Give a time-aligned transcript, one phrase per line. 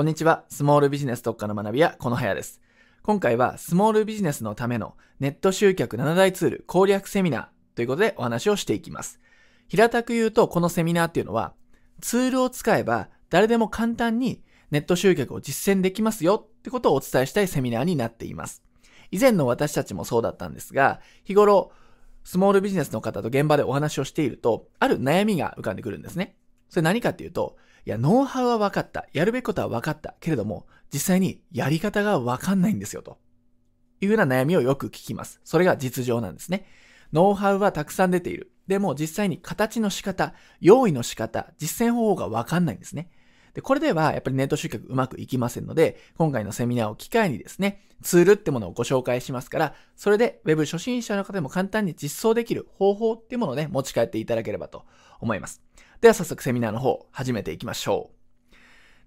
[0.00, 0.46] こんにちは。
[0.48, 2.62] スモールビジネス特化の学び屋、このはやです。
[3.02, 9.20] 今回はスモールビジネスのためのネット集客7大ツール攻略セミナーということでお話をしていきます。
[9.68, 11.52] 平たく言うと、このセミナーっていうのは、
[12.00, 18.62] ツールを使えば誰でも簡単にネット集客を実践できますよってことをお伝えしたいセミナーになっています。
[19.10, 21.72] 以前の私たちもそうだったんですが、日頃、
[22.24, 26.38] スモールビジネスの方と現場でお話をしていると、ある悩みが浮かんでくるんですね。
[26.70, 29.06] それ何かっていうと、いや、ノウハウは分かった。
[29.12, 30.14] やるべきことは分かった。
[30.20, 33.18] けれども、実際にやり方が分かんないんですよ、と
[34.00, 35.40] いうふうな悩みをよく聞きます。
[35.44, 36.66] それが実情なんですね。
[37.12, 38.52] ノウハウはたくさん出ている。
[38.66, 43.10] でも実際に形の仕方、用意の仕方、実践方法が分かんないんですね。
[43.54, 54.84] で、これではやっぱりネット集客うまくいきませんので、今回のセミナーを機会にですね、ツールってものをご紹介しますから、それで Web 初心者の方でも簡単に実装できる方法っていうものをね、持ち帰っていただければと
[55.20, 55.62] 思います。
[56.00, 58.10] では早速セミナーの方、始めていきましょ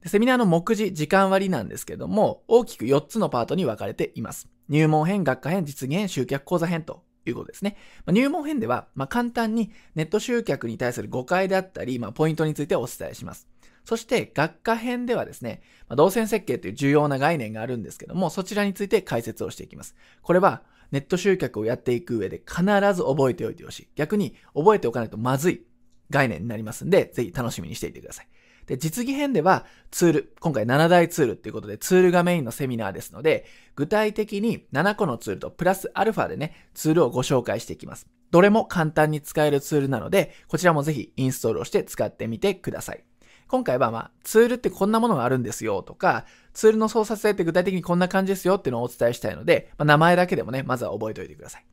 [0.05, 0.09] う。
[0.09, 4.47] セミナーの目次、時間割なんですけども、大きく4つのパートに分かれています。
[4.70, 7.77] 入門編、学科編、実現編、集客講座編ということですね。
[8.05, 13.48] まあ、入門編では、まあ、簡単にネット集客に対する誤解であったり、まあ、ポイントについてお伝えします。
[13.85, 19.96] そして、学科編ではですね、まあ、動線設計という重要な概念があるんですけども、そちらについて解説をしていきます。
[20.21, 22.62] これは、ネット集客をやっていく上で必
[22.93, 23.87] ず覚えておいてほしい。
[23.96, 25.65] 逆に、覚えておかないとまずい
[26.09, 28.27] 概念になりますんで、ぜひ楽しみにしていてください。
[28.65, 38.07] で、実技編ではツール、今回7大ツールっていうことでツールがメインのセミナーですので、具体的に7個のツールとプラスアルファでね、ツールをご紹介していきます。
[38.31, 43.04] どれも簡単に使えるツールなので、こちらもぜひインストールをして使ってみてください。
[43.48, 51.65] 今回はまあ、ツールってこんなものがあるんですよとか、ツールの操作性って具体的にこんな感じですよっていうのをお伝えしたいので、まあ、名前だけでもね、まずは覚えておいてください。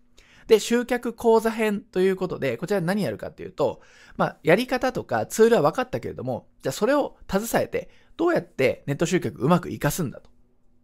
[0.50, 3.82] で、集客講座編ということで、こちら何やるかっていうと、
[4.16, 10.28] まあ、やり方とかツールは分かったけれども、じゃあそれを携えて、どうやってネット集客うまく活かすんだと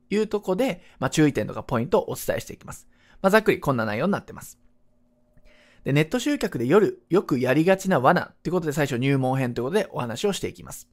[0.08, 2.86] いうとこで、まあ、注意点とかポイントをお伝えしていきます。
[3.20, 4.61] まあ、ざっくりこんな内容になってます。
[5.83, 10.89] で、ネット集客で夜、よくやりがちな罠っていうことで最初入門編ということでお話をしていきます。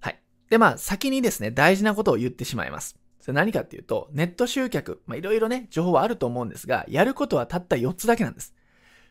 [0.00, 0.18] はい。
[0.48, 2.96] で、まあ、先にですね、大事なことを言ってしまいます。
[3.28, 8.54] それ何かっていうと、ネット集客、まあ、いろいろね、情報はあると思うんですが、やることはたった4つだけなんです。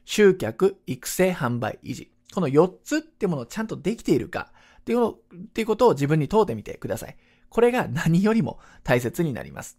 [0.06, 2.12] 集客、育成、販売、維持。
[2.34, 5.18] この4つってものをちゃんとできているかっていうのっ
[5.54, 7.16] ていうことを自分に問うてみてください。
[7.50, 9.78] これが何よりも大切になります。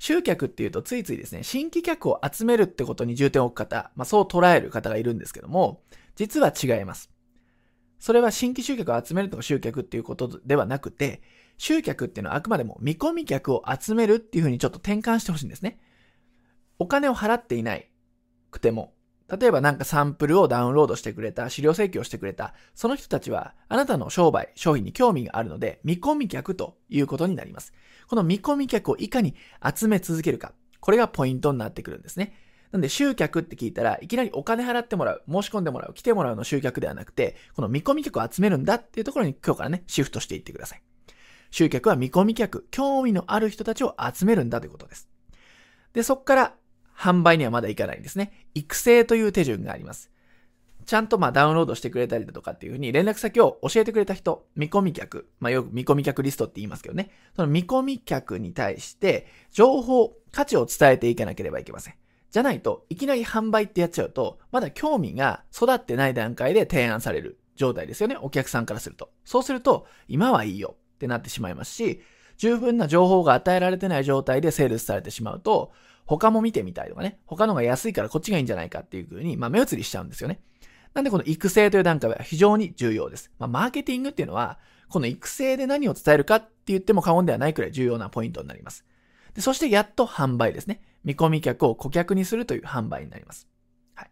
[0.00, 5.80] 集客っていうとついついですね、新規客を集めるってことに重点を置く方、まあそう捉える方がいるんですけども、
[6.16, 7.08] 実は違います。
[8.00, 11.22] それは新規集客を集めるとか集客っていうことではなくて、
[11.58, 15.80] 集客っていうのはあくまでも見込み客を集めるっていうふうにちょっと転換してほしいんですね。
[16.78, 17.90] お金を払っていない
[18.50, 18.94] くても、
[19.38, 27.72] 例えばなんかサンプルをダウンロードしてくれた、資料請求をしてくれた、その人たちはあなたの商売、商品に興味があるので、見込み客ということになります。
[28.06, 29.34] この見込み客をいかに
[29.64, 32.34] 集め続けるか、これがポイントになってくるんですね。
[32.70, 40.82] なんで集客って聞いたらいきなりお金払ってもらう、申し込んでもらう、来てもらうの集客ではなくて、この見込み客を集めるんだっていうところに今日からね、シフトしていってください。
[41.54, 45.08] 集客は見込み客、興味のある人たちを集めるんだということです。
[45.92, 46.54] で、そこから
[46.98, 48.48] 販売にはまだいかないんですね。
[48.54, 50.10] 育成という手順があります。
[50.84, 57.12] ちゃんとまあダウンロードしてくれたりだとかっていうふうに連絡先を教えてくれた人、見込み客、まあよく見込み客リストって言いますけどね。
[57.36, 61.94] その見込み客に対して情報、価値を伝えていかなければいけません。
[62.32, 68.16] じゃないと、いきなり販売ってやっちゃうと、まだ興味が育ってない段階で提案される状態ですよね。
[68.20, 69.12] お客さんからすると。
[69.24, 70.74] そうすると、今はいいよ。
[71.04, 72.00] ってなってしまいますし、
[72.38, 75.72] 十分な情報が与えられてない状態でセールスされてしまうと、
[76.06, 80.40] 他も見てみたいとかね、他のが安いからこっちがいいんじゃないかっていう風に、まあ目移りしちゃうんですよね。
[80.94, 83.30] なんでこの育成という段階は非常に重要です。
[83.38, 88.84] まあマーケティングっていうのは、この育成で何を伝えるかって言っても過言ではないくらい重要なポイントになります。
[89.34, 90.82] でそしてやっと販売ですね。
[91.04, 93.48] 見込み客を顧客にするという販売になります。
[93.94, 94.10] はい。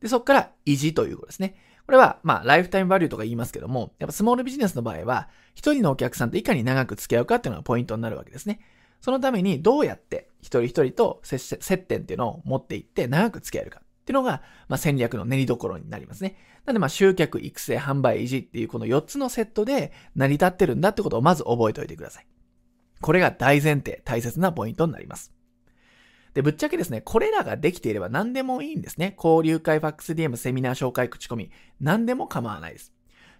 [0.00, 1.54] で、そこから維持ということですね。
[1.86, 8.60] これは、まあ、ライフタイムバリューとか言いますけども、やっぱスモールビジネスの場合は、一人のお客さんといかに長く付き合うかっていうのがポイントになるわけですね。
[9.00, 16.36] そのために、どうやって一人一人と接点っていうのを持っていって長く付き合えるかっていうのが、まあ、戦略の練りどころになりますね。
[16.66, 22.26] なので、まあ、集客、育成、販売、維持っていうこの4つのセットで成り立ってるんだってことをまず覚えておいてください。
[23.00, 25.32] これが大前提、大切なポイントになります。
[26.34, 29.14] で、ぶっちゃけですね、これらができていれば何でもいいんですね。
[29.16, 31.50] 交流会、ファックス DM、セミナー紹介、口コミ。
[31.80, 32.92] 何でも構わないです。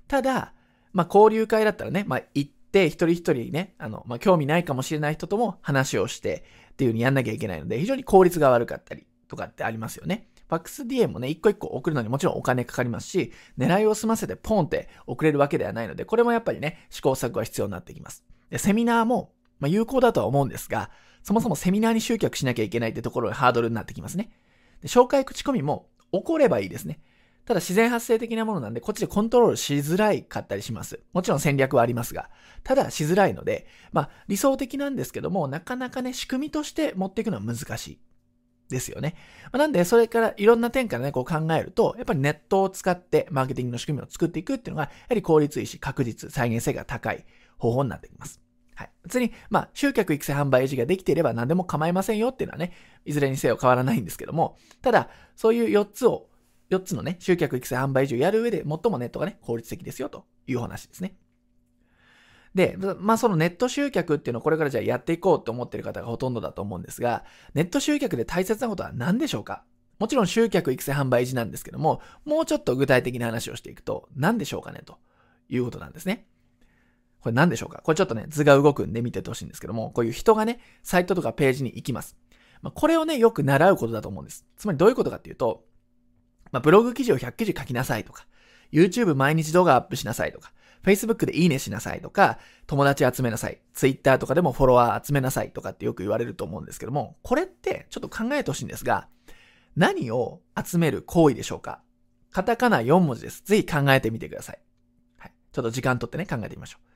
[0.08, 0.52] ただ、
[0.92, 10.28] まあ、交流会だったらね、まあ、行って一人一人ね、あの、まあ、興味ないかもしれない人とも話をしてっていう風にやんなきゃいけないので、非常に効率が悪かったりとかってありますよね。
[10.48, 18.24] ファックス DM もね、一個一個送るのにもちろんお金かかりますし、狙いを済ませてポンって送れるわけではないので、これもやっぱりね、試行錯誤が必要になってきます。
[18.50, 20.90] で、セミナーも、まあ、有効だとは思うんですが、
[21.22, 24.30] そもそもセミナーに集客しなきゃいけないってところがハードルになってきますね。
[24.82, 27.00] で紹介口コミも起こればいいですね。
[27.44, 31.00] ただ自然発生的なものなんで、こっちでコントロールしづらいかったりします。
[31.12, 32.30] もちろん戦略はありますが、
[32.62, 38.00] ただしづらいので、まあ理想的なんですけども、なかなかね、仕組みとして持っていくのは難しい。
[38.70, 39.16] ですよね。
[39.46, 47.24] まあ、なんで、それからいろんな点からね、こう考えると、やっぱりネットを使ってマーケティングの仕組みを作っていくっていうのが、やはり効率いいし、確実、再現性が高い
[47.58, 48.40] 方法になってきます。
[48.80, 48.90] はい。
[49.02, 52.72] 別に、まあ、集客育成販売維持ができていれば何でも構いませんよっていうのはね、
[53.04, 56.30] いずれにせよ変わらないんですけども、ただ、そういう4つを、
[56.70, 61.14] 4つのね、集客育成販売維持をやる上で、最もネットがね、効率的ですよという話ですね。
[62.54, 69.64] で、まあそのネット集客っていうのをこれからじゃあやっていこうと思ってる方がほとんどだと思うんですが、ネット集客で大切なことは何でしょうか？
[69.98, 74.98] もちろん集客育成販売維持なんですけども、もうちょっと具体的な話をしていくと、何でしょうかねと
[75.50, 76.26] いうことなんですね。
[77.20, 77.82] これ何でしょうか？
[77.82, 82.16] これちょっとね、図が動くんで見ててほしいんですけども、こういう人がね、サイトとかページに行きます。
[82.62, 84.46] まあ、これをね、よく習うことだと思うんです。
[84.56, 85.64] つまりどういうことかっていうと、
[86.52, 88.26] まあ、ブログ記事を100記事書きなさいとか、
[88.72, 90.52] YouTube 毎日動画アップしなさいとか、
[90.82, 93.60] Facebook でいいねしなさいとか、友達集めなさい。
[93.74, 99.08] Twitter とかでもフォロワー集めなさいとかってよく言われると思うんですけども、これってちょっと考えてほしいんですが、
[99.76, 101.82] 何を集める行為でしょうか？
[102.30, 103.42] カタカナ4文字です。
[103.44, 104.58] ぜひ考えてみてください。
[105.18, 105.32] はい。
[105.52, 106.89] ちょっと時間とってね、考えてみましょう。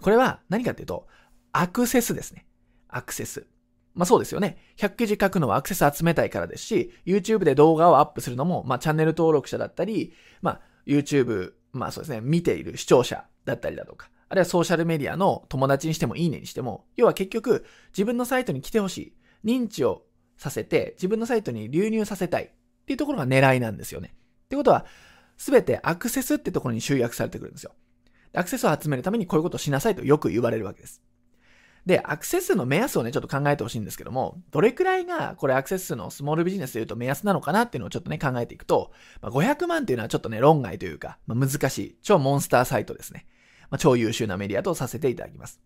[0.00, 1.06] これは何かっていうと、
[1.52, 2.46] アクセスですね。
[2.88, 3.46] アクセス。
[3.94, 4.58] まあそうですよね。
[4.76, 19.14] 100記事書くのはアクセス集めたいからですし、YouTube で動画をアップするのも、まあチャンネル登録者だったり、まあ YouTube、まあそうですね、見ている視聴者だったりだとか、あるいはソーシャルメディアの友達にしてもいいねにしても、要は結局自分のサイトに来てほしい。
[19.44, 20.04] 認知を
[20.36, 22.48] させて自分のサイトに流入させたいっ
[22.86, 24.14] ていうところが狙いなんですよね。
[24.44, 24.86] ってことは、
[25.36, 27.72] すべてアクセスってところに集約されてくるんですよ。
[28.34, 31.02] アクセスを集めるためにこういうことをしなさいとよく言われるわけです。
[31.86, 38.92] で、アクセス数の目安をね、ちょっと考えてほしいんですけども、どれくらいがこれアクセス数のスモールビジネスで言うと目安なのかなっていうのをちょっとね、考えていくと、
[39.22, 43.26] まあ、500万っていうのはちょっとね、論外というか、まあ、難しい、超モンスターサイトですね。
[43.70, 45.60] まあ、超優秀なメディアとさせていただきます。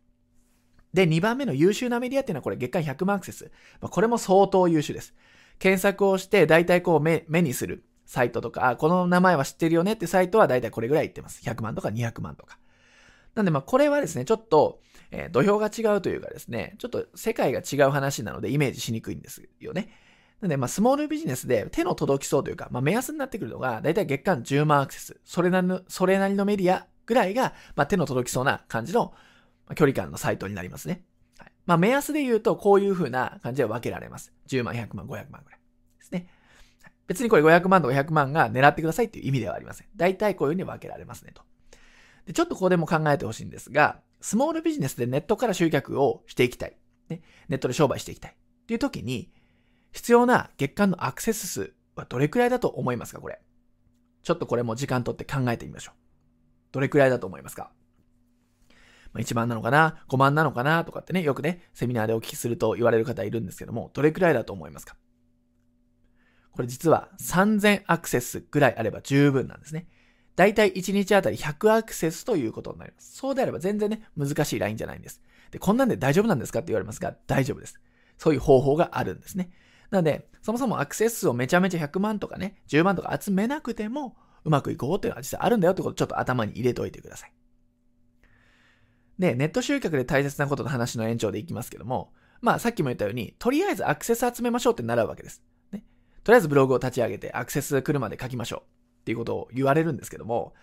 [0.94, 3.50] で、2番目の優秀なメディアっていうのはこれ月間100万アクセス。
[3.80, 5.14] まあ、これも相当優秀です。
[5.58, 11.40] 検索をして、大体こう目目にするサイトとか、あ、この名前は知ってるよねってサイトは大体これぐらい言ってます。
[11.42, 12.58] 100万とか200万とか。
[13.34, 19.88] なんでまあこれはですね、ちょっと、えー、土俵が違うというかですね、ちょっと世界が違う話なのでイメージしにくいんですよね。
[20.40, 25.20] なんでまあスモールビジネスで手の届きそうというか、まあ目安になってくるのが、だいたい月間10万アクセス。
[25.24, 29.14] それなりの、それなりのメディアぐらいが、まあ手の届きそうな感じの、
[29.76, 31.04] 距離感のサイトになりますね。
[31.38, 34.32] はい、まあ目安で言うとこういう風な感じで分けられます。
[34.48, 35.60] 10万、100万、500万ぐらい
[36.00, 36.26] ですね。
[37.06, 39.86] 別にこれ500万とか100万が狙ってくださいっていう意味ではありません。
[39.96, 41.42] 大体こういう風に分けられますねと。
[42.26, 46.76] で、ちょっとここでも考えてほしいんですが、スモールビジネスでネットから集客をしていきたい。
[47.08, 48.32] ね、ネットで商売していきたい。
[48.32, 49.32] っていう時に、
[49.92, 53.40] 必要な月間のアクセス数はどれくらいだと思いますかこれ。
[54.22, 55.94] ちょっとこれも時間とって考えてみましょう。
[56.72, 57.72] どれくらいだと思いますか
[59.12, 64.96] ま、1万なのかな ?5 万なのかなとかってね、よくね、セミナーでお聞きすると言われる方いるんですけども、どれくらいだと思いますか
[66.52, 69.86] これ実は3000アクセスぐらいあれば十分なんですね。
[70.36, 73.16] だいたい1日あたり100アクセスということになります。
[73.16, 75.20] そうであれば全然ね、難しいラインじゃないんです。
[75.50, 77.80] で、こんなんで大丈夫なんですかって言われますが、大丈夫です。
[78.18, 79.50] そういう方法があるんですね。
[79.90, 87.32] なので、そもそもアクセス数をめちゃめちゃ100万とかね、10万とか集めなくても、うまくいこうというのは実はあるんだよってことをちょっと頭に入れておいてください。
[89.18, 95.42] で、ネット集客で大切なことの話の延長でいきますけども、まあさっきも言ったように、とりあえずアクセス集めましょうって習うわけです。
[96.24, 100.54] とりあえずブログを立ち上げてアクセス来るまで書きましょうっていうことを言われるんですけども、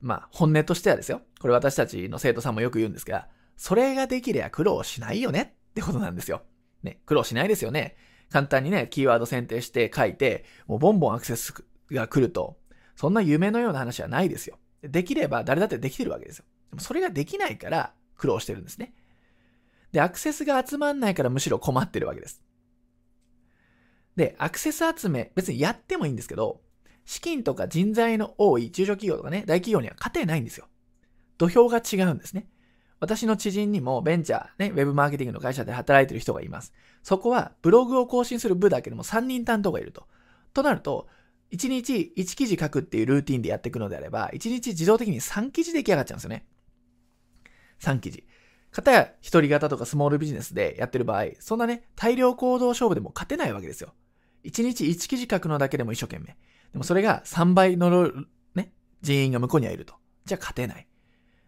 [0.00, 1.22] まあ、本音としてはですよ。
[1.40, 6.42] これ私たちの生徒さんもよく言うんですが、それができりゃ苦労しないよねってことなんですよ。
[6.82, 7.96] ね、苦労しないですよね。
[8.30, 11.52] 簡単にね、キーワード選定して書いて、もうボンボンアクセス
[11.90, 12.58] が来ると、
[12.96, 14.58] そんな夢のような話はないですよ。
[14.82, 16.44] できれば誰だってできてるわけですよ。
[16.70, 18.94] でもそれができないから苦労してるんですね。
[19.92, 22.42] で、アクセスが集まんないからむしろ困ってるわけです。
[24.20, 26.60] で、アクセス集め、別にやってもいいんですけど、
[27.06, 30.66] 資金とか人材の多い中小企業とかね、大企業には勝てないんですよ。
[31.38, 32.46] 土俵が違うんですね。
[33.00, 36.74] 私の知人にもベンチャー、ね、ウェブマーケティングの会社で働いてる人がいます。
[37.02, 40.06] そこはブログを更新する部だけでも3人担当がいると。
[40.52, 41.08] となると、
[41.50, 46.44] 1日1記事書くっていうルーティンでやっていくのであれば、1日自動的に3記事出来上がっちゃうんですよね。
[47.80, 48.26] 3記事。
[48.70, 53.94] 方や一人型とかスモールビジネスでやってる場合、そんなね、大量行動勝負でも勝てないわけですよ。
[54.44, 56.36] 1日1記事書くのだけでも一生懸命。
[56.72, 58.10] でもそれが3倍の、
[58.54, 59.94] ね、人員が向こうにはいると。
[60.24, 60.86] じゃあ勝てない。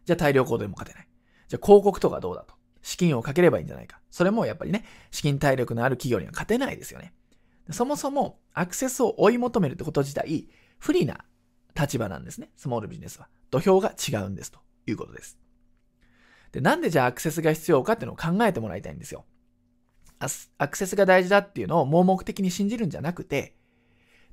[0.04, 1.08] じゃあ大量行動でも勝てない。
[1.49, 2.54] じゃあ広告とかどうだと。
[2.82, 4.00] 資金をかければいいんじゃないか。
[4.11, 7.14] それもやっぱりね、資金体力のある企業には勝てないですよね。
[7.70, 11.25] そもそもアクセスを追い求めるってこと自体、不利な
[11.78, 12.50] 立場なんですね。
[12.56, 13.28] スモールビジネスは。
[13.50, 15.38] 土俵が違うんですということです。
[16.50, 19.25] で、なんでじゃあアクセスが必要かっていうのを考えてもらいたいんですよ。
[20.59, 23.55] アクセスが大事だっていうのを盲目的に信じるんじゃなくて、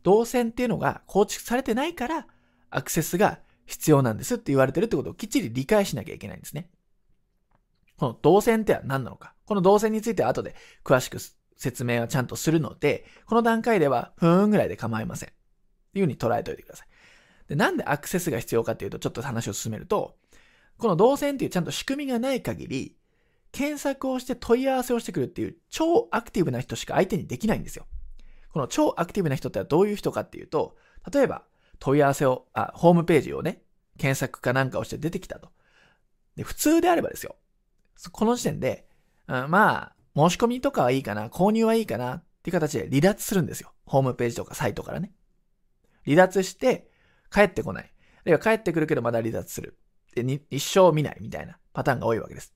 [0.04, 2.28] 動線っていうのが構築されてないから、
[2.70, 6.70] アクセスが必要なんですって言われてるってことをきっちり理解しなきゃいけないんですね。
[7.98, 9.34] この動線っては何なのか。
[9.46, 11.18] この動線については後で詳しく
[11.58, 15.30] 説明はちゃんとするので、この段階ではふーんぐらいで構いません。
[15.30, 15.32] っ
[15.94, 16.88] ていう風に捉えておいてください。
[17.50, 20.16] で、なんでアクセスが必要かっていうと、ちょっと話を進めると、
[20.78, 22.96] この動線っていうちゃんと仕組みがない限り、
[23.52, 27.86] 検索をして問い合わせをしてくるっていう超アクティブな人しか相手にできないんですよ。
[28.52, 30.76] この超アクティブな人ってどういう人かっていうと、
[31.12, 31.44] 例えば
[31.80, 33.62] 問い合わせを、あ、ホームページをね、
[33.98, 35.50] 検索かなんかをして出てきたと。
[36.36, 37.36] で、普通であればですよ。
[38.12, 38.88] この時点で、
[39.28, 43.72] うん、まあ、申し込みとかはいいかな、購入はいいかなっていう形で離脱するんですよ。
[43.86, 45.12] ホームページとかサイトからね。
[46.06, 46.90] 離脱して、
[47.32, 47.84] 帰ってこない。
[47.84, 49.78] あるいは帰ってくるけどまだ離脱する。
[50.16, 52.54] で、一生見ないみたいなパターンが多いわけです。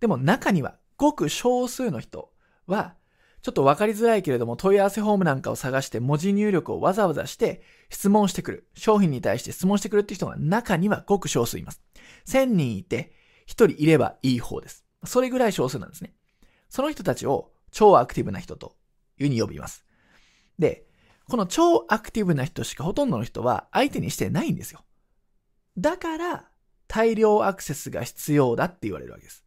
[0.00, 2.32] でも中には、ごく少数の人
[2.66, 2.96] は、
[3.42, 8.68] ちょっとわかりづらいけれども問い合わせフォームなんかを探して文字入力をわざわざして質問してくる。
[8.74, 11.82] 商品に対して質問してくるって人が中にはごく少数います。
[12.26, 13.12] 1000人いて
[13.46, 14.84] 1人いればいい方です。
[15.04, 16.12] それぐらい少数なんですね。
[16.68, 18.76] その人たちを超アクティブな人と
[19.18, 19.86] いうに呼びます。
[20.58, 20.84] で、
[21.28, 24.84] この超アクティブな人しかほとんどの人は相手にしてないんですよ。
[25.78, 26.44] だから
[26.88, 29.44] 大量アクセスが必要だって言われるわけです。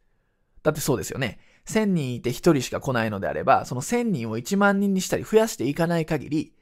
[0.64, 1.38] だってそうですよね。
[1.66, 6.54] 1000人いて1人しか来ないのであれば、その1000人を1万人にしたり増やしていかない限り、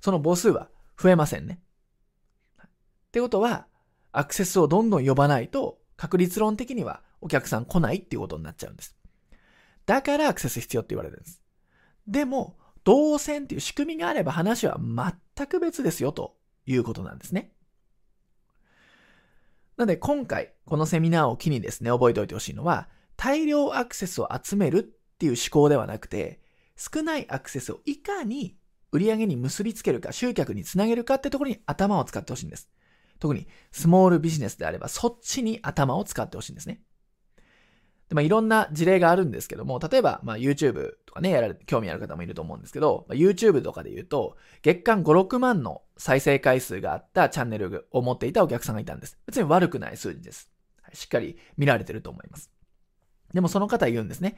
[0.00, 1.60] その母数は増えませんね。
[2.62, 2.68] っ
[3.10, 3.66] てことは、
[4.12, 8.94] アクセスをどんどん呼ばないと、確率論的にはお客さん来ないっていうことになっちゃうんです。
[9.86, 11.42] だからアクセス必要って言われるんです。
[12.06, 16.36] でも、動線っていう仕組みがあれば話は全く別ですよと
[16.66, 17.52] いうことなんですね。
[19.76, 24.82] なので今回このセミナーを機にですね、覚えておいてほしいのは、大量アクセスを集めるっ
[25.18, 26.40] ていう思考ではなくて、
[26.76, 28.56] 少ないアクセスをいかに
[28.92, 32.68] 売り上げに結びつけるか、集客につなげるかってところに頭を使ってほしいんです。
[33.18, 36.82] 特にスモールビジネスであればそっちに頭を使ってほしいんですね。
[38.08, 49.18] で、まあ、いろんな事例があるんですけども、例えば、まあ、YouTube とかね、やられ、興味ある方もいると思うんですけど、まあ、YouTube とかで言うと、月間5、6万の再生回数があったチャンネルを持っていたお客さんがいたんです。
[49.26, 50.50] 別に悪くない数字です。
[50.92, 52.55] しっかり見られてると思います。
[53.36, 54.36] でもその方言うんですね。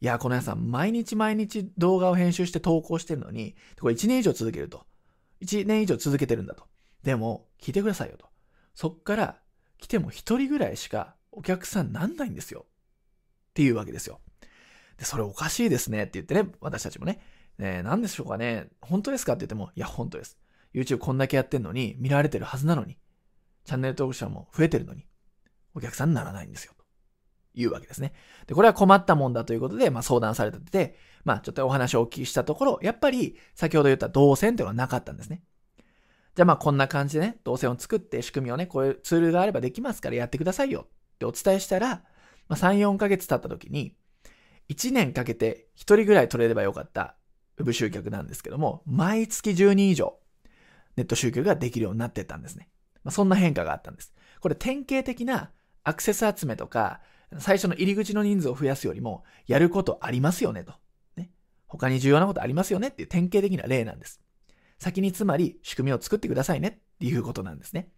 [0.00, 4.84] いや、この屋さん、毎日毎日動画を編集して投稿してるのに、これ1年以上続けると。
[5.40, 6.64] 1年以上続けてるんだと。
[7.02, 8.26] でも、聞いてくださいよと。
[8.74, 9.40] そっから
[9.78, 12.66] 来ても1人ぐらいしかお客さんなんないんですよ。
[13.50, 14.20] っていうわけですよ。
[14.98, 17.20] で、それおかしいですねって言ってね、私たちもね、
[17.58, 20.38] え、何でしょうかね、本当ですかって言っても、いや、本当です。
[20.74, 22.98] YouTube こんだけやってんのに、見られてるはずなのに、
[23.64, 25.06] チャンネル登録者も増えてるのに、
[25.74, 26.74] お客さんにならないんですよ。
[27.54, 28.12] というわけですね。
[28.46, 35.42] で、これは困ったもんだということで、まあ相談されてて、まあちょっとお話をお聞きしたところ、やっぱり先ほど言った動線っていうのはなかったんですね。
[36.34, 42.02] じゃあまあこんな感じでね、動線を作って仕組みをね、こういうツールがあればできますからやってくださいよってお伝えしたら、
[42.48, 43.96] まあ、3、4ヶ月経った時に、
[44.68, 47.16] 1年かけて1人ぐらい取れればよかった
[47.58, 50.18] ウェブ集客なんですけども、毎月10人以上
[50.96, 52.68] ネット集客ができるようになってったんですね。
[53.04, 54.12] まあ、そんな変化があったんです。
[54.40, 55.50] これ典型的な
[55.84, 57.00] アクセス集めとか、
[57.38, 60.74] 最初の入り口の人数を増やすよりも、やることありますよねと。
[61.16, 61.30] ね。
[61.66, 64.20] 他に重要なことありますよねっていう典型的な例なんです。
[64.78, 67.88] 先につまり仕組みを作ってくださいねっていうことなんですね。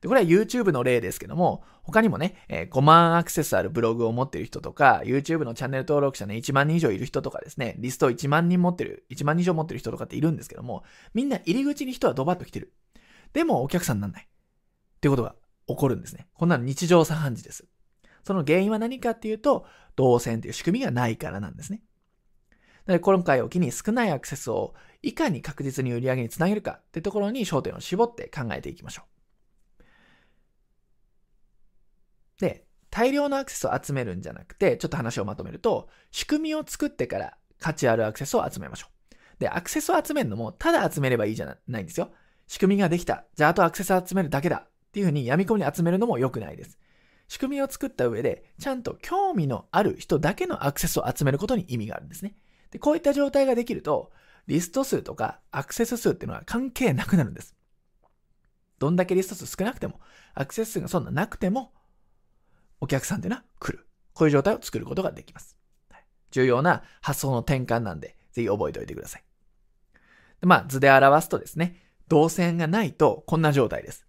[0.00, 12.74] で、これは YouTube の例ですけども、他にもね、え、5万アクセスあるブログを持ってる人とか、YouTube のチャンネル登録者ね、1万人以上いる人とかですね、リスト1万人持ってる、1万人以上持ってる人とかっているんですけども、みんな入り口に人はドバッと来てる。
[13.32, 14.22] でもお客さんになんない。
[14.26, 15.34] ってことが
[15.66, 16.28] 起こるんですね。
[16.34, 17.66] こんなの日常茶飯事です。
[18.26, 21.80] その原因は何かっていうと、動線っていう仕組みがないからなんですね。
[22.86, 29.02] で今回を機に少ないアクセスをいかに確実に売り上げにつなげるかってところに焦点を絞って考えていきましょ
[32.38, 32.40] う。
[32.40, 39.14] で、大量のアクセスを集めるんじゃなくて、ちょっと話をまとめると、仕組みを作ってから価値あるアクセスを集めましょう。
[39.38, 42.10] で、アクセスを集めるのも、ただ集めればいいじゃないんですよ。
[42.48, 43.24] 仕組みができた。
[43.36, 44.66] じゃあ、あとアクセスを集めるだけだ。
[44.66, 46.78] っていうふうに闇雲に集めるのも良くないです。
[47.28, 52.36] 仕組みを作った上で、ちゃんと興味のある人だけのアクセスを集めることに意味があるんですね。
[52.70, 54.12] で、こういった状態ができると、
[54.46, 57.56] リスト数とかアクセス数っていうのは関係なくなるんです。
[58.78, 60.00] どんだけリスト数少なくても、
[60.34, 61.72] アクセス数がそんななくても、
[62.80, 63.86] お客さんっていうのは来る。
[64.12, 65.56] こういう状態を作ることができます。
[66.30, 69.24] 重要な発想の転換なんで、ぜひ覚えておいてください。
[70.40, 74.06] でまあ、図で表すとですね、動線がないとこんな状態です。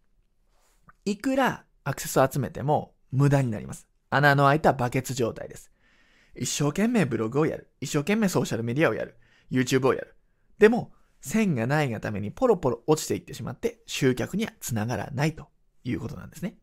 [1.05, 3.87] いくらアクセスを集めても無駄になります。
[4.09, 5.71] 穴の開いたバケツ状態です。
[6.35, 7.69] 一生懸命ブログをやる。
[7.81, 9.17] 一生懸命ソーシャルメディアをやる。
[9.51, 10.15] YouTube をやる。
[10.59, 15.47] でも、線がないがためにポロポロ落ちていってしまって集客にはつながらないと
[15.83, 16.57] いうことなんですね。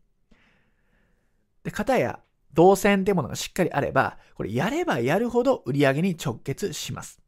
[1.63, 2.19] で、型や
[2.53, 7.19] 動線ってものがしっかりあれば、これやればやるほど売り上げに直結します。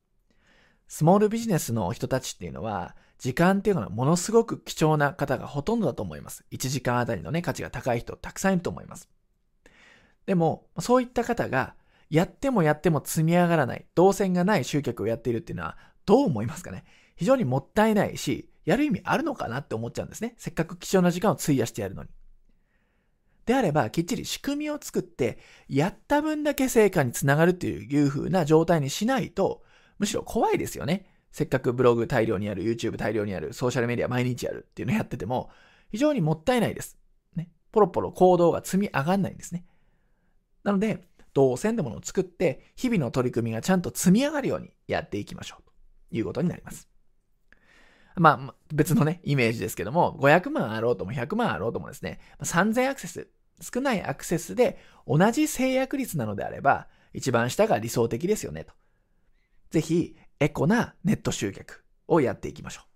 [0.88, 6.46] スモールビジネスの人たちっていうのは、時間っていうのはものすごく貴重な方がほとんどだと思います。
[6.52, 9.10] 1時間あたりのね、価値が高い人たくさんいると思います。
[10.26, 11.76] でも、そういった方が、
[12.10, 16.86] やってもやっても積み上がらない、動線がない集客をやっているっていうのは、どう思いますかね？
[17.16, 20.36] 非常にもったいないし、やる意味あるのかなって思っちゃうんですね。
[20.38, 22.10] せっかく貴重な時間を費やしてやるのに。
[23.46, 29.64] であれば、きっちり仕組みを作って、やった分だけ成果につながるっていう風な状態にしないと、
[30.00, 31.06] むしろ怖いですよね。
[31.32, 35.50] せっかくブログ大量にやる、YouTube 大量にやる、ソーシャルメディア毎日やるっていうのをやってても、
[35.92, 36.98] 非常にもったいないです。
[37.36, 37.50] ね。
[37.72, 39.66] ポロポロ行動が積み上がんないんですね。
[40.64, 45.64] なので、動線でものを作って、日々の取り組みがちゃんと積み上がるようにやっていきましょう。
[45.64, 45.72] と
[46.18, 46.90] いうことになります。
[48.16, 53.28] まあ、別のね、イメージですけども、500万あろうとも100万あろうともですね、3000アクセス、
[53.62, 58.74] 少ないアクセスで同じ制約率なのであれば、一番下が理想的ですよね、と。
[59.70, 62.88] ぜひ、エコなネット集客をやっていきましょう。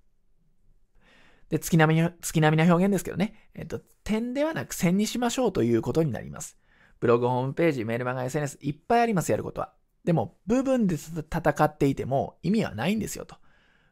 [1.49, 6.57] で、月並み、月並みな表現ですけどね、えっと、点ではなく線にしましょうということになります。
[6.99, 9.73] ブログ、ホームページ、メールマガ、SNS、いっぱいあります、やることは。
[10.05, 13.35] でも、部分で戦っていても意味はないんですよと。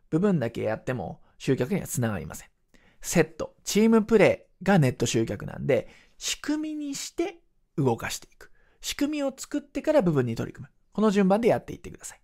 [0.10, 2.50] 部分だけやっても集客にはつながりません。
[3.02, 7.40] セット、チームプレイがネット集客なんで、仕組みにして
[7.78, 8.52] 動かしていく。
[8.82, 10.72] 仕組みを作ってから部分に取り組む。
[10.94, 12.16] この順番でやっていってくださ。
[12.16, 12.22] い。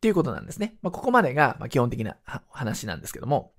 [0.00, 0.78] っていうことなんですね。
[0.80, 2.16] まあ、ここまでが基本的な
[2.48, 3.52] 話なんですけども、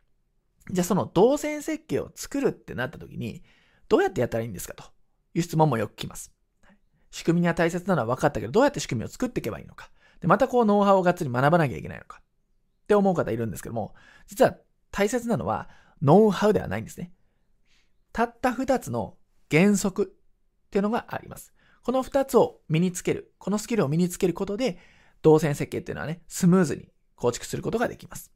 [0.71, 3.43] じゃあその動線設計を作るってなった時に、
[3.87, 4.85] どうやってやったらいいんですかと
[5.35, 6.31] いう質問もよく来ます。
[7.11, 9.91] 仕組みが大切なのは分かったけど、どうやって仕組みを作っていけばいいのか。
[10.19, 12.21] で、またこうノウハウをがっつり学ばなきゃいけないのか。
[12.21, 13.93] って思う方いるんですけども、
[14.25, 14.57] 実は
[14.89, 15.69] 大切なのは
[16.01, 17.13] ノウハウではないんですね。
[18.13, 19.17] たった二つの
[19.51, 20.15] 原則
[20.65, 21.53] っていうのがあります。
[21.83, 24.79] この二つを身につける、このスキルを身につけることで、
[25.21, 28.31] 動線設計っていうのはね、スムーズに構築することができます。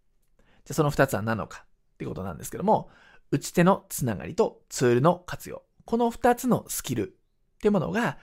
[0.65, 2.89] じゃその二つは何のかっていうことなんですけども、
[3.31, 5.63] 打ち手のつながりとツールの活用。
[5.85, 7.11] この二つのスキルっ
[7.59, 8.17] ていうものが、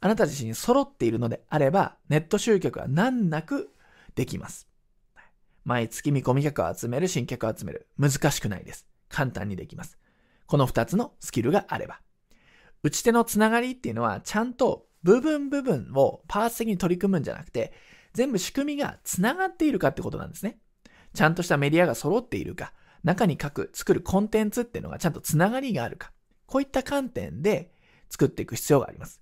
[0.00, 3.72] あなた自身に揃っているのであれば、ネット集客は難なく
[4.14, 4.68] できます。
[5.64, 7.88] 毎月見込み客を集める、新客を集める。
[7.98, 8.86] 難しくないです。
[9.08, 9.98] 簡単にできます。
[10.46, 12.00] この二つのスキルがあれば。
[12.82, 17.72] 打ち手のつながりっていうのは、ちゃんと部分部分をパーツ的に取り組むんじゃなくて、
[18.16, 20.58] 全部仕組みがつながっているかってことなんですね。
[21.12, 22.72] ちゃんとしたメディアが揃っているか、
[23.04, 26.12] 中に書く、作るコンテンツっていうのがちゃんとつながりがあるか。
[26.46, 27.72] こういった観点で
[28.08, 29.20] 作っていく必要があります。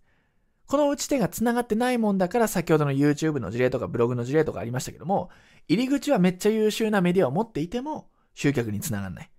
[0.67, 5.29] この打ち手が繋がってないもんだから先ほどの YouTube の事例とかブログの事例とかありましたけども、
[5.67, 9.31] 入り口はめっちゃ優秀なメディアを持っていても集客に繋がんない。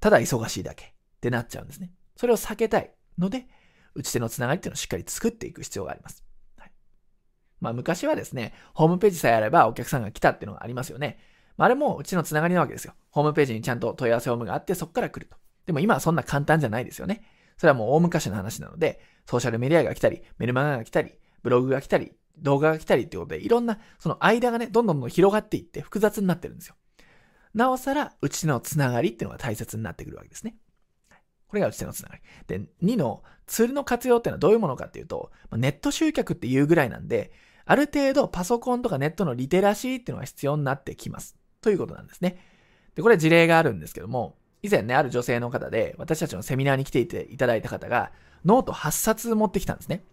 [0.00, 0.88] ただ忙しいだけっ
[1.20, 1.92] てなっちゃうんですね。
[2.16, 3.46] それを避けたいので、
[3.94, 6.24] 打ち手の繋がりっていうのをしっかり作っていく必要があります。
[7.62, 11.18] まあ昔はですね、ホームページさえあればお客さんが来たっていうのがありますよね。
[11.56, 12.94] まあ、あれもうちの繋がりなわけですよ。
[13.10, 15.36] ホームページにちゃんと問い合わせフォームがあってそこから来ると。
[15.66, 17.22] でも今はそんな簡単じゃないですよね。
[17.56, 26.74] それはもう大昔の話なので、ソーシャルメディアが来たり、メルマガが来たり、ブログが来たり、動画が来たりっていうことで、いろんな、その間がね、どんどんどん広がっていって複雑になってるんですよ。
[27.54, 30.56] なおさら、うちのつながりっていうのが大切になってくるわけですね。
[31.46, 32.22] これがうちのつながり。
[32.46, 37.32] で、2のツールの活用っていうのはどういうものかっていうと、ネット集客っていうぐらいなんで、
[37.64, 41.36] ある程度パソコンとかネットのリテラシーっていうのが必要になってきます。
[41.60, 42.38] ということなんですね。
[42.94, 48.12] で、これ事例があるんですけども、以前ね、ある女性の方で、私たちのセミナーに来ていていただいた方が、
[48.44, 50.04] ノート8冊持ってきたんですね。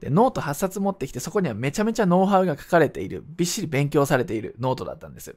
[0.00, 5.36] で、ノート8冊持ってきて、そこにはめちゃめちゃノウハウが書かれている、びっしり勉強されているノートだったんです。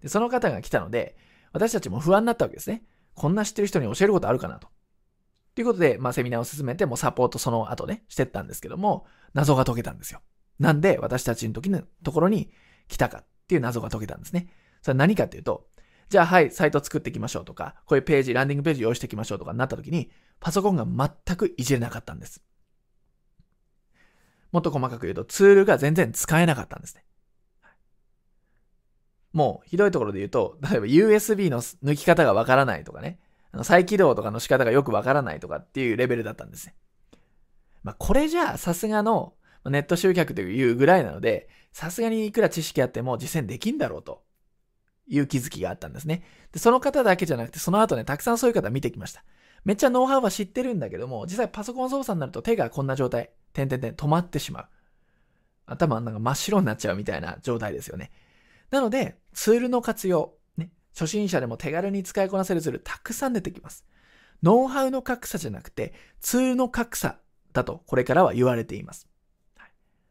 [0.00, 1.16] で、その方が来たので、
[1.52, 2.84] 私たちも不安になったわけですね。
[3.14, 4.68] こんな知ってる人に教えることあるかなと。
[5.54, 10.20] ということで、まあ、セミナーを進めて、もうサポートその後ね、してったんですけども、謎が解けたんですよ。
[10.58, 12.50] なんで、私たちの時のところに
[12.88, 14.48] 来たかっていう謎が解けたんですね。
[14.82, 15.68] それは何かっていうと、
[16.08, 22.42] じゃあはい、サイト作っていきましょうとか、こういうページ、ランディングページ用意していきましょうとかなった時に、パソコンが全くいじれなかったんです。
[24.52, 27.04] もっと細かく言うと、ツールが全然使えなかったんですね。
[29.32, 33.18] もうひどいところで言うと、例えば USB の抜き方がわからないとかね、
[33.52, 36.74] あの再起動とかの仕方がよくわからないとかっていうレベルだったんですね。
[37.82, 39.34] まあこれじゃあさすがの
[39.70, 44.22] ネット集客というぐらいなので、さすがにいくら知識あっても実践できんだろうと
[45.06, 46.22] いう気づきがあったんですね。
[46.52, 49.24] で、その方だけじゃなくて、その後ね、たくさんそういう方見てきました。
[49.64, 54.68] めっちゃノウハウは知ってるんだけども、実際パソコン操作になると手がこんな状態、点々点止まってしまう。
[55.66, 58.12] 頭なんか真っ白になっちゃうみたいな状態ですよね。
[58.70, 63.84] なので、ツールの活用、ね、初心者でも手軽に使いこなせるツールたくさん出てきます。
[64.42, 67.18] ノウハウの格差じゃなくて、ツールの格差
[67.52, 69.08] だとこれからは言われています。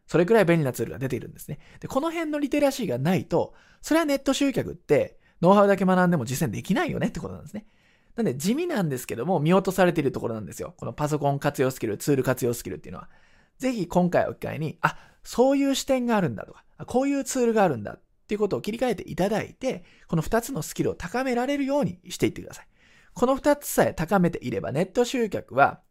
[0.08, 1.60] それくらい便利なツールが出ているんですね。
[1.80, 7.66] で、この辺のリテラシーがないと、それはネット集客って、ノウハウだけ学んでも実践できないよねってことなんですね。
[8.16, 10.74] なんで地味なんですけども見落とされているところなんですよ。
[10.78, 13.10] このパソコン活用スキル、ツール活用スキルっていうのは。
[13.58, 22.68] ぜひ今回を機会に、あ、そういう視点があるんだとか、こういうツールがあるんだっていうことを切り替えていただいて、この2つのスキルを高められるようにしていってください。
[23.14, 25.82] この2つさえ高めていれば、ネット集客は、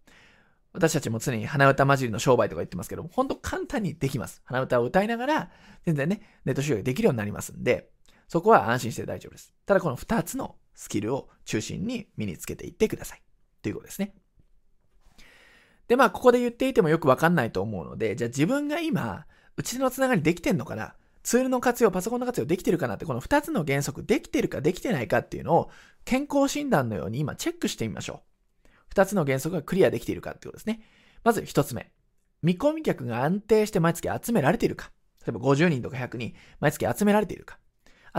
[0.74, 4.42] 私たちも常に鼻歌混じりの商売とか言ってますけども、本当簡単にできます。
[4.44, 5.50] 鼻歌を歌いながら、
[5.86, 7.90] 全然ね、ネット集客できるようになりますんで、
[8.26, 9.54] そこは安心して大丈夫です。
[9.66, 13.22] ただこの2つのスキルを中心に身につけていってください。
[13.62, 14.14] ということですね。
[15.86, 20.96] で、まあ、ここで言っていてもよくわかんないと思うので、じゃあ自分が今、うちのつながりできてんのかな？
[21.22, 25.70] ツールの活用、パソコンの活用できてるかなって、この2つの原則できてるかできてないかっていうのを
[26.04, 28.33] 健康診断のように今チェックしてみましょう。
[28.94, 30.80] 2つの原則がクリアできているかってことですね。
[31.22, 31.90] まず1つ目。
[32.42, 34.92] 見込み客が安定して毎月集められているか。
[35.26, 37.58] 例えば50人とか100人、毎月集められているか。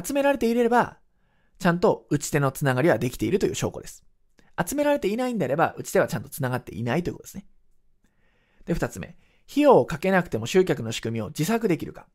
[0.03, 0.97] 集められていれば、
[1.59, 4.03] ちゃんと打ち手のつながりはできているという証拠です。
[4.67, 7.45] 集められていないんであれば、打ち手はちゃんとつながっていないということですね。
[8.65, 9.17] で、二つ目。
[9.49, 12.07] 費用をかけなくても集客の仕組みを自作できるか。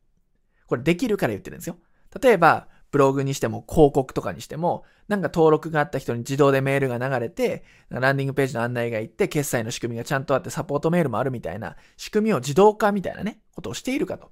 [0.67, 1.77] これできるから言ってるんですよ。
[2.21, 14.31] 例えば、ブログにしても広告とかにしても、なんか登録があった人に自動でメールが流れて、ランディングページの案内がいって、決済の仕組みがちゃんとあってサポートメールもあるみたいな仕組みを自動化みたいなね、ことをしているかと。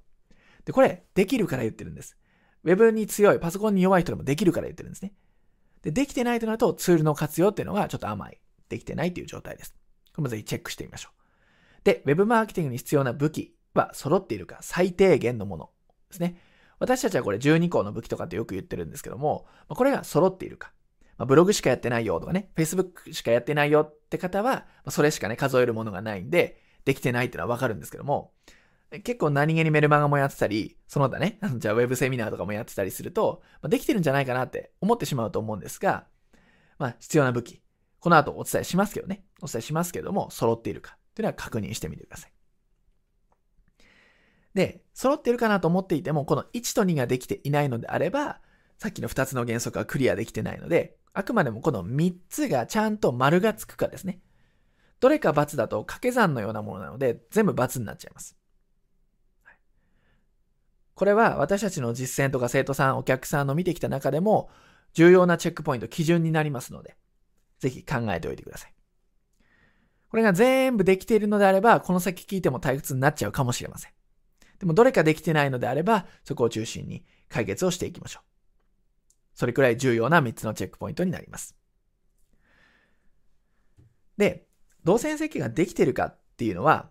[0.64, 2.16] で、これ、できるから言ってるんです。
[2.64, 5.14] ウェブに強い、パソコンに弱い人でもできるから言ってるんですね。
[5.82, 8.38] で、できてないとなるとツールの活用っていうのがちょっと甘い。
[8.68, 9.74] できてないという状態です。
[10.14, 11.20] これもぜひチェックしてみましょう。
[11.84, 15.70] で、ウェブマーケティングに必要な武器は揃っているか、最低限のもの
[16.10, 16.36] ですね。
[16.80, 20.72] 私たちはこれ12項の武器とかってよく言ってるんですけども、これが揃っているか。
[21.18, 28.32] まブログしかやってないよとかね、Facebook しかやってないよって方は、それしかね、数えるものがないんで、できてないってのはわかるんですけども、
[29.04, 36.06] 結構何気にメルマガもやってたり、その他ね、 じゃあウェブセミナーとかもやってたりすると、まあ、できてるんじゃないかなって思ってしまうと思うんですが、
[36.78, 37.62] まあ必要な武器。
[38.00, 39.26] この後お伝えしますけどね。
[39.42, 42.32] お伝えしますけども、揃っているかというのは確認してみてください。
[44.54, 48.40] で、揃ってるかなと思っていても、この1と2ができていないのであれば、
[48.78, 54.20] さっきの2つの原則はクリアできてないので、あくまでもこの3つがちゃんと丸がつくかですね。
[55.00, 58.36] どれか×だと掛け算のようなものなので、全部×になっちゃいます。
[60.94, 64.50] これは私たちの実践とか生徒さん、お客さんの見てきた中でも
[64.92, 66.94] 重要なチェックポイント、基準になりますので、
[67.58, 68.74] ぜひ考えておいてください。
[70.10, 73.92] これが全部できているのであれば、この先聞いても退屈になっちゃうかもしれません。
[74.60, 78.24] でもどれかできてないのであれば、そこを中心に解決をしていきましょう。
[79.34, 81.56] それくらい重要な3つのチェックポイントになります。
[84.18, 84.46] で、
[84.84, 86.90] 動線設計ができてるかっていうのは、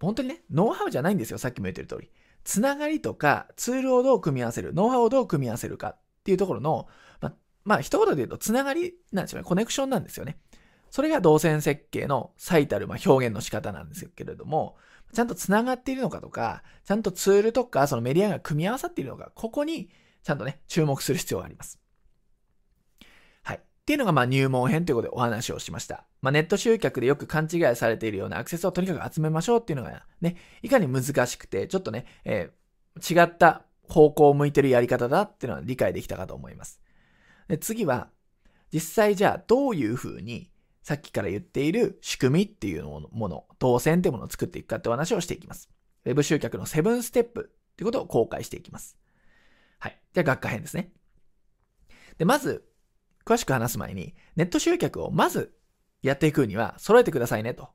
[0.00, 1.36] 本当にね、ノウハウじゃないんですよ。
[1.36, 2.10] さっきも言ってる通り。
[2.42, 6.88] つながりとかツールをどう組み合わせる、ノウハウをどう組み合わせるかっていうところの、
[7.20, 9.44] ままあ、一言で言うと、つながりなんですよね。
[9.44, 10.38] コネクションなんですよね。
[10.90, 14.76] それが動線設計の最たるま表現の仕方なんですけれども、
[15.12, 19.90] ちゃんとつながっているのかとか、ちゃんとツールとか、そのメディアが組み合わさっているのか、ここに
[20.22, 21.80] ちゃんとね、注目する必要があります。
[23.42, 23.56] はい。
[23.56, 26.04] っていうのが、まあ、入門編ということでお話をしました。
[26.20, 36.80] まあ、ネット集客でよく勘違いされているようなアクセスをとにかく集めましょうっていうのがね、いかに難しくて、ちょっとね、えー、違った方向を向いてるやり方だっていうのは理解できたかと思います。
[37.48, 38.10] で次は、
[38.72, 40.49] 実際じゃあどういうふうに
[40.82, 45.68] さっきから言っている仕組みっていうもの、動線っていうものを作っていくかってお話をしていきます。
[46.04, 48.96] ウェブ集客のセブンステップっていうことを公開していきます。
[49.78, 50.00] はい。
[50.14, 50.92] じゃあ学科編ですね。
[52.18, 52.66] で、まず、
[53.24, 55.54] 詳しく話す前に、ネット集客をまず
[56.02, 57.68] やっていくには揃えてくださいねと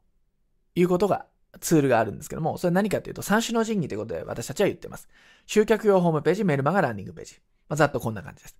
[0.73, 1.27] いうことが
[1.59, 5.07] ツールがあるんですけども、それ何かというと三種の神器ということで私たちは言ってます。
[5.45, 7.35] 集客用ホームページ、メルマガランディングページ。
[7.69, 8.57] まあ、ざっとこんな感じです。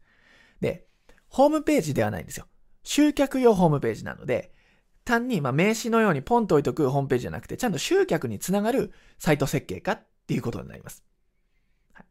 [0.62, 0.88] で、
[1.28, 2.48] ホームページではないんですよ。
[2.86, 4.54] 集客用ホームページなので、
[5.04, 11.04] 単にま名刺のようにポンと置いとくホームページじゃなくて、ちゃんと集客につながるサイト設計かっていうことになります。
[11.94, 12.06] はい、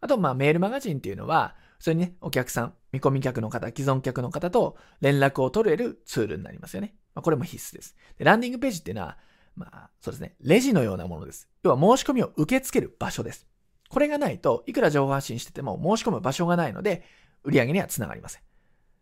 [0.00, 6.94] あと、まあ、メールマガジンっていうのは、それにね、お客さん、見込み客の方、既存客の方と連絡を取れるツールになりますよね。
[7.14, 7.96] まあ、これも必須です。
[8.18, 9.18] で、ランディングページっていうのは、
[9.56, 11.48] まあ、そうですね、レジのようなものです。
[11.62, 13.46] 要は申し込みを受け付ける場所です。
[13.88, 17.04] これがないといくら情報発信してても申し込む場所がないので、
[17.42, 18.42] 売り上げにはつながりません。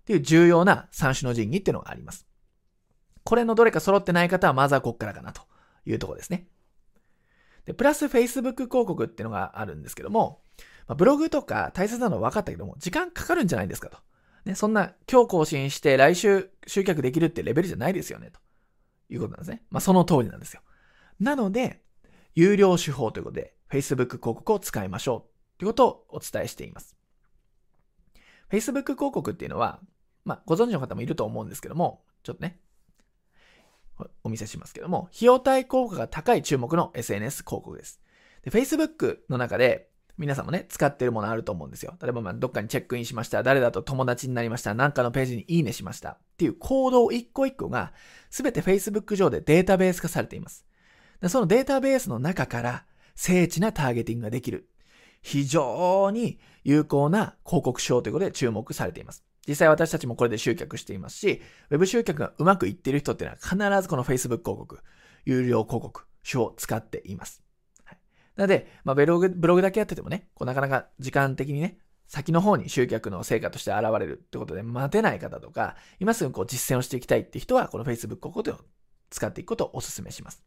[0.09, 2.27] っていう重要な三種の神器っていうのがあります。
[3.25, 5.43] これのどれか揃ってない方はまずはこっからかなと
[5.85, 6.49] いうところですね。
[7.67, 10.41] で、プラス Facebook 広告っていうのがあるんですけども、
[10.87, 13.99] まあ、ブログとか大切なのは分かったけども、時間かかるんじゃないですかと。
[14.47, 18.41] ね、そんな今日更新して来週集客できるってレベルじゃないですよね、と
[19.11, 19.63] いうことなんですね。
[19.69, 20.63] まあその通りなんですよ。
[21.21, 21.83] なので、
[22.35, 26.97] 有料手法ということで、Facebook 広告を使いましょうということをお伝えしています。
[28.51, 29.81] Facebook 広告っていうのは、
[30.29, 32.61] まあ、ご存知の方もいると思うんですけども、ちょっとね、
[34.23, 37.99] お見せしますけども、費用対効果が高い注目の SNS 広告です。
[38.43, 39.89] で、Facebook の中で、
[40.19, 41.97] 皆さんもね、使ってるものあると思うんですよ。
[42.03, 43.43] 例えば、ま、どっかにチェックインしました。
[43.43, 44.75] 誰だと友達になりました。
[44.75, 46.11] なんかのページにいいねしました。
[46.11, 47.95] っていう行動一個一個が、
[48.29, 50.67] すべて Facebook 上でデータベース化されています。
[51.23, 54.69] でそのデータベースの中から、精緻なターゲティングができる。
[55.23, 59.25] 非常に有効な広告手法ということで注目されています。
[59.49, 64.81] 実際私たちもこれで集客していますし、ウェブ集客がうまくいっている人っていうのは必ずこの Facebook 広告、
[65.25, 67.43] 有料広告、手を使っています。
[67.85, 67.99] はい、
[68.37, 78.59] なので、まあ、ブログ、ブログだけやっててもね、こうなかなか時間的にね、先の方に集客の成果として現れるってことで待てない方とか、今すぐこう実践をしていきたいって人は、この Facebook 広告を
[79.09, 80.45] 使っていくことをお勧めします。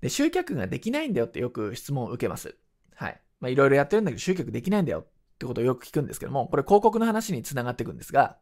[0.00, 2.56] で、集客ができないんだよってよく質問を受けます。
[2.94, 3.20] はい。
[3.40, 5.06] まあ、いろいろやってるんだけど集客できないんだよっ
[5.40, 8.36] ってことをよく聞くんですけども、これ広告の話につながっていくんですが、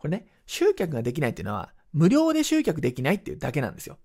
[0.00, 3.98] これね、集客ができないっていうのは、無料で集客できないっていうだけなんですよ。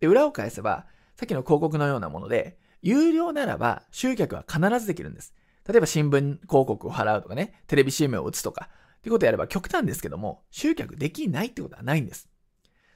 [0.00, 5.32] で、裏を返せば、さっきの広告のようなもので、有料ならば集客は必ずできるんです。
[5.66, 12.28] 例えば新聞広告を払うとかね、テレビ CM を打つとか、っていうことをやれば極端ですけども、集客できないってことはないんです。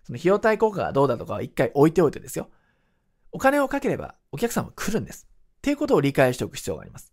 [0.03, 2.51] その費用対効果がどうだとかは一回置いておいてですよ。
[3.31, 5.29] お金をかければお客さんは来るんです。
[5.59, 7.13] っていうことを理解しておく必要があります。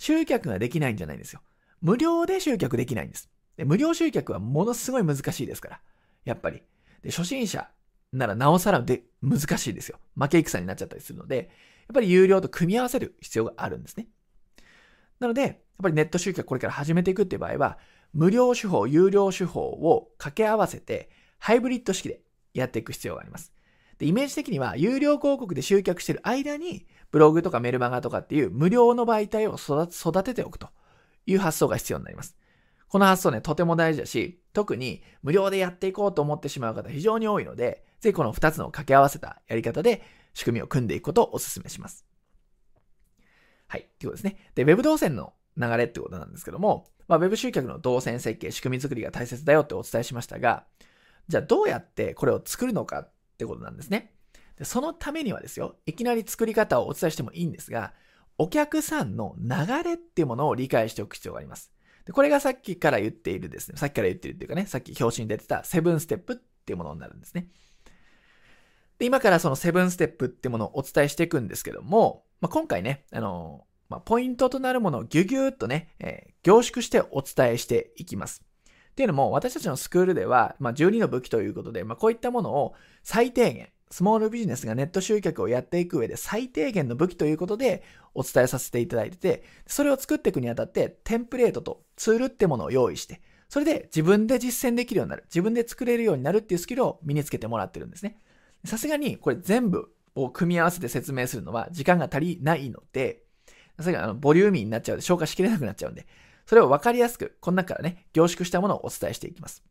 [0.00, 1.42] 集客ができないんじゃないんですよ。
[1.82, 3.28] 無料で集客できないんです。
[3.58, 5.80] で無料集客はものすごい難しいですから。
[6.24, 6.62] やっぱり。
[7.02, 7.68] で、初心者
[8.14, 9.98] ならなおさらで難しいですよ。
[10.16, 11.46] 負け戦になっちゃったりするので、やっ
[11.94, 14.08] ぱり有料と組み合わせる必要があるんですね。
[15.18, 17.78] なので、やっぱりネット集客これから始めていくっていう場合は、
[18.14, 22.22] 無料手法、有料手法を掛け合わせて、ハイブリッド式で
[22.54, 23.52] やっていく必要があります。
[24.00, 30.70] で、イメージ的には、有料広告で集客してる間に、ブログとかメルマガとかっていう無料の媒体を育てておくと
[31.26, 32.34] いう発想が必要になります。
[32.88, 42.06] この発想ね、とても大事だし、特に無料でやっていこうと思ってしまう方非常に多いので、ぜひこの2つの掛け合わせたやり方で仕組みを組んでいくことをお勧めします。
[43.68, 43.86] はい。
[43.98, 44.50] ということですね。
[44.54, 50.64] で、Web 動線の流れってことなんですけども、まあ、Web 集客の動線設計、仕組み作りが大切だよってお伝えしましたが、
[51.28, 54.12] じゃあどうやってこれを作るのかっってことなんですね。
[54.58, 57.94] でそのためにはですよ、いきなり作り方をお伝えしてもいいんですが、
[58.36, 61.72] お客さんの流れっていうものを理解しておく必要があります。
[62.04, 67.48] でこれがさっきから言っているですね、さっきから言っているっていうかね、さっき表紙に出てたセブンステップっていうものになるんですね。
[68.98, 78.44] で今からそのセブンステップっていうものをお伝えしていくんですけども、まあ、今回ね、あのまあ、ポイントとなるものをギュギューっとね、えー、凝縮してお伝えしていきます。
[79.00, 87.82] っていうのも、私たちのスクールでは、まあ、12の武器ということで、まあ、こういったものを最低限、スモールビジネスがネット集客をやっていく上で最低限の武器ということで
[88.14, 98.18] お伝えさせていただいてて、それを作っていくにあたってテンプレートとツールってものを用意して、それで自分で実践できるようになる、自分で作れるようになるっていうスキルを身につけてもらってるんですね。
[98.66, 103.22] さすがにこれ全部を組み合わせて説明するのは時間が足りないので、
[103.78, 106.06] さすがあのボリューミーになっちゃうで消化しきれなくなっちゃうんで、
[106.50, 109.62] それを分かりやすく、この中からね、凝縮したものをお伝えしていきます。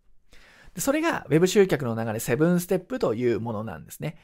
[0.74, 4.18] でそれが Web 集客の流れ7ステップというものなんですね。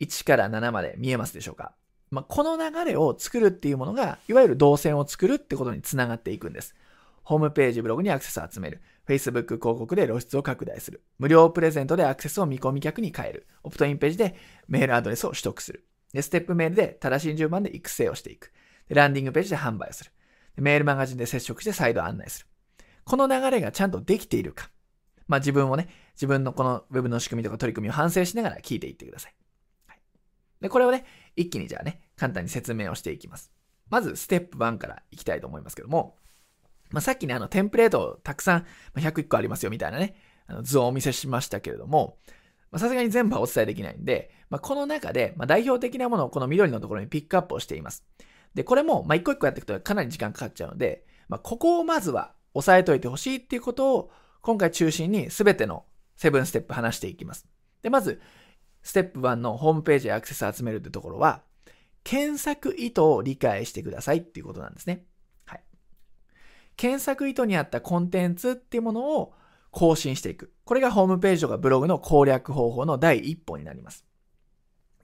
[0.00, 1.74] 1から7まで見えますでしょうか。
[2.10, 6.74] まあ、この流れを作るっていうものが、いわゆる動線を作るってことにつながっていくんです。
[7.22, 8.80] ホームページ、ブログにアクセスを集める。
[9.06, 11.04] Facebook 広告で露出を拡大する。
[11.18, 13.46] 無料プレゼントでアクセスを見込み客に変える。
[13.62, 14.36] オプトインページで
[14.68, 15.84] メールアドレスを取得する。
[16.14, 18.54] で、ステップメールで正しい順番で育成をしていく。
[18.88, 20.12] で、ランディングページで販売をする。
[20.60, 22.46] メールマガジンで接触して再度案内する。
[23.04, 24.70] この流れがちゃんとできているか。
[25.26, 29.34] まあ自分をね、自分のこの Web の仕組みとか取り組みを反省しながら聞いていってください。
[29.86, 30.00] はい、
[30.60, 31.04] で、これをね、
[31.36, 33.52] 一気にじゃあね、簡単に説明をしていきます。
[33.88, 36.16] まず、ステップ1からいきたいと思いますけども、
[36.90, 40.14] まあ、さっきね、あの、テンプレートをたくさんま、101個ありますよみたいなね、
[40.46, 42.18] あの図をお見せしましたけれども、
[42.76, 48.04] さすがに全部はお伝えできないんで、まあ、この中で、ま、代表的なものをこの緑のところにピックアップをしています。
[48.54, 54.10] で、これも、まあ、一個一個やっていくとかなり時間かかっちゃうので、まあ、ここをまずは押さえといてほしいっていうことを、
[54.42, 55.84] 今回中心に全ての
[56.16, 57.46] セブンステップ話していきます。
[57.82, 58.20] で、まず、
[58.82, 61.42] ステップ1のホームページへアクセス集めるってところは、
[62.02, 65.04] 検索意図を理解してくださいっていうことなんですね。
[65.44, 65.62] はい。
[66.76, 69.34] 検索意図にあったコンテンツっていうものを
[69.70, 70.52] 更新していく。
[70.64, 74.06] これがホームページとかブログの攻略方法の第一歩になります。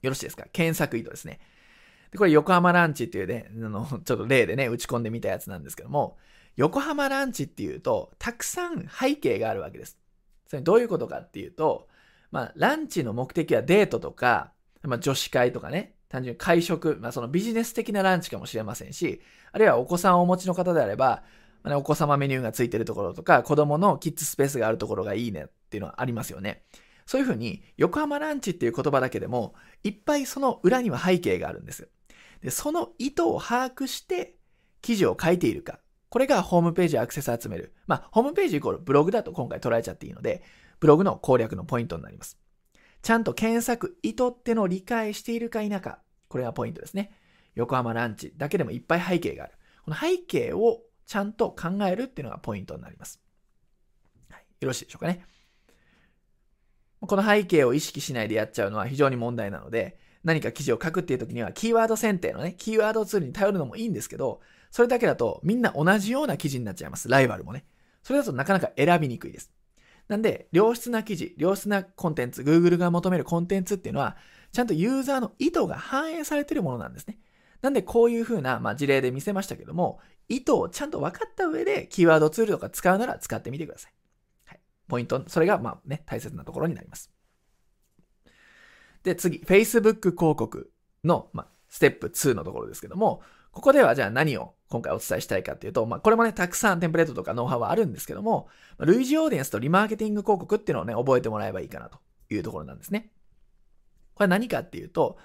[0.01, 0.45] よろしいですか？
[0.51, 1.39] 検索意図ですね。
[2.11, 6.17] で、これ横浜ランチっていうね、あの、 ちょっと例でね、打ち込んでみたやつなんですけども、
[6.55, 9.97] 横浜ランチっていうと、たくさん背景があるわけです。
[10.47, 11.87] それどういうことかっていうと、
[12.31, 21.23] まあ、ランチの目的はデートとか、まあ、女子会とかね、単純に会食、まあ、そのビジネス的なランチかもしれませんし、あるいはお子さんをお持ちの方であれば、
[21.63, 26.63] まあね、お子様メニューがついてるところとか、子供のキッズスペースがあるところがいいねっていうのはありますよね。
[27.05, 31.89] そういうふうに、横浜ランチっていう言葉だけでも、いっぱいその裏には背景があるんです。
[32.41, 34.35] で、その意図を把握して、
[34.81, 35.79] 記事を書いているか。
[36.09, 37.73] これがホームページアクセス集める。
[37.87, 40.43] まあ、ホームページイコールブログだと今回捉えちゃっていいので、
[40.79, 42.37] ブログの攻略のポイントになります。
[43.01, 45.99] ちゃんと検索意図ってのを理解しているか否か。
[46.27, 47.11] これがポイントですね。
[47.55, 49.53] 横浜ランチだけでもいっぱい背景がある。
[49.83, 53.21] この背景をちゃんと考えるっていうのがポイントになります。
[54.29, 55.25] はい、よろしいでしょうかね。
[56.99, 67.09] この背景を意識しないでやっちゃうのは非常に問題なので、何か記事を書くっていう時には、キーワード選定のね、キーワードツールに頼るのもいいんですけど、それだけだとみんな同じような記事になっちゃいます。
[67.09, 67.65] ライバルもね。
[68.03, 69.51] それだとなかなか選びにくいです。
[70.07, 74.17] なんで、良質な記事、良質なコンテンツ、Google が求めるコンテンツっていうのは、
[74.53, 77.19] ちゃんとユーザーの意図が反映されているものなんですね。
[77.61, 79.99] なんで、こういう風な、まあ、事例で見せましたけども、
[80.29, 83.93] 意図をちゃんと分かった上で、キーワードツールとか使うなら使ってみてください。
[84.45, 84.59] はい。
[84.87, 87.11] ポイント、それが、まあね、大切なところになります。
[89.03, 90.71] で、次、Facebook 広告
[91.03, 103.11] の、まあ、ステップ2のところですけども、ここではじゃあ何を今回お伝えしたいかっていうと、まあ、これもね、たくさんテンプレートとかノウハウはあるんですけども、類似オーディエンスとリマーケティング広告っていうのをね、覚えてもらえばいいかなというところなんですね。
[104.13, 105.17] これ何かっていうと、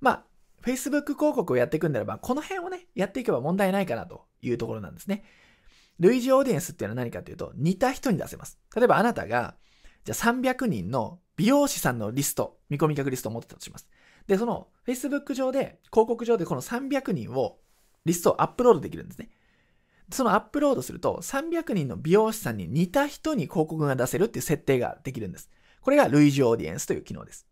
[0.00, 0.24] まあ、
[0.62, 5.24] Facebook 広告をやっていくんであれば、この辺をね、やっていけば問題ないかなというところなんですね。
[5.98, 8.58] 類似オーディエンスっていうのは何かっていうと、似た人に出せます。
[8.74, 9.54] 例えばあなたが、
[10.04, 13.88] じゃあ300人の美容師さんのリスト、見込み客リストを持ってたとします。
[14.26, 17.58] で、その Facebook 上で、広告上でこの300人を、
[18.04, 19.30] リストをアップロードできるんですね。
[20.12, 25.50] そのアップロードすると、300人の美容師さんに似た人に広告が出せるっていう設定ができるんです。
[25.80, 27.46] これが類似オーディエンスという機能です。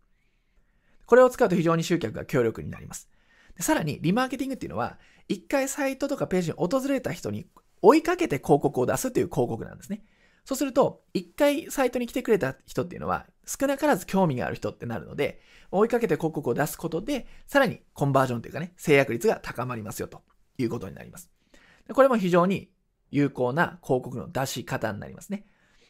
[1.05, 3.09] これを使うと非常に集客が強力になります。
[3.55, 7.47] でさらに、リマーケティングっていうのは、一回サイトとかページに訪れた人に
[7.81, 10.03] 追いかけて広告を出すという広告なんですね。
[10.49, 20.23] そうすると、一回サイトに来てくれた人っていうのは、少なからず興味がある人ってなるので、追いかけて広告を出すことで、さらにコンバージョンというかね、制約率が高まりますよと
[20.57, 21.29] いうことになります。
[21.93, 22.71] これも非常に
[23.11, 25.45] 有効な広告の出し方になりますね。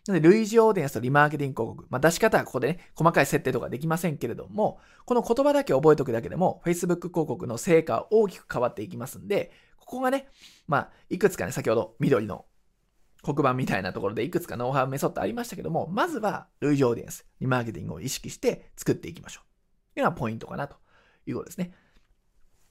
[0.07, 1.87] なので、類似オーディエンスとリマーケティング広告。
[1.89, 10.27] まあ、出し方はここでね、細かい設定とかできませんけれども、この言葉だけ覚えておくだけでも、Facebook 広告の成果は大きく変わっていきますんで、ここがね、
[10.67, 12.43] まあ、いくつかね、先ほど緑の
[13.21, 19.93] 黒板みたいなところでいくつかノウハウメソッドありましたけども、まずは類似オーディエンス、リマーケティングを意識して作っていきましょう。
[19.95, 20.77] というのはポイントかなと
[21.25, 21.73] いうことですね。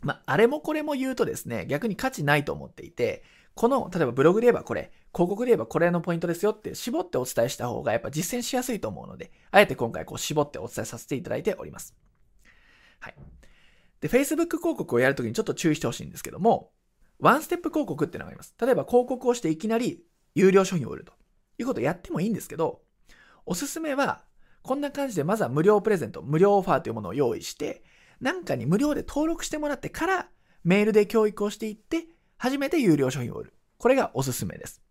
[0.00, 11.96] まあ、あれもこれも言うとですね、逆に価値ないと思っていて、この、例えばブログで言えばこれ、広告で言えばこれのポイントですよって絞ってお伝えした方がやっぱ実践しやすいと思うので、あえて今回こう絞ってお伝えさせていただいております。
[13.00, 13.14] はい。
[14.00, 16.70] で、Facebook 広告をやるときにちょっと注意してほしいんですけども、
[17.18, 18.54] ワンステップ広告っていうのがあります。
[18.60, 20.04] 例えば広告をしていきなり
[20.38, 21.12] 有料商品を売ると
[21.58, 22.82] いうことをやってもいいんですけど、
[23.44, 24.24] おすすめは、
[24.62, 27.82] こんな感じでまずは無料プレゼント、無料オファーというものを用意して、
[28.20, 30.28] なんかに無料で登録してもらってから
[30.64, 33.54] メールで教育をしていって、初めて有料商品を売る。
[33.78, 34.82] これがおすすめです。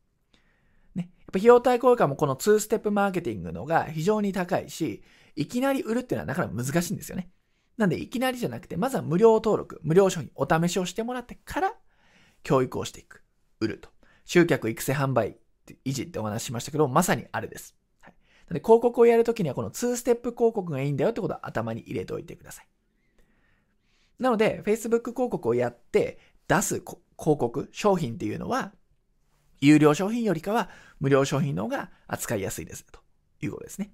[0.96, 1.10] ね。
[1.20, 5.04] やっぱ費用対効果もこの2ステップマーケティングのが非常に高いし、
[5.36, 7.30] いきなり売るっていうのはなかなか難しいんですよね。
[7.78, 11.74] なんでいきなりじゃなくて、まずは無料登録、無料商品、お試しをしてもらってから
[12.44, 13.24] 教育をしていく。
[13.60, 13.97] 売ると。
[14.28, 15.38] 集客育成販売
[15.86, 17.75] 維持ってお話ししましたけど、まさにあれです。
[18.02, 18.13] はい、
[18.50, 22.67] なので広告をやるときにはこの2ステップ広告がいいんだよってことは頭に入れておいてください。
[24.19, 28.73] なので、Facebook 広告をやって出す広告、商品っていうのは、
[29.62, 30.69] 有料商品よりかは
[31.00, 33.00] 無料商品の方が扱いやすいですと
[33.42, 33.92] いうことですね。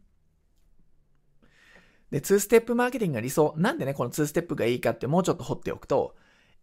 [2.10, 3.54] で、2ステップマーケティングが理想。
[3.58, 6.16] なんでね、この2ステップがいいかってもうちょっと掘っておくと、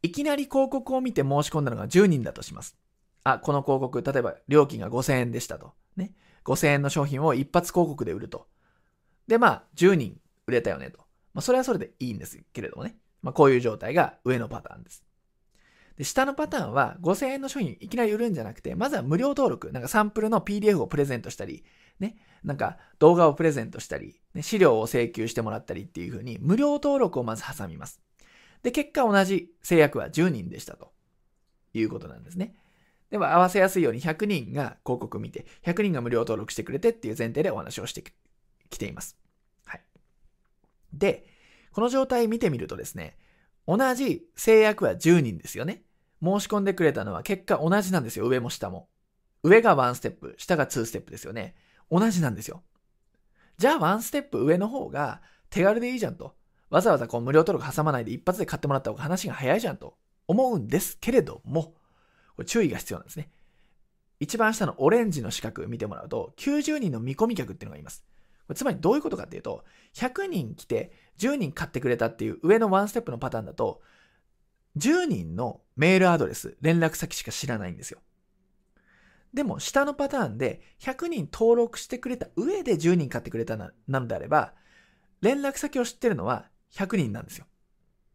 [0.03, 2.77] いきなり広告を見て申し込んだのが10人だとします。
[3.25, 5.73] あ、この広告、例えば料金が5000円でしたと。
[5.97, 6.13] ね。
[6.45, 8.49] 5000円の商品を一発広告で売ると。
[9.27, 10.99] で、まあ、10人売れたよねと。
[11.35, 12.97] まあ、それはそれでいいんですけれどもね。
[13.23, 15.05] まあ、こういう状態が上のパターンです。
[15.97, 21.63] で、下のパターンは5000円の商品いきなり売るんじゃなくて、まずは無料登録、なんかサンプルの PDF をプレゼントしたり、
[21.99, 28.01] ね、なんか動画をプレゼントしたり、ね、資料を請求してもらったりっていう風に無料登録をまず挟みます。
[28.63, 30.93] で、結果同じ制約は10人でしたと
[31.75, 32.55] いうことなんですね。
[33.11, 38.05] では合わせやすいように100人が広告見て、100人が無料登録してくれてっていう前提でお話をして
[38.71, 39.17] きています。
[39.65, 39.81] はい。
[40.93, 41.27] で、
[41.73, 43.17] この状態見てみるとですね、
[43.67, 45.83] 同じ制約は10人ですよね。
[46.23, 48.27] 申し込んでくれたのは結果同じなんですよ。
[48.27, 48.89] 上も下も。
[49.43, 51.55] 上が1ステップ、下が2ステップですよね。
[51.91, 52.63] 同じなんですよ。
[53.59, 56.37] じゃあ1ステップ上の方が手軽でいいじゃんと。
[56.69, 59.97] わざわざこう無料登録挟まないで一発で買ってもらった方が話が早いじゃんと
[60.29, 61.75] 思うんですけれども、
[62.41, 63.29] これ注意が必要なんですね。
[64.19, 68.03] 一番下のオレンジの四角見てもらうと、90人の見込み客っていうのがいます。
[68.47, 69.63] これつまりどういうことかっていうと、
[69.95, 73.83] 100人来て10人買ってくれたっていう上のワンステップのパターンだと、
[74.79, 77.99] 10人のメールアドレス、連絡先しか知らないんですよ。
[79.35, 84.55] でも、下のパターンで100人登録してくれた上で10人買ってくれたなのであれば、
[85.21, 87.45] 連絡先を知ってるのは100人なんですよ。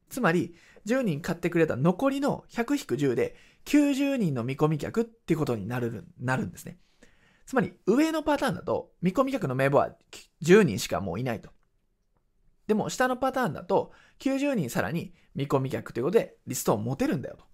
[0.09, 0.55] つまり、
[0.85, 3.35] 10人買ってくれた残りの100-10で
[3.65, 6.77] 90人の見込み客っていうことになるなるんですね。
[7.45, 9.91] つまり、上のパターンだと、見込み客の名簿は
[10.43, 11.49] 10人しかもういないと。
[12.67, 17.45] でも、下のパターンだと、90人さらに見込み客ということで、リストを持てるんだよと。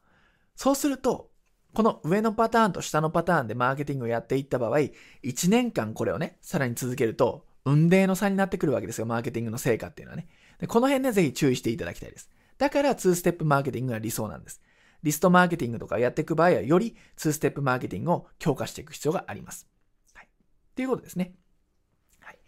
[0.55, 1.29] そうすると、
[1.73, 4.77] この上のパターンと下のパターンでマーケティングをやっていった場合、
[5.23, 10.27] 1年間これをね、さらに続けると、運命の差になってくるわけですよ、マーケティングの成果っていうのはね。
[10.59, 12.29] でこの辺でぜひ注意していただきたいです。
[12.57, 14.61] だから2ステップマーケティングが理想なんです。
[15.03, 19.67] リストマーケティングとかやっていく場合は、より2ステップマーケティングを強化していく必要があります。
[20.13, 20.25] はい。
[20.25, 20.29] っ
[20.75, 21.33] ていうことですね。
[22.19, 22.39] はい。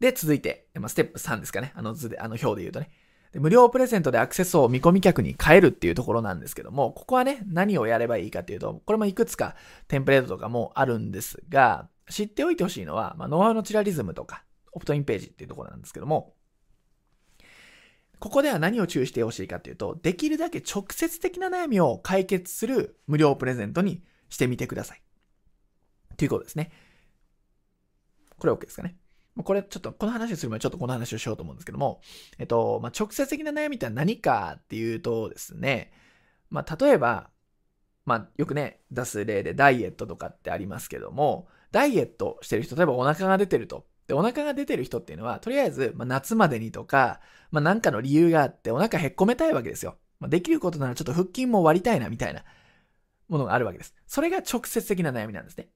[0.00, 1.72] で、続いて、ま、ステップ3ですかね。
[1.74, 2.90] あの図で、あの表で言うとね。
[3.34, 9.56] で無料プレゼントでアクセスを見込み客に変えるっていうところなんですけども、ここはね、何をやればいいかっていうと、これもいくつか
[9.88, 16.34] テンプレートとかもあるんですが、知っておいてほしいのは、まあ、ノウハウのチラリズムとか、オプトインページっていうところなんですけども、
[18.24, 25.02] ここでは何を注意してほしいかっていうと、できるだけ直接的な悩みを解決する無料プレゼントにしてみてください。
[26.16, 26.72] ということですね。
[28.38, 28.96] これ OK ですかね。
[29.36, 32.00] これちょっと、この話をする前にちょっとこの話をしようと思うんですけども、
[32.38, 35.92] えっと、まあ、直接的な悩みって何かっていうとですね、
[36.48, 37.28] まあ、例えば、
[38.06, 43.84] まあ、よくね、出す例でダイエットとかってありますけども、ダイエットしてる人、例えばお腹が出てると。
[44.06, 49.96] で、お腹が出てる人っていうのは、とりあえず、まあ、夏までにとか、まあ、なんかの理由があって、お腹へっこめたいわけですよ。
[50.20, 52.44] まあ、できることならちょっと腹筋も割りたいな、みたいな
[53.28, 53.94] ものがあるわけです。
[54.06, 55.68] それが直接的な悩みなんですね。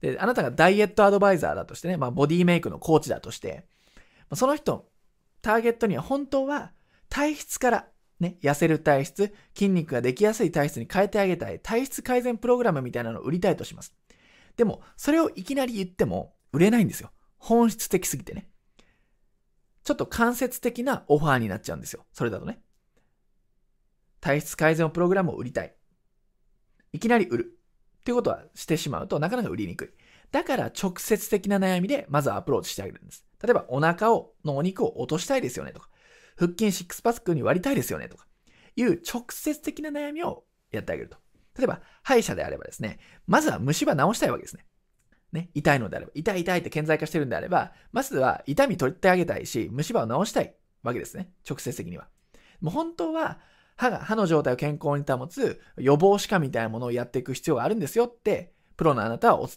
[0.00, 3.66] で、あなたがダイエットアドバイザーだとしてね、まあ、ボディメイクのコーチだとして、
[4.30, 4.88] まその人、
[5.42, 6.72] ターゲットには本当は
[7.08, 7.86] 体質から
[8.20, 13.94] ね、痩せる体質、筋肉ができやすい体質に変えてあげたい、体質改善プログラムみたいなのを売りたいとします。
[14.56, 17.10] でも、それをいきなり言っても売れないんですよ。
[17.38, 18.48] 本質的すぎてね。
[19.82, 22.06] ちょっと間接的なオファーになっちゃうんですよ。
[22.12, 22.60] それだとね。
[24.20, 25.74] 体質改善のプログラムを売りたい。
[26.92, 27.58] いきなり売る。
[28.00, 29.88] っていうことはしてしまうとなかなか売りにくい。
[30.30, 33.26] だから直接的な悩みでまずアプローチしてあげるんです。
[33.42, 35.88] 例えばお腹を、のお肉を落としたいですよねとか、
[36.36, 38.26] 腹筋シックスパックに割りたいですよねとか、
[38.76, 41.18] いう直接的な悩みをやってあげると。
[41.56, 44.66] 例えば、歯医者であればですね、まずは虫歯治したいわけですね。
[45.34, 50.54] ね、痛いのであれば、痛い痛いって顕在化してるんであれば、まずは痛み取ってあげたいし、虫歯を治したい
[50.84, 51.30] わけですね。
[51.48, 52.06] 直接的には。
[52.60, 53.40] もう本当は、
[53.76, 59.48] 歯が、歯の状態を健康に保つ予防歯科みたいなものをやっていく必要があるんですよって、プロのあなたは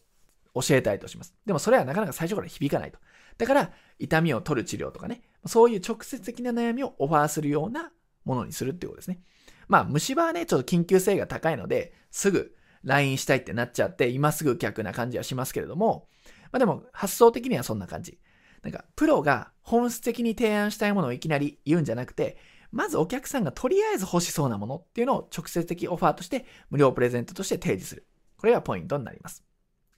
[0.55, 1.35] 教えたいとします。
[1.45, 2.97] でもそれはなかなか最初から響かないと。
[3.37, 7.91] だから、痛みを取る治療とかね、そういう直接的な悩みをオファーするような
[8.25, 9.19] ものにするっていうことですね。
[9.67, 16.07] まあ、虫歯はね、ちょっと緊急性が高いので、すぐ LINE したいってなっちゃって、今すぐ客な感じはしますけれども、
[16.51, 18.19] まあでも、発想的にはそんな感じ。
[18.63, 22.37] なんか、プロが本質的に提案したいものをいきなり言うんじゃなくて、
[22.71, 28.05] まずお客さんがとりあえず欲しそうなものっていうのを直接的オファーとして無料プレゼントとして提示する。
[28.37, 29.43] これがポイントになります。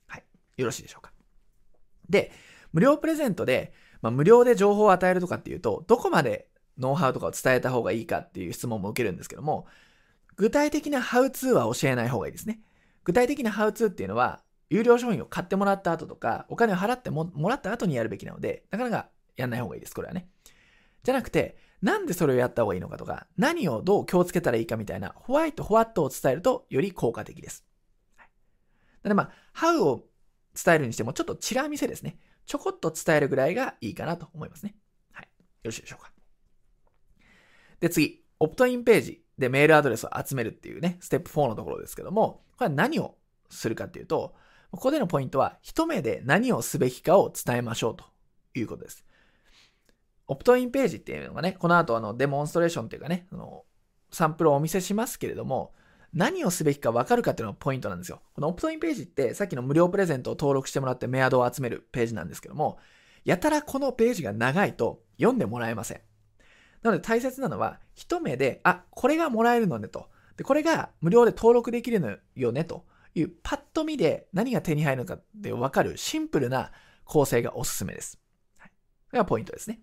[0.07, 0.23] はい。
[0.57, 1.11] よろしいでしょうか。
[2.09, 2.31] で、
[2.71, 9.67] 無料プレゼントで、まあ、無料で情報を与えるとかっていうと、どこまでノウハウとかを伝えた方がいいかっていう質問も受けるんですけども、
[10.35, 12.61] 具体的なハウツーは教えない方がいいですね。
[13.03, 20.29] 具体的なハウツーっていうのは、有料商品を買ってもらった後とか、お金を払ってもらった後にやるべきなので、なかなかやんない方がいいです、これはね。
[21.03, 27.65] じゃなくて、なんでそれをやった方がいいのかとか、何をどう気をつけたらいいかみたいな、ホワイト、ホワットを伝えるとより効果的です。
[28.17, 28.29] はい、
[29.03, 30.05] なのでまあ、ハウを
[30.53, 32.19] 伝えるにしても、ちょっとチラ見せですね。
[32.45, 34.75] ちょこっと伝えるぐらいがいいかなと思いますね。
[35.13, 35.25] はい。
[35.25, 35.29] よ
[35.65, 36.11] ろしいでしょうか。
[37.79, 43.15] で、次、オプトインページで、メールアドレスを集めるっていうね、ステップ4のところですけども、これは何を
[43.49, 44.35] するかっていうと、
[44.71, 48.05] ここでのポイントは、一目で何をすべきかを伝えましょうと
[48.53, 49.05] いうことです。
[50.27, 53.63] オプトインページっていうのがね、この後あのデモンストレーションっていうかね、その
[54.11, 55.73] サンプルをお見せしますけれども、
[56.13, 58.21] 何をすべきか分かるかっていうのがポイントなんですよ。
[58.33, 62.77] このオプトインページってさっきの無料プレゼントを登録してもらってメアドを集めるページなんですけども、
[63.25, 66.01] やたらこのページが長いと読んでもらえません。
[66.81, 70.09] なので大切なのは、一目で、あ、これがもらえるのねと。
[70.37, 76.71] で、これが無料で登録できるのよねというパッと見で何が手に入るのかって分かるシンプルな
[77.03, 78.19] 構成がおすすめです。
[78.57, 78.69] はい。
[78.69, 78.75] こ
[79.13, 79.81] れがポイントですね。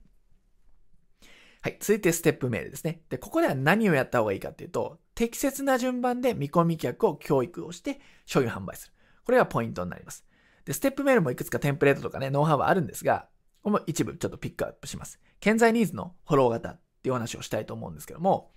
[1.61, 1.77] はい。
[1.81, 3.03] 続いてステップメールですね。
[3.11, 8.93] で、ここでは何をやった方がいいかっていうと、適切な順番で見込み客を教育をして商品販売する。
[9.25, 10.25] これがポイントになります。
[10.65, 13.29] で、ステップメールもいくつかテンプレートとかね、ノウハウはあるんですが、
[13.63, 15.19] これも一部ちょっとピックアップします。
[15.41, 18.51] 潜在ニーズのフォロー型っていう話をしたいと思うんですけども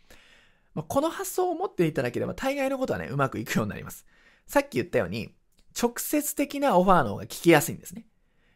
[0.73, 4.05] ま、この発想を持っていただければ大概のことはね、うまくいくようになります。
[4.47, 5.33] さっき言ったように、
[5.79, 8.05] 直接的なオファーの方が聞きやすいんですね。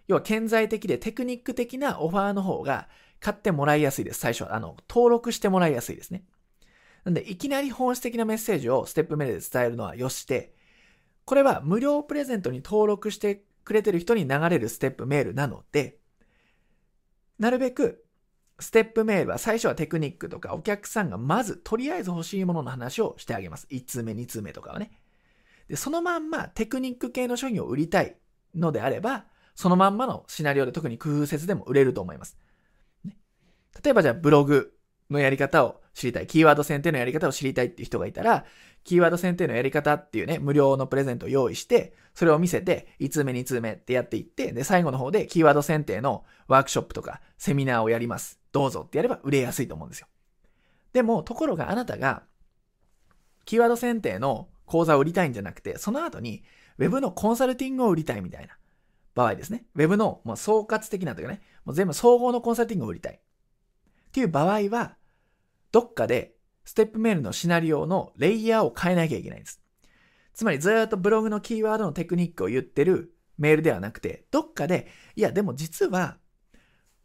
[0.07, 2.89] 要は顕在的でテクニック的なオファーの方が
[3.19, 4.19] 買ってもらいやすいです。
[4.19, 6.23] 最初は、あの、登録してもらいやすいですね。
[7.03, 10.53] なんで、いきなり本質的なメッセージをステップメールで伝えるのはよして、
[11.25, 15.99] これは無料プレゼントに登録してくれてる人に流れるステップメールなので、
[17.39, 18.02] なるべく
[18.63, 23.67] ステップメールは最初はテクニックとかお客さんがまずとりあえず欲しいものの話をしてあげます。
[23.69, 24.91] 1通目、2通目とかはね。
[25.67, 28.15] で、そのまんまテクニック系の商品を売りたい
[28.55, 32.37] のであれば、そのまんまのシナリオで特に工夫せずでも売れると思います。
[33.05, 33.17] ね、
[33.83, 34.72] 例えばじゃあブログ
[35.09, 36.27] のやり方を知りたい。
[36.27, 38.45] キーワード選定のやり方を知りたいっていう人がいたら、
[38.83, 48.39] キーワード選定のやり方っていうね、無料のプレゼントを用意して、それを見せて、1通目、2通目ってやっていって、で、最後の方でキーワード選定のワークショップとかセミナーをやります。
[48.51, 50.07] どうぞってやれば売れやすいと思うんですよ。
[50.91, 52.23] でも、ところがあなたが、
[53.45, 56.43] キーワード選定の講座を売りたいんじゃなくて、その後に
[56.77, 58.57] Web のコンサルティングを売りたいみたいな
[59.15, 59.65] 場合ですね。
[59.75, 63.19] Web のもう総括的なというかね、もう全部総合のコンサルティングを売りたい。
[64.13, 64.95] っていう場合は、
[65.71, 66.35] どっかで
[66.65, 69.59] ステップメールのシナリオのレイヤーを変えなきゃいけないんです。
[70.35, 76.19] つまりずっとブログのキーワードのテクニックを言ってるメールではなくて、どっかで、いや、でも実は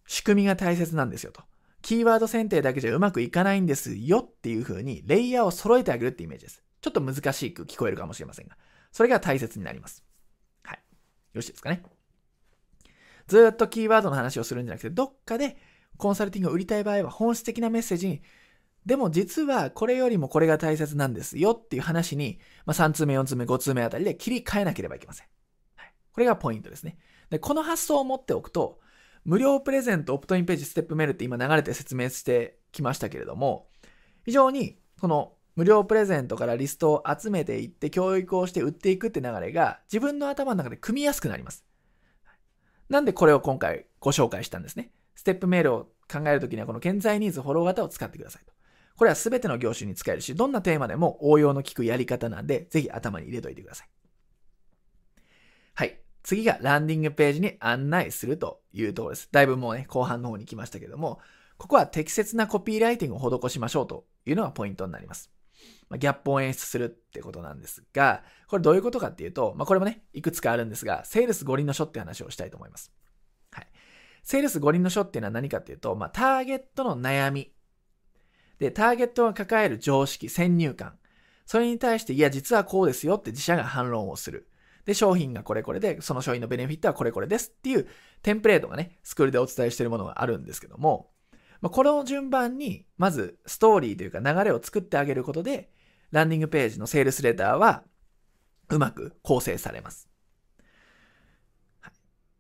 [0.07, 1.41] 仕組みが大切なんですよと。
[1.81, 6.63] キーワード選定だけじゃうまくいかないんですよっていう風にレイヤーを揃えてあげるってイメージです。
[6.83, 8.59] ちょっと難しく聞こえるかもしれませんが、
[8.93, 10.05] それが大切になります。
[10.63, 10.77] はい。
[10.77, 10.83] よ
[11.37, 11.83] ろしいですかね。
[13.29, 15.57] ずっとキーワードの話をするんじゃなくて、どっかで
[15.99, 18.23] コンサルティングを売りたい場合は本質的なメッセージに
[18.87, 25.27] でも実はこれよりもこれが大切なんですよっていう話に、まあ、3通目、4通目、5通目あたりで切り替えなければいけません。
[25.77, 26.97] はい、これがポイントですね。
[27.29, 28.81] で、この発想を持っておくと、
[29.27, 33.69] 無料プレゼント、オプトインページ、ステップメールって今流れて説明してきましたけれども、
[34.25, 41.67] 非常にこの無料プレゼントからリストを集めていって教育をして売っていくって流れが自分の頭の中で組みやすくなります。
[42.89, 44.93] なんでこれを今回ご紹介したんですね。
[45.19, 48.53] ステップメールを考えるときにはこの現在ニーズフォロー型を使ってくださいと。
[48.97, 53.89] これは全ての業種に使えるし、どんなテーマでも応用の効くやり方なんで、ぜひ頭に入れといてください。
[55.75, 55.99] はい。
[56.23, 59.29] 次がランディングページに案内するというところです。
[59.33, 61.19] だいぶもうね、後半の方に来ましたけども、
[61.57, 65.33] ここは適切なコピーライティングを施しましょうというのがポイントになります。
[65.89, 72.93] ま、ギャップを演出するってことなんですが、これどういうことかっていうと、まあ、これもね、いくつかあるんですが、セールス五輪の書って話をしたいと思います。
[74.29, 77.51] セールス五輪の書っていうのは何かっていうと、まあ、ターゲットの悩み
[78.59, 80.99] で、ターゲットが抱える常識、先入観。
[81.47, 84.51] それに対して、いや、実はこうですよって自社が反論をする。
[84.85, 87.89] で、商品がこれこれで、その商品のベネフィットはこれこれですっていう
[88.20, 91.09] テンプレートがね、スクールでお伝えしているものがあるんですけども、
[91.62, 95.70] まあ、この順番に、まずストーリーというか流れを作ってあげることで、
[96.11, 97.85] ランディングページのセールスレターは、
[98.68, 100.08] うまく構成されます。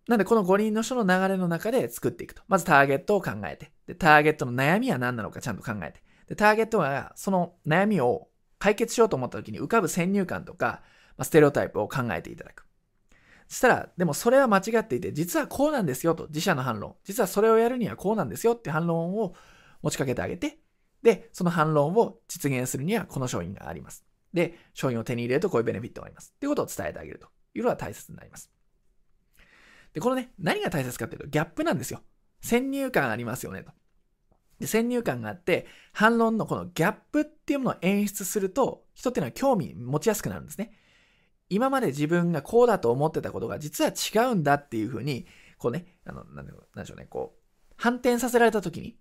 [0.08, 2.42] なんで、この五輪の書の流れの中で作っていくと。
[2.48, 3.70] まずターゲットを考えて。
[3.86, 6.02] で、ターゲットの悩みは何なのかちゃんと考えて。
[6.26, 8.28] で、ターゲットがその悩みを
[8.58, 10.82] 解決しようと思った時に浮かぶ先入観とか、
[11.18, 12.66] まあ、ステレオタイプを考えていただく。
[13.48, 16.96] そしたら、でもそれは間違っていて、実はこうなんですよと、自社の反論。
[17.04, 19.34] 実はそれをやるにはこうなんですよって反論を
[19.82, 20.58] 持ちかけてあげて、
[21.02, 24.06] で、その反論を実現するにはこの商品があります。
[24.32, 26.32] で、商品を手に入れるとこういうベネフィットがあります。
[26.34, 28.50] っていうことを伝えてあげるというのが大切になります。
[29.92, 32.02] で、このね、何が大切かっていうと、ギャップなんですよ。
[32.40, 33.72] 先入観ありますよねと。
[34.58, 40.72] で、先入観があって、反論のこのギャップっていうものを演出すると、人っていうのは興味持ちやすくなるんですね。
[41.50, 45.26] 今まで自分がこうだと思ってたことが実は違うんだっていうふうに、
[45.58, 46.52] こうね、あの、なんで
[46.84, 48.98] しょうね、こう、反転させられた時に、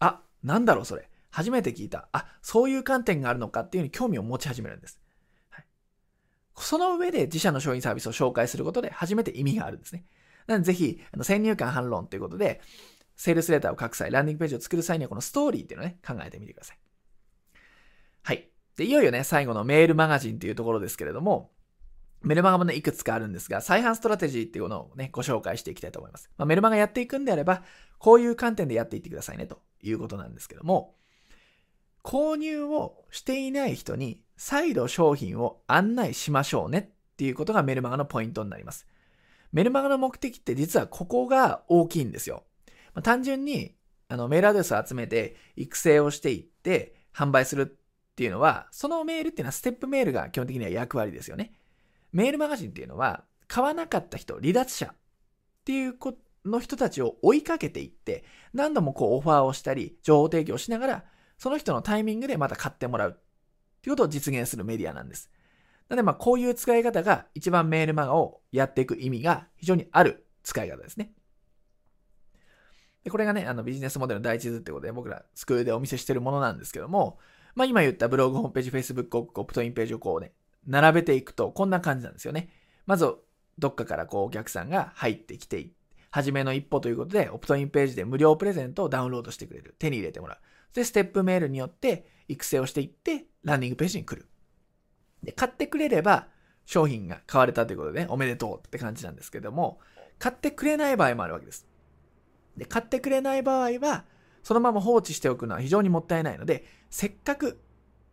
[0.00, 1.08] あ、なんだろうそれ。
[1.30, 5.00] 初めて聞いた、あ、そういう観点があるのかっていうふうに興味を持ち始めるんです。
[5.50, 5.66] はい、
[6.56, 10.04] その上で自社の商品サービスを紹介することで初めて意味があるんですね。
[10.48, 12.60] なのでぜひ、あの先入観反論ということで、
[13.14, 16.78] セールスレターを書く際、ランディングページを作る際にはこのストーリーっていうのをね、考えてみてください。
[18.22, 18.48] はい。
[18.76, 21.52] で、いよいよね、最後のメールマガジンというところですけれども、
[22.22, 26.30] メルマガもね、いくつかあるんですが、再販ストラテジーっていうものをね、ご紹介していきたいと思います。
[26.38, 27.62] まあ、メルマガやっていくんであれば、
[27.98, 30.94] こういう観点でやっていってくださいね、ということなんですけども、
[32.02, 38.86] 購入をしていない人に再度商品を案内しましょうねっていうことがメルマガのポイントになります。
[39.52, 42.44] メルマガの目的って実はここが大きいんですよ。
[42.94, 43.74] まあ、単純に
[44.08, 51.52] あのメールアドレスを集めて育成をしていって販売するっていうのは、そのメールっていうのはステップメールが基本的には役割ですよね。
[52.12, 54.94] メールマガジンっていうのは、買わなかった人、離脱者っ
[55.64, 61.04] ていうこの人たちを追いかけていって、何度もこうオファーをしたり、情報提供しながら、
[61.38, 63.12] その人のタイミングでまた買ってもらうっ
[63.82, 65.30] ていうことを実現するメディアなんです。
[65.88, 71.12] なのでまあこういう使い方が一番メールマガをやっていく意味が非常にある使い方ですね。
[73.04, 77.18] でこれがね、あのビジネスモデルの第一図ってことで僕らスクールでお見せしてるものなんですけども、
[77.54, 80.32] まあ今言ったブログ、ホームページ、Facebook 広告、オプトインページをこうね、
[80.66, 82.50] 並べていくとこんな感じなんですよね。
[82.86, 83.14] まず、
[83.58, 85.70] どっかからこうお客さんが入ってきて、
[86.10, 89.74] 初めの一歩ということで、オプトインページで無料プレゼントをダウンロードしてくれる。
[89.78, 90.74] 手に入れてもらう。
[90.74, 94.28] で、ステップメールによって育成をしていって、ランディングページに来る。
[95.22, 96.28] で、買ってくれれば、
[96.64, 99.80] 商品が買われたということでね、おめでとうって感じなんですけども、
[100.18, 101.66] 買ってくれない場合もあるわけです。
[102.56, 104.04] で、買ってくれない場合は、
[104.42, 107.60] そのまま放置しておくのは非常にもったいないので、せっかく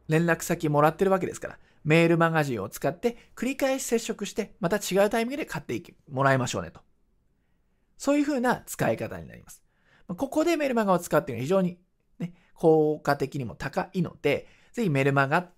[0.08, 6.80] 連絡先もらってるわけですから、メールマガジンを使って繰り返し接触して、また違うタイミングで買って、もらいましょうねと。
[7.97, 9.64] そういう風な使い方になります。
[10.08, 11.80] ここでメルマガを使うっていうのは非常に、
[12.20, 15.49] ね、効果的にも高いので、ぜひメルマガ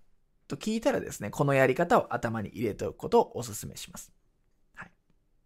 [0.48, 4.12] と聞いたらですね、このやり方を頭に入れておくことをお勧めします。
[4.76, 4.92] はい。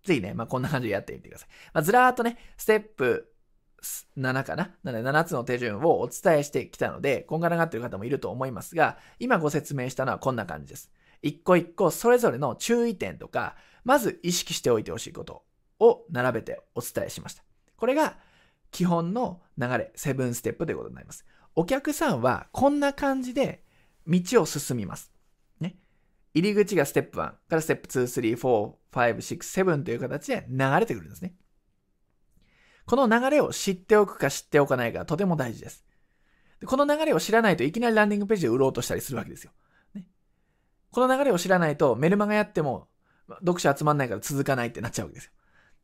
[0.03, 1.49] ぜひね、まあ、こんな感じでやってみてください。
[1.73, 3.27] まあ、ずらーっとね、ステップ
[4.15, 4.75] 7かな？
[4.83, 10.91] なので7つの手順をお伝えしてきたので、こんがらがってる方もいると思いますが、今ご説明したのはこんな感じです。
[11.23, 15.43] 一個一個それぞれの注意点とか、まず意識しておいてほしいこと
[15.79, 17.43] を並べてお伝えしました。
[17.75, 18.17] これが
[18.69, 21.25] 基本の流れ、セブンステップということになります。
[21.55, 23.63] お客さんはこんな感じで
[24.07, 25.11] 道を進みます。
[25.59, 25.75] ね。
[26.33, 31.33] 入り口がステップ1からステップ2、3、4、5、6、7という形で流れてくるんですね。
[32.85, 35.85] この流れを知っておくか知っておかないかとても大事です。
[36.59, 39.51] でこの流れを知らないといきなりランディングページで売ろうとしたりするわけですよ。
[39.93, 40.05] ね、
[40.91, 42.87] この流れを知らないとメルマガやっても
[43.39, 45.31] 読者集まんないから続かないってなっちゃうわけですよ。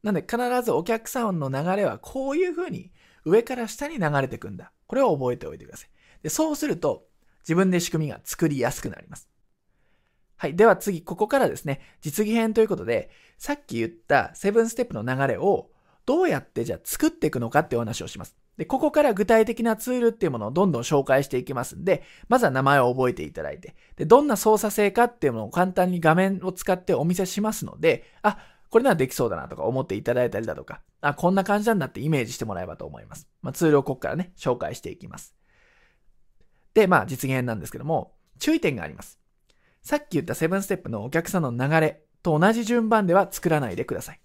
[0.03, 2.91] なんで必ずお客さんの流れはこういう風に
[3.25, 4.71] 上から下に流れてくんだ。
[4.85, 5.89] これを覚えておいてください。
[6.23, 7.05] でそうすると
[7.47, 9.29] 自分で仕組みが作りやすくなります。
[10.35, 10.55] はい。
[10.55, 15.71] では次、ここからですね、実技編ということで、さっき言ったセブンステップの流れを
[16.05, 18.35] どうやってじゃあ作っていくのかってお話をします。
[18.57, 28.37] で、ここから具体的なツールっていうものをどんどん紹介していきますんで、まずは名前を覚えていただいて、で、どんな操作性かっていうものを簡単に画面を使ってお見せしますので、あ、
[28.69, 33.27] これならできそうだなとか思っていただいたりだとか、あ、こんな感じなんだってイメージしてもらえばと思います。
[33.41, 35.37] まあ、ツールをここからね、紹介していきます。
[36.77, 39.19] で、まあ実現なんですけども、注意点があります。
[39.81, 44.19] さっき言ったセブンステップのお客さんの流れと同じ順番では作らないでください。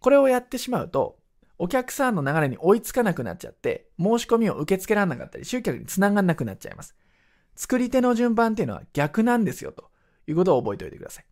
[0.00, 1.20] これをやってしまうと、
[1.58, 6.96] お客さんの流れに追いつかなくなっちゃって、申し込みを受け付けられなかったり、集客につながんなくなっちゃいます。
[7.54, 9.92] 作り手の順番っていうのは逆なんですよ、と
[10.26, 11.26] いうことを覚えておいてください。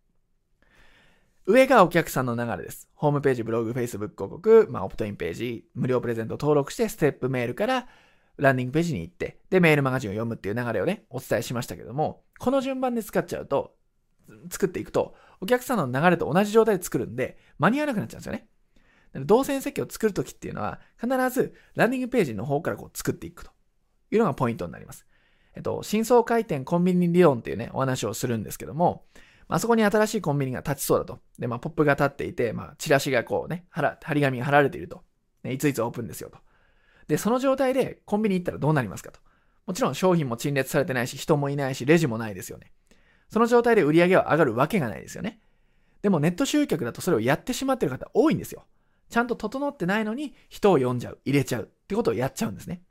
[1.47, 2.89] 上がお客さんの流れです。
[2.95, 7.89] ホームページ、ブログ、Facebook 広告、まあ、オプトインページ、無料プレゼント登録して、ステップメールから
[8.39, 13.75] ランディングページに行って、で、メールマガジンを読むっていう流れをね、お伝えしましたけども、この順番で使っちゃうと、
[14.51, 18.49] 作っていくと、お客さんの流れと同じ状態で作るんで、間に合わなくなっちゃうんですよね。
[19.25, 23.51] 動線設計を作るときっていうのは、必ずランディングページの方からこう作っていくと
[24.11, 25.07] いうのがポイントになります。
[25.55, 29.07] えっと、真相回転コンビニ理論っていうね、お話をするんですけども、
[29.49, 31.21] まあそこに新しいコンビニが立ちそうだと。
[31.39, 35.03] で、まあ、ポップが立っていて、まあ、チラシがこうね、貼り紙が貼られていると。
[35.43, 36.39] ね、いついつオープンですよと。
[37.09, 39.21] で、その状態でコンビニ行ったらどうなりますかと。
[39.67, 42.73] もちろん商品も陳列されてないし、人もいないし、レジもないですよね。
[43.29, 45.41] その状態で売り上げは上がるわけがないですよね。
[46.03, 48.65] でもネット集客だとそれをやってしまってる方多いんですよ。
[49.11, 52.83] ちゃんと整ってないのに人を呼んじゃう、入れちゃうってことをやっちゃうんですね。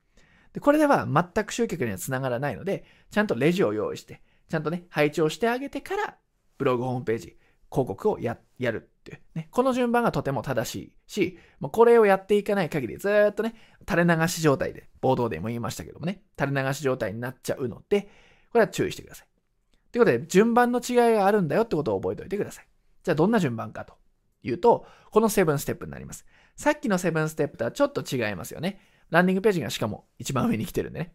[0.53, 6.17] で、これでは全く集客にはつながらないので、ちゃんとレジを用意して、ちゃんとね、配置をしてあげてから、
[6.57, 7.37] ブログホームページ、
[7.71, 9.47] 広告をやるっていう、ね。
[9.51, 13.55] この順番がとても正しいし、もうこれをやっていかない限りずっとね、
[13.87, 18.09] 垂れ流し状態で、冒頭でも言いましたけどもね、垂れ流し状態になっちゃうので、
[18.51, 19.27] これは注意してください。
[19.91, 22.67] ということで、順番の違いがあるんだよってことを覚えておいてください。
[23.03, 23.95] じゃあどんな順番かと
[24.43, 26.25] いうと、この7ステップになります。
[26.55, 28.79] さっきの7ステップとはちょっと違いますよね。
[29.09, 31.13] ランディングページがしかも一番上に来てるんでね。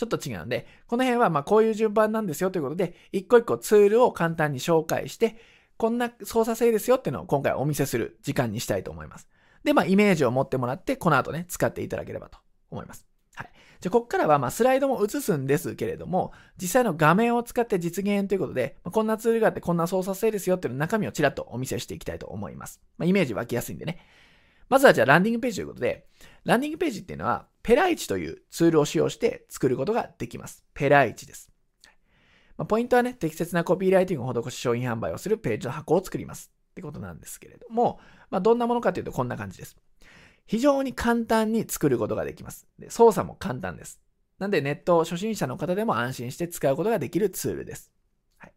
[0.00, 5.36] ちょっと違うんで、この辺はまこういう順番なんですよということで、一個一個ツールを簡単に紹介して、
[5.76, 9.28] こんな操作性ですよっていうのを今回お見せする時間にしたいと思います。
[9.62, 12.38] で、まあイメージを持ってもらって、この後ね、使っていただければと
[12.70, 13.06] 思います。
[13.34, 13.50] はい。
[13.80, 22.80] じゃあ、ここからは、ま、スライドも映すんですけれども、実際の画面を使って実現ということで、まあ、こんなツールがあって、こんな操作性ですよっていうの中身をちらっとお見せしていきたいと思います。
[22.96, 23.98] まあ、イメージ湧きやすいんでね。
[24.68, 26.06] まずはじゃあ、ランディングページということで、
[26.44, 30.64] ランディングページっていうのは、ペライチというツールを使用して作ることができます。
[30.74, 31.50] ペライチです。
[32.56, 36.52] まあ、ポイントはね、適切なコピーライティングを施し商品販売をするページの箱を作ります。
[36.70, 39.76] ってことなんですけれども、まあ、どんなものかというとこんな感じです。
[40.46, 42.66] 非常に簡単に作ることができます。
[42.78, 44.00] で操作も簡単です。
[44.38, 47.92] なんでネット初心者の方でも安心して使うことができるツールです。
[48.38, 48.52] はい、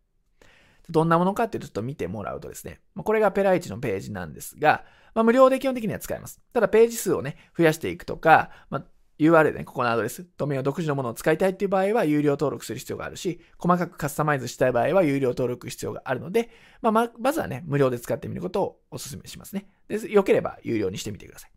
[0.89, 6.39] どんなものかっていうとちょっと見てもらうとですね、まこれがペライチのページなんですが、まあ、無料で基本的には使えます。
[6.53, 8.85] ただページ数をね、増やしていくとか、まあ、
[9.19, 16.49] URL ね、ここのアドレス、ドメインを独自のものを使いたいっていう場合は有料登録する必要があるし、細かくカスタマイズしたい場合は有料登録必要があるので、
[16.81, 19.67] まあ、ままずはね、無料で使ってみることをお勧めしますね。
[19.87, 21.53] で、良ければ有料にしてみてください。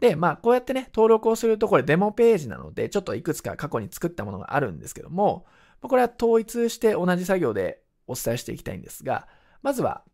[0.00, 5.46] で、まあ、こうやってね、登録をすると、これデモページなので、ちょっといくつか過去に作ったものがあるんですけども、
[5.80, 9.28] これは統一して同じ作業でお伝えしていきたいんですが、
[9.62, 10.04] まずは、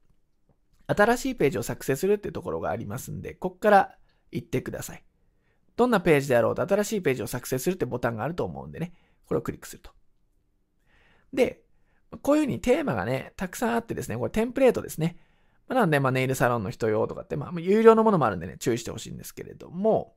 [0.90, 3.96] 新しいページを作成するっていうところがありますんで、ここから
[4.32, 5.04] 行ってください。
[5.76, 8.92] どんなページであろうと新しいページを作成するってボタンがあると思うんでね、
[9.26, 9.92] これをクリックすると。
[11.32, 11.62] で、
[12.22, 15.16] こういうふうにテーマがね、たくさんあってですね、これテンプレートですね。
[15.68, 20.16] まなので、まあ、ネイルサロンの人用とかって、まあ、有料のものもあるんでね、注意してほしいんですけれども、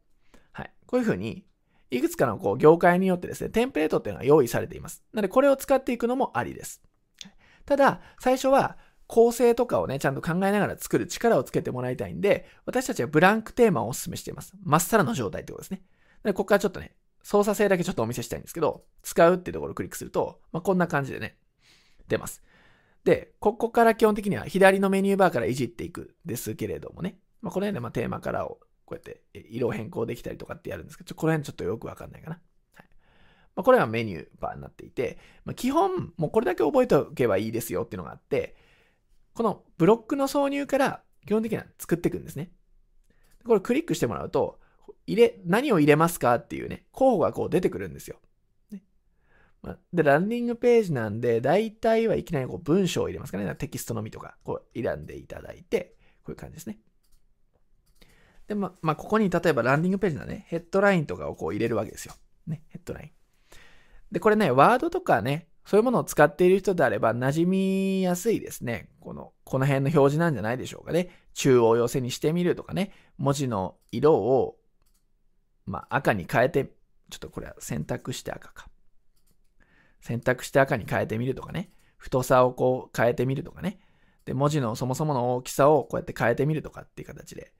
[0.51, 0.73] はい。
[0.87, 1.45] こういうふうに、
[1.91, 5.03] いくつかのこう業界によってですね、テンプレートっていうのが用意されています。
[5.13, 6.81] なので、これを使っていくのもありです。
[7.65, 8.77] ただ、最初は、
[9.13, 14.55] 構成とかをね、ちゃんと考えながら作る力をつけてもらいたいんで、私たちはブランクテーマをお勧めしています。
[14.63, 15.83] まっさらの状態ってことですね。
[16.23, 21.37] で、ここからちょっとね、操作性だけちょっとお見せしたいんですけど、使うってところをクリックすると、まあ、こんな感じでね、
[22.07, 22.41] 出ます。
[23.03, 27.19] で、ここから基本的には左のメニューバーからいじっていくですけれどもね。
[27.43, 32.39] まあ、この辺でまテーマカラーをこうやって色を変更できたりとかってやるんですけど、ちょこの辺ちょっとよくわかんないかな。
[32.73, 32.87] はい
[33.55, 38.55] まあ、これはメニューバーになっていて、まあ、基本、もうこれだけ覚えておけばいいですよっていうのがあって、
[39.33, 42.51] このブロックの挿入から基本的には作っていくんですね。
[43.45, 44.59] これクリックしてもらうと、
[45.05, 48.19] 入れ、何を入れますかっていうね、候補がこう出てくるんですよ。
[49.93, 53.55] で、ランディングページなんで、大体はいきなりこう文章を入れますかね。
[53.55, 56.79] テキストのみとか、こう選んでいただいて、こういう感じですね。
[58.47, 62.13] で、ま、まあ、ここに例えばランディングページのね、ヘッドラインとかをこう入れるわけですよ。
[62.45, 63.11] ね、ヘッドライン。
[64.11, 68.89] で、これね、ワードとかね、そういうものを使っている人であれば馴染みやすいですね。
[68.99, 71.09] この、この辺の表示なんじゃないでしょうかね。
[71.33, 74.57] 中央寄せにしてみるとかね、文字の色を、
[75.65, 76.65] まあ、赤に変えて、
[77.09, 78.67] ちょっとこれは選択して赤か。
[80.01, 81.71] 選択して赤に変えてみるとかね。
[81.97, 83.79] 太さをこう変えてみるとかね。
[84.25, 87.53] で、文字のそもそもの大きさをこうやって変えてみるとかっていう形で。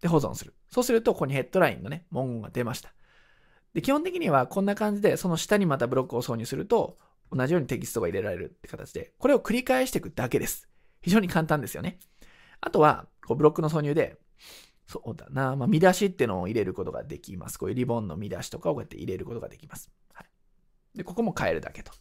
[0.00, 0.54] で、保存する。
[0.68, 2.92] そうすると、ここにヘッドラインのね、文言が出ました。
[3.74, 6.98] で、基本的にはこんな感じで、その下にまたブロックを挿入すると、
[7.32, 10.68] 同じようにテキストが入れられるって形で、これを繰り返していくだけです。
[11.02, 11.98] 非常に簡単ですよね。
[12.60, 14.18] あとは、こうブロックの挿入で、
[14.86, 17.58] そうだな、まあ、見出しってのを入れることができます。
[17.58, 19.90] こういうリボンの見出しとかをこうやって入れることができます。
[20.12, 20.26] はい。
[20.96, 21.92] で、ここも変えるだけと。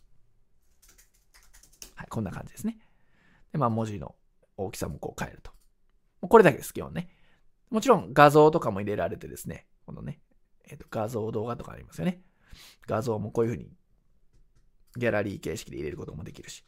[1.93, 2.79] はい、こんな感じですね。
[3.51, 4.15] で、まあ文字の
[4.57, 5.51] 大きさもこう変えると。
[6.21, 7.09] もうこれだけです、基本ね。
[7.69, 10.19] もちろん画像とかも入れられてですね、このね、
[10.67, 12.23] えっ、ー、と、画像、動画とかありますよね。
[12.87, 13.69] 画像もこういうふうに
[14.99, 16.63] ギャラリー形式で入れることもできるし。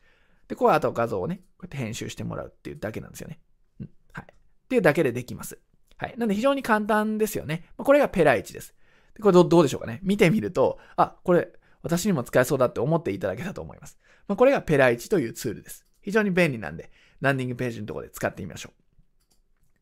[0.47, 3.39] で、ここはあと画像をね、こうやって編集してもらうっていうだけなんですよね。
[3.79, 3.89] うん。
[4.13, 4.25] はい。
[4.25, 5.59] っていうだけでできます。
[5.97, 6.15] はい。
[6.17, 7.65] なんで非常に簡単ですよね。
[7.77, 8.73] まこれがペライチです。
[9.15, 11.51] でこれどどうでしょうかね見てみると、あ、これ
[11.83, 13.97] 私にも使えそうだって思っていただけたと思います。
[14.27, 15.85] まあ、これがペライチというツールです。
[16.01, 18.71] 非常に便利なんで、ランディングページのところで使ってみましょ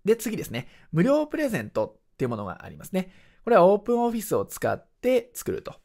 [0.06, 0.08] う。
[0.08, 0.68] で、次ですね。
[0.92, 3.12] 無料プレゼントっていうものがありますね。
[3.44, 5.76] これはオープンオフィスを使って作ると。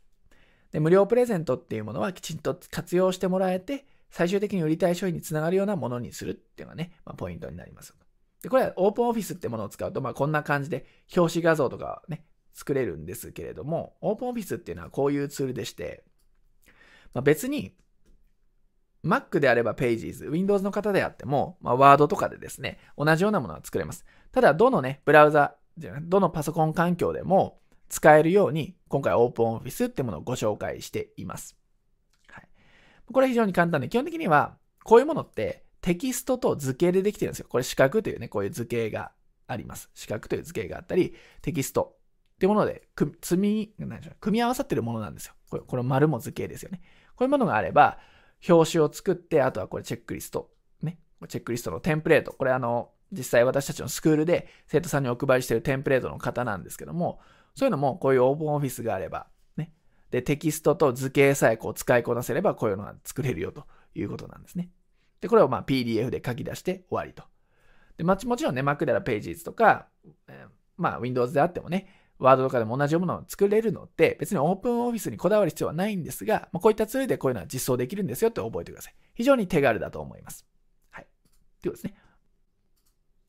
[0.75, 7.95] で、無料プレゼントっていうものはきちんと活用してもらえて、最終的に売りたい商品につながるようなものにするっていうのがね、まあ、ポイントになります。
[8.43, 10.85] で、これはオープンオフィスってものを使うと、まあ、こんな感じで
[11.17, 16.03] 表紙画像とかね、作れるんですけれども、オープンオフィスっていうのはこういうツールでして、
[17.13, 17.77] まあ、別に、
[19.05, 24.05] Mac であれば Pages、Windows の方であっても、まあ、Word とかでですね、同じようなものが作れます。
[24.33, 25.55] ただ、どのね、ブラウザ、
[26.03, 31.57] どのパソコン環境でも使えるように、今回 OpenOffice ってものをご紹介しています。
[32.29, 32.49] はい、
[33.13, 37.47] これは非常に簡単で、基本的には、こういうものってテキストと図形でできてるんですよ。
[37.49, 39.13] これ四角というね、こういう図形が
[39.47, 39.91] あります。
[39.95, 41.97] 四角という図形があったり、テキスト
[42.37, 42.89] っていうもので、
[43.23, 45.35] 積み、何でしょう組み合わさってるものなんですよ。
[45.51, 46.81] これ、これ丸も図形ですよね。
[47.17, 47.99] こういうものがあれば、
[48.49, 50.51] 表紙を作って、あとはこれチェックリスト。
[50.83, 50.99] ね。
[51.29, 52.33] チェックリストのテンプレート。
[52.33, 57.21] これあの、実際私たちのスクールで生徒さんにお配りしているテンプレートの型なんですけども、
[57.55, 59.27] そういうのもこういうオープンオフィスがあれば、
[59.57, 59.73] ね。
[60.11, 64.71] で、テキストと図形さえこう使いこなせればこういうのが作れるよということなんですね。
[65.21, 67.25] で、これをま PDF で書き出して終わりと。
[67.97, 69.87] で、まもちろんね、Mac であら Pages とか、
[70.29, 71.89] えー、まあ Windows であってもね、
[72.19, 78.95] ワードとかでも同じものを作れるので、別にオープンオフィスにこだわる必要はないんですが、まあ、こういったツールでこういうのは実装できるんですよって覚えてください。
[79.15, 80.47] 非常に手軽だと思います。
[80.91, 81.07] はい。
[81.61, 82.04] ということですね。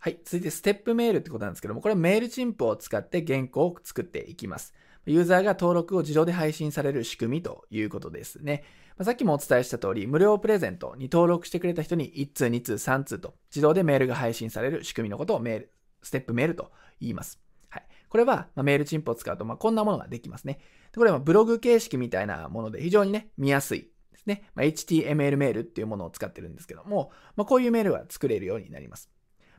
[0.05, 0.19] はい。
[0.23, 4.75] 続いて、ステップメールってことなんですけども、これはメールチンプを使って原稿を作っていきます。
[5.07, 8.63] ユーザーが登録を自動で配信される仕組みということですね。
[8.99, 15.71] まあ、さっきもお伝えした通り、無料プレゼントに登録してくれた人に1通、2通、3通と自動でメールが配信される仕組みのことをメール、
[16.03, 17.41] ステップメールと言います。
[17.69, 20.59] はいこれは、まメールチンプを使うと、まこんなものができますね。
[20.95, 24.51] これはブログ形式みたいなもので非常にね、見やすいですね。
[24.53, 29.09] ま HTML メールっていうものを使ってるんですけども、まこういうメールが作れるようになります。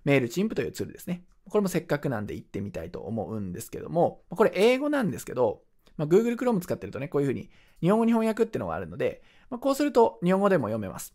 [0.06, 1.24] メールチンプというツールですね。
[1.50, 5.62] これもせっかくなんで行ってみたいと思うんですけども、これ英語なんですけど、
[5.96, 7.50] まあ、Google Chrome 使ってるとね、こういうふうに
[7.80, 11.12] 日本語に翻訳っていうのがあるので、まあ、こうすると日本語でも読めます。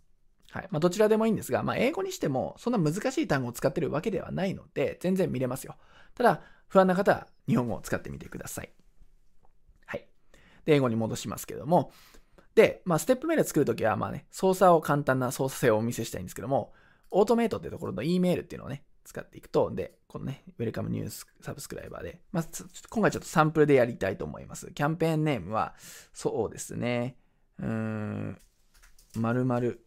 [0.52, 0.68] はい。
[0.72, 5.78] まあ、どちらでもいいんですが、まあ、英語にしてもそんな難しい単語を使ってるわけではないので、全然見れますよ。
[6.14, 8.74] ただ、不安な方は日本語を使ってみてください。
[9.86, 10.06] はい。
[10.66, 11.94] で、英語に戻しますけども、
[12.56, 16.74] で、まあ、ステップメール作るときは、まあね、操作を簡単な操作性をお見せしたいんですけども、
[17.12, 22.46] オートメイトってところの E メールっていうのをね、使っていくと、で、このね、ウェルカムニュースサブスクライバーで、まあ、
[22.90, 24.72] 今回ちょっとサンプルでやりたいと思います。
[24.72, 25.76] campaign name は、
[26.14, 27.18] そうですね、
[27.60, 28.40] うーん、
[29.16, 29.86] 〇〇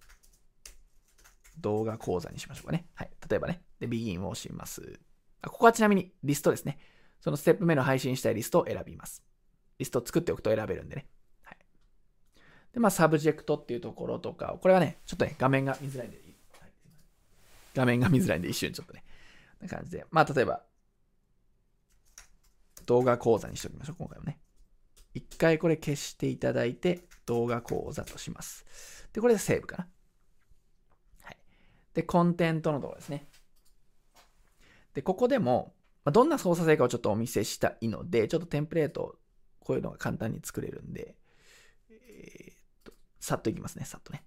[1.60, 2.86] 動画講座にしましょうかね。
[2.94, 3.10] はい。
[3.28, 5.00] 例えばね、で、begin を押します。
[5.40, 6.78] あここはちなみにリストですね。
[7.20, 9.22] そのステップ目の配信したいリストを選びます。
[9.78, 11.06] リストを作っておくと選べるんでね。
[11.42, 11.58] はい。
[12.72, 16.20] で、まあ、 subject っていうところとか、これはね、ちょっとね、画面が見づらいんで、
[17.74, 19.04] 画面が見づらいんで、一瞬ちょっとね、
[19.60, 20.04] な感じで。
[20.10, 20.64] まあ、例えば、
[22.86, 24.40] 動画講座にしておきましょう、今回はね。
[25.14, 29.08] 一回これ消していただいて、動画講座とします。
[29.12, 29.88] で、これでセーブかな。
[31.22, 31.38] はい。
[31.94, 33.28] で、コンテントのところですね。
[34.92, 39.18] で、ここでも、まどんな操作性かをちょっとお見せしたいので、ちょっとテンプレート、
[39.60, 41.16] こういうのが簡単に作れるんで、
[41.88, 44.24] えー、っと、さっといきますね、さっとね。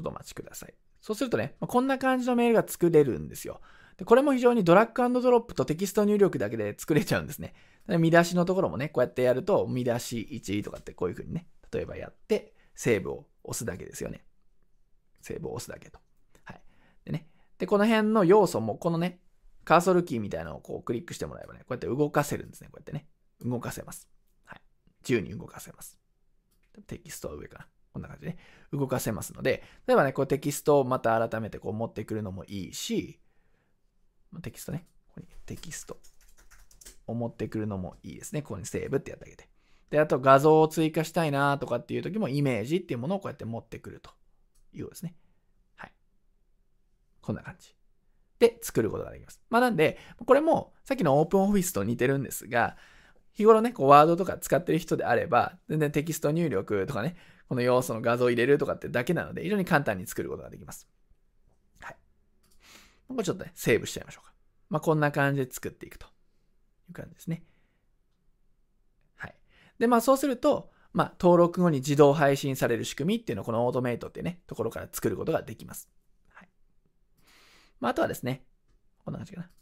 [0.00, 0.74] ょっとお待ちください。
[1.00, 3.60] そうするとね、こんな感じのメールが作れるんですよ。
[3.96, 7.54] でこれも非常にドラッグドロップとテキスト入力だけで作れちゃうんですね。
[7.86, 14.24] 見出しのところもね、こうやってやると、見出し1とかってこういう風にね、例えばやって、セーブを押すだけですよね。
[15.20, 15.98] セーブを押すだけと。
[16.44, 16.62] はい。
[17.04, 17.28] でね。
[17.58, 19.20] で、この辺の要素も、このね、
[19.64, 22.68] カーソルキーみたいなのをこうクリックしてもらえばね、こうやって動かせるんですね。
[22.68, 23.06] こうやってね。
[23.44, 24.08] 動かせます。
[24.44, 24.60] はい。
[25.02, 25.98] 自由に動かせます。
[26.86, 27.66] テキストは上かな。
[27.92, 28.38] こんな感じでね。
[28.72, 33.20] 動かせますので、例えばね、こうテキストをまた改めてこう持ってくるのもいいし、
[34.42, 34.86] テキストね。
[35.08, 35.98] ここにテキスト
[37.06, 38.42] を持ってくるのもいいですね。
[38.42, 39.48] ここにセーブってやってあげて。
[39.90, 44.10] で、あと画像を追加したいなとかっていう時もイメージっていうものをこうやって持ってくると。
[44.72, 45.14] いうですね。
[45.76, 45.92] はい。
[47.20, 47.74] こんな感じ。
[48.38, 49.40] で、作ることができます。
[49.50, 52.76] まあなんで、これもさっきのオープンオフィスと似てるんですが、
[53.32, 57.16] 日頃ね、こうワードとか使ってる人であれば、全然テキスト入力とかね、
[57.50, 60.86] この要素の画像を入れるとかってだけなので、非常に簡単に作ることができます。
[61.80, 61.96] はい。
[63.08, 64.32] これちょっとね、セーブしちゃいましょうか。
[64.68, 66.10] まあこんな感じで作っていくとい
[66.90, 67.42] う感じですね。
[69.16, 69.34] はい。
[69.80, 75.88] で、まあそうすると、まあ、登録後に自動配信される仕組みっていうのをこのオートメイトっていうね、ところから作ることができます。
[76.32, 76.48] はい。
[77.80, 78.44] まあ、あとはですね、
[79.04, 79.46] こんな感じかな。
[79.46, 79.52] ま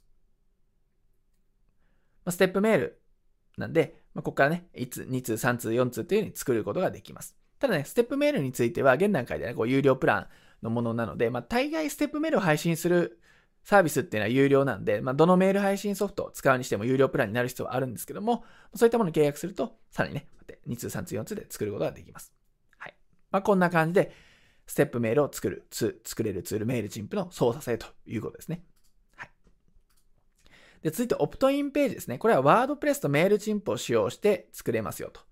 [2.27, 3.01] あ、ステップメール
[3.57, 7.38] なんで、まあ、ここからね、1通、2通、3通、4通っていう風に作ることができます。
[7.59, 10.29] ただね、ステップメールについては、現段階でね、こう有料プラン
[10.63, 13.21] のものなので、まあ、大概ステップメールを配信する
[13.65, 18.45] サービスっていうのは有料なんで、まあ、どのメール配信ソフトを使うにしても有料プランになる必要はあるんですけども、
[18.75, 20.27] そういったものに契約すると、さらにね、
[20.67, 22.33] 2通、3通、4通で作ることができます。
[22.79, 22.95] はい。
[23.31, 24.13] まあ、こんな感じで、
[24.67, 28.63] ステップメールを作る、作れるツール、メールチンプの操作性ということですね。
[29.17, 29.31] はい。
[30.83, 32.19] で、続いて、オプトインページですね。
[32.19, 35.28] これはワードプレスとメールチンプを使用して作れますよと。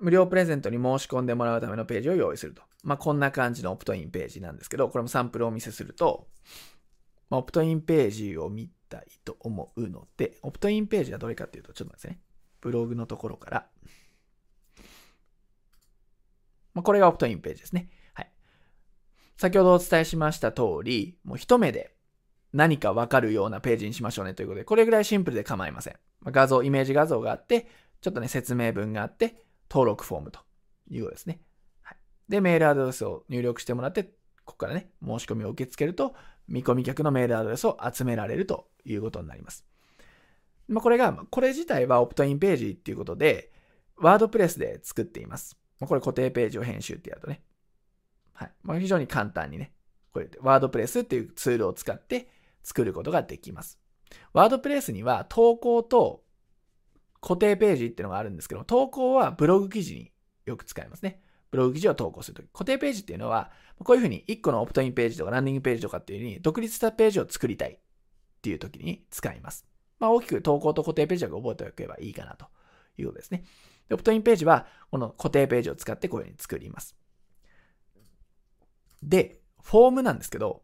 [0.00, 2.62] 無料プレゼントに申し込んでもらうためのページを用意すると。
[2.82, 6.26] まあ、こんな感じのオプトインページなんですけど、これもサンプルをお見せすると、
[7.28, 12.20] まあ、オプトインページを見たいと思うので、オプトインページはどれかっていうと、ちょっと待ってね。
[12.60, 13.66] ブログのところから、
[16.74, 17.90] まあ、これがオプトインページですね。
[18.14, 18.30] はい。
[19.36, 21.94] 先ほどお伝えしました通り、もう一目で
[22.52, 25.96] 何かわかるようなページにしましょうねということで、これぐらいシンプルで構いません。
[26.20, 27.66] ま、画像、イメージ画像があって、
[28.00, 29.36] ちょっとね、説明文があって、
[29.70, 30.40] 登録フォームと
[30.90, 31.40] いうことですね。
[31.82, 31.96] はい。
[32.28, 34.04] で、メールアドレスを入力してもらって、
[34.44, 36.14] ここからね、申し込みを受け付けると、
[36.48, 39.64] 見込み客のメールアドレスを集められるということになります。
[40.66, 43.52] まあ、これが、これ自体はオプトインページっていうことで、
[43.96, 45.56] ワードプレスで作っています。
[45.78, 47.42] ま、これ固定ページを編集ってやるとね。
[48.32, 48.52] はい。
[48.62, 49.72] まあ、非常に簡単にね、
[50.12, 52.28] これ、ワードプレスっていうツールを使って
[52.62, 53.78] 作ることができます。
[54.32, 56.24] ワードプレスには投稿と
[57.20, 60.12] 固定ページっていうのがあるんですけど投稿はブログ記事に
[60.46, 61.20] よく使いますね。
[61.50, 62.48] ブログ記事を投稿するとき。
[62.52, 67.78] 固定ページっていうのは、こういうふうに1個のオプトインページとかランディングページとかっていうふうに独立したページを作りたいっ
[68.42, 69.66] ていう時に使います。
[69.98, 72.46] まあ大きく投稿と固定ページだけ覚えておけばいいかなと
[72.98, 73.44] いうことですね。
[73.92, 76.96] オプトインページはこの固定ページを使ってこういうふうに作ります。
[79.02, 80.62] で、フォームなんですけど、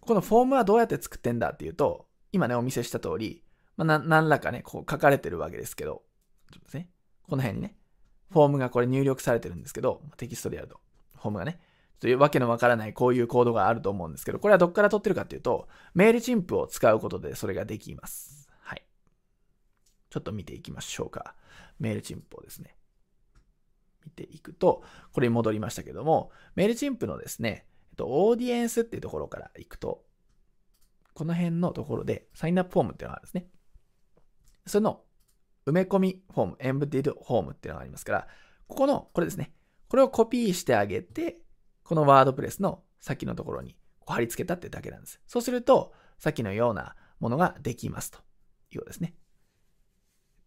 [0.00, 3.43] このフォームはどうやって作ってんだっていうと、今ね、お見せした通り、
[3.76, 6.02] まあ、何らかね、こう書かれてるわけですけど、
[6.52, 6.88] ちょっとね、
[7.22, 7.76] この辺にね、
[8.30, 10.80] フォームがこれ入力されてるんですけど、テキストでやると、
[11.16, 11.60] フォームがね、
[12.00, 18.48] ちょっとわけのわからないこういうコードがあると思うんですけど、これはどっから取ってるかっていうと、Mailchimp を使うことでそれができます。
[18.60, 18.84] はい。
[20.10, 21.34] ちょっと見ていきましょうか。
[21.78, 22.76] Mailchimp をですね。
[24.04, 30.04] 見ていくと、これに戻りましたけども、 Mailchimp のですね、えっと、 audience っていうところから行くと、
[31.14, 33.46] この辺のところでサインアップフォームっていうのがあるんですね。
[34.66, 35.02] その
[35.66, 38.28] 埋め込みフォーム、 embedded form っていうのがありますから、
[38.66, 39.52] ここの、これですね。
[39.88, 41.38] これをコピーしてあげて、
[41.84, 45.20] このワードプレスの先のところに貼り付けたってだけなんです。
[45.26, 48.18] そうすると、さっきのようなものができますと
[48.70, 49.14] いうことですね。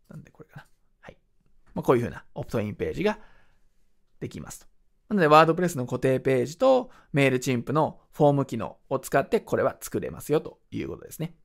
[0.09, 0.67] なんでこれかな。
[1.01, 1.17] はい。
[1.73, 3.19] まあ、こういうふうなオプトインページが
[4.19, 4.67] できますと。
[5.09, 11.35] なので、ワードプレスの固定ページとメールチンプのフォーム機能を使ってこれは作れますよということですね。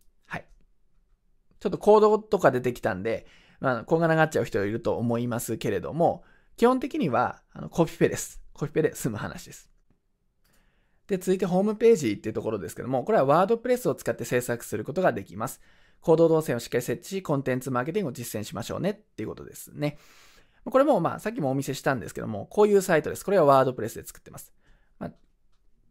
[1.63, 3.25] ちょっとコードとか出てきたんで、
[3.61, 6.25] まあ、こんがらがっちゃう人いると思いますけれども、
[6.57, 8.43] 基本的にはあのコピペです。
[8.53, 9.71] コピペで済む話です。
[11.07, 15.61] で、続いてホームページっていうところですけども、これはワードプレスを使って制作することができます。
[16.01, 19.99] 行動動線をしっかり設置し、コンテンツマーケティングを実践しましょうねっていうことですね。
[20.65, 23.25] これもまあさっきもお見せしたんですけども、こういうサイトです。
[23.25, 24.53] これはワードプレスで作ってます。
[24.99, 25.13] まあ、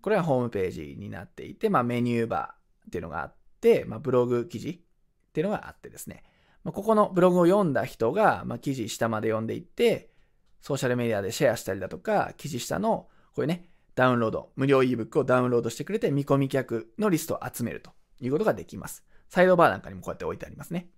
[0.01, 4.83] これはホームページになっていて、まあ、メニューバーっていうのがあって、まあ、ブログ記事
[5.31, 6.23] っていうのがあってですね、
[6.63, 10.11] まあ、ここのブログを読んだ人が、まあ、記事下まで読んでいって、
[10.59, 19.03] ソーシャルメディアでシェアしたりだとか、記事下のこういうね、ダウンロード、無料 ebook をダウンロードしてくれて見込み客のリストを集めるということができます。
[19.29, 20.89] サイドバーなんかにもこうやって置いてありますね。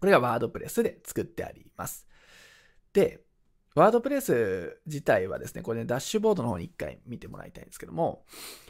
[0.00, 2.06] これがワードプレスで作ってあります。
[2.92, 3.20] で、
[3.74, 8.24] ワードプレス自体はですね、これね、ダッシュボードの方に一回見てもらいたいんですけども、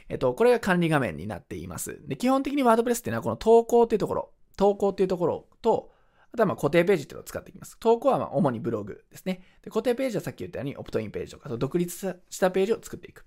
[0.09, 2.07] えっと、これが管理画面になっています。
[2.07, 5.93] で、基本的にワードプレスっていうのはこの投稿っていうところ、投稿っていうところと、
[6.33, 7.77] あとはま固定ページっていうのを使っていきます。
[7.79, 9.43] 投稿はま主にブログですね。
[9.63, 13.27] で固定ページはさっき言ったようにオプトインページとか、独立したページを作っていく。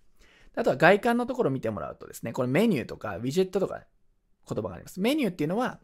[0.55, 3.83] あとは外観のところを見てもらうとですね、これメニューとかウィジェットとか
[4.47, 4.99] 言葉があります。
[4.99, 5.79] メニューっていうのは、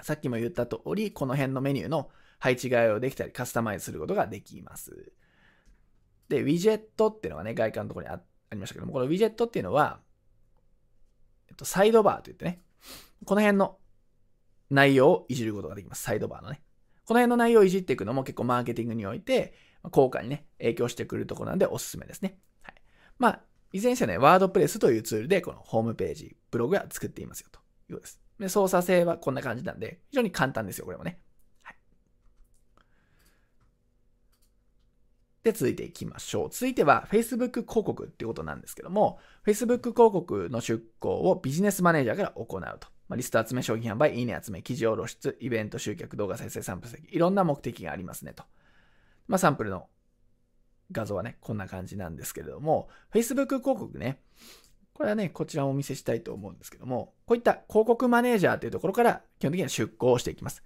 [0.00, 5.12] さっきも言った通り、この辺のメニューの配置替えをできたりカスタマイズすることができます。
[6.28, 8.20] で、ウィジェットっていうのがね、外観のところにあ
[8.52, 10.00] りましたけども、このウィジェットっていうのは、
[11.48, 12.62] えっと、サイドバーと言ってね、
[13.24, 13.78] この辺の
[14.70, 16.02] 内容をいじることができます。
[16.02, 16.62] サイドバーのね。
[17.04, 19.54] この辺の内容をいじっていくのも結構マーケティングにおいて、
[19.90, 22.38] 効果にね、影響してくるところなんでおすすめですね。
[22.62, 22.74] はい。
[23.18, 23.40] まあ、
[23.72, 27.60] いずれにせよね、ワードプレスというツールで、このホームページ、ブログが作っていますよと
[27.90, 28.20] いうことです。
[28.38, 31.20] で、操作性はこんな感じなんで、非常に簡単ですよ、これもね。
[31.62, 31.76] はい
[35.44, 36.50] で、続いていきましょう。
[36.50, 42.88] 続いては Facebook 広告っていうことなんですけども、Facebook 広告の出稿をビジネスマネージャーから行うと。
[43.08, 48.44] まあ、リスト集め、商品販売、いいね集め、記事を露出、イベント集客、動画再生、サンプル席、いろんな目的がありますねと。
[49.26, 49.88] まあ、サンプルの
[50.92, 54.20] 画像はね、こんな感じなんですけれども、Facebook 広告ね、
[54.92, 60.62] これはね、こちらをお見せしたいと思うんですけども、こういった広告マネージャーというところから基本的には出稿をしていきます。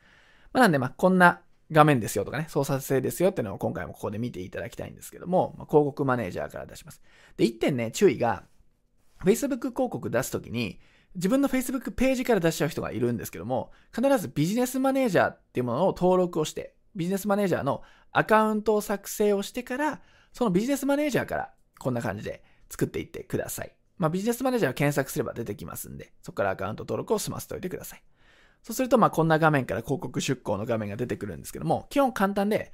[0.53, 7.03] まあ、なんで、まあ、こんな画面ですよとかね、操作性ですよっていうのを今回もここで見ていただきたいんですけども、まあ、広告マネージャーから出します。
[7.37, 8.45] で、1点ね、注意が、
[9.25, 10.81] Facebook 広告出すときに、
[11.15, 17.83] 自分の Facebook ページから出しちゃう人がいるんですけども、必ずビジネスマネージャーっていうものを登録をして、ビジネスマネージャーの
[18.13, 20.01] アカウントを作成をしてから、
[20.33, 23.75] そのビジネスマネージャーからこんな感じで作っていってください。
[23.99, 28.03] まあ、ビジネスマネージャーを検索すれば出てきますんで、そこからアカウント登録を済ませておいてください。
[28.63, 32.73] そうすると、まあ、こんな画面から広告出稿の画面が出てくるんですけども、基本簡単で、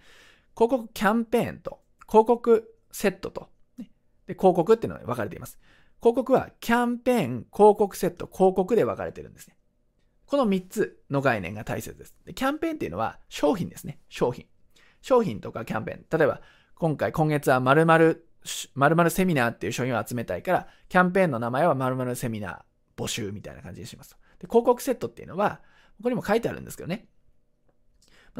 [0.54, 3.90] 広告キャンペーンと、広告セットと、ね、
[4.26, 5.58] で広告っていうのが分かれています。
[6.00, 9.56] 広告はキャンペーン、広告セット、広告で分かれてるんですね。
[10.26, 12.14] この3つの概念が大切です。
[12.24, 13.98] でキャンペーンっていうのは商品ですね。
[14.08, 14.46] 商品。
[15.00, 16.18] 商品とかキャンペーン。
[16.18, 16.40] 例えば、
[16.74, 18.28] 今回、今月は〇〇、
[18.74, 24.16] 〇〇セミナーっていう商品を集めたいから、キャンペーンの名前は〇〇セミナー募集みたいな感じにします。
[24.38, 25.60] で広告セットっていうのは、
[25.96, 27.08] ここにも書いてあるんですけどね。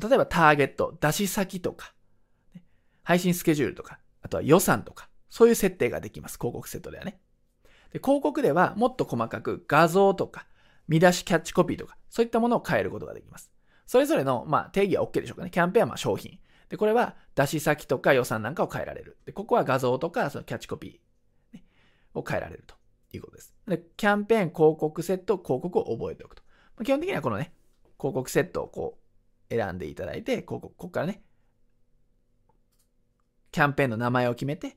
[0.01, 1.95] 例えばターゲット、出し先とか、
[3.03, 6.39] 配信スケジュールとか、あとは予算とか、そういう設定ができます。
[6.39, 7.19] 広告セットではね。
[7.93, 10.47] で広告ではもっと細かく画像とか、
[10.89, 13.51] 見出しキャッチコピーとか、そういったものを変えることができます。
[13.87, 15.51] それぞれの、まあ、定義は OK でしょうかね。
[15.51, 16.39] キャンペーンはま商品。
[16.69, 19.17] で、これは出し先とか予算なんかを変えられる。
[19.25, 21.65] で、ここは画像とかそのキャッチコピー、ね、
[22.15, 22.75] を変えられると
[23.13, 23.55] いうことです。
[23.67, 26.43] で、キャンペーン、広告セット、広告を覚えておくと。
[26.77, 27.55] まあ、基本的にはこのね、
[27.99, 28.99] 広告セットをこ
[29.51, 31.23] う選んでいただいて、広告、ここからね、
[33.51, 34.77] キャンペーンの名前を決めて、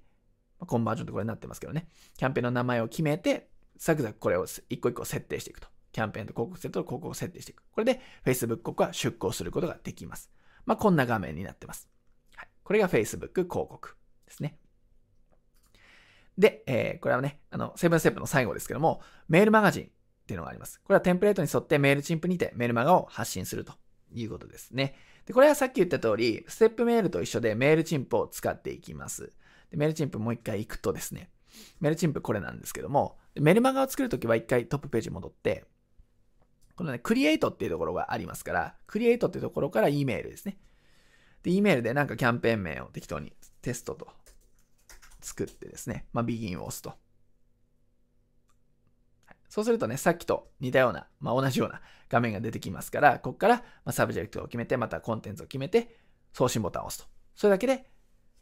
[0.65, 1.87] コンバージョンってこれになってますけどね、
[2.17, 5.67] キャンペーンの名前を決めて、ザクザクこれを一個一個設定していくと。
[5.91, 7.63] キャンペーンと広告セットと広告を設定していく。
[7.71, 10.31] これで Facebook 広告は出稿することができます。
[10.65, 11.89] まあ、こんな画面になってます。
[12.35, 14.57] はい、これが Facebook 広告ですね。
[16.37, 19.87] で、えー、これはね、あの、セブンステップの最後ですけども、メールマガジンっ
[20.25, 20.79] ていうのがあります。
[20.81, 23.73] これはテンプレートに沿ってメールチンプにてメールマガを発信すると
[24.13, 24.95] いうことですね。
[25.25, 29.33] で、これはさっき言った通り、ステップメールと一緒でメールチンプを使っていきます。
[29.71, 31.29] でメルチンプもう一回行くとですね、
[31.79, 35.65] メルチンプこれなんですけども、メルマガを作るときは一回トップページ戻って、
[36.75, 40.57] このね、クリエイトっていうところがありますから、クリエイトっていうところから E メールですね。
[41.43, 44.07] で、E メールでなんかキャンペーン名を適当にテストと
[45.21, 46.93] 作ってですね、まあ、 begin を押すと。
[49.47, 55.97] そうするとね、さっきと似たような、まあ、同じような画面が出てきますから、ここから、ま subject を決めて、またコンテンツを決めて、
[56.33, 57.09] 送信ボタンを押すと。
[57.35, 57.90] それだけで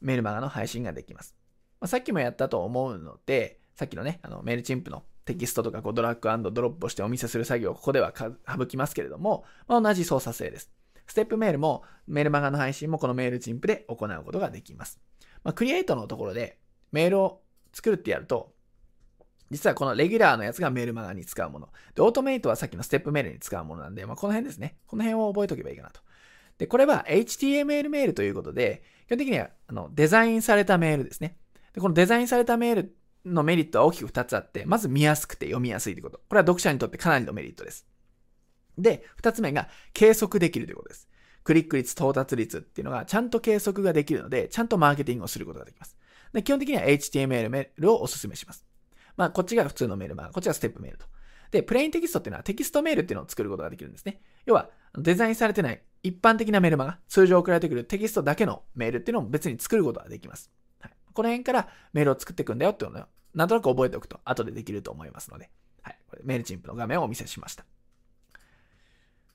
[0.01, 1.35] メルマガの配信ができます。
[1.79, 10.71] まあ、さっきもやったと思うので、さっきのね、あの Mailchimp のテキストとかこうドラッグドロップをしてお見せする作業をここでは省きますけれども、まあ、同じ操作性です。
[11.05, 14.99] ステップメールもメールマガの配信もこのメールチンプで行うことができます。
[15.43, 16.59] まあ、クリエイトのところで
[16.91, 17.41] メールを
[17.73, 18.53] 作るってやると、
[19.51, 21.69] 実はこのレギュラーのやつがメールマガに使うもの。
[21.95, 24.77] で、オートメイトはさっきのステップメールに使うものなんで、まあ、この辺ですね。
[24.85, 26.01] この辺を覚えておけばいいかなと。
[26.59, 31.37] で、これは HTML メールということで、基本的にはあのデザインされたメールですね。
[31.73, 32.95] で、このデザインされたメール
[33.25, 36.17] のメリットは大きく2つあって、まず見やすくて読みやすいということ。
[36.17, 37.87] これは読者にとってかなりのメリットです。
[38.77, 41.09] で、2つ目が計測できるということです。
[41.45, 45.97] クリック率、到達率っていうのがちゃんと計測ができるので、ちゃんとマーケティングをすることができます。
[46.33, 48.65] で基本的には HTML メールをお勧めします。
[49.15, 51.05] まあ、こっちが普通のメール、まあ、こっちがステップメールと。
[51.51, 54.21] で、プレインテキストっていうのはテキストメールっていうのを作ることができるんですね。
[54.45, 60.51] 要は、デザインされてない一般的なメルマガ、通常送られてくるテキストだけのメールっていうのも別に作ることができます。
[60.79, 65.49] はい、この辺からメールを作っていくんだよっていうのをなんとなく覚えておくと後でできると思いますので、
[65.81, 67.65] はい、これメールチンプの画面をお見せしました。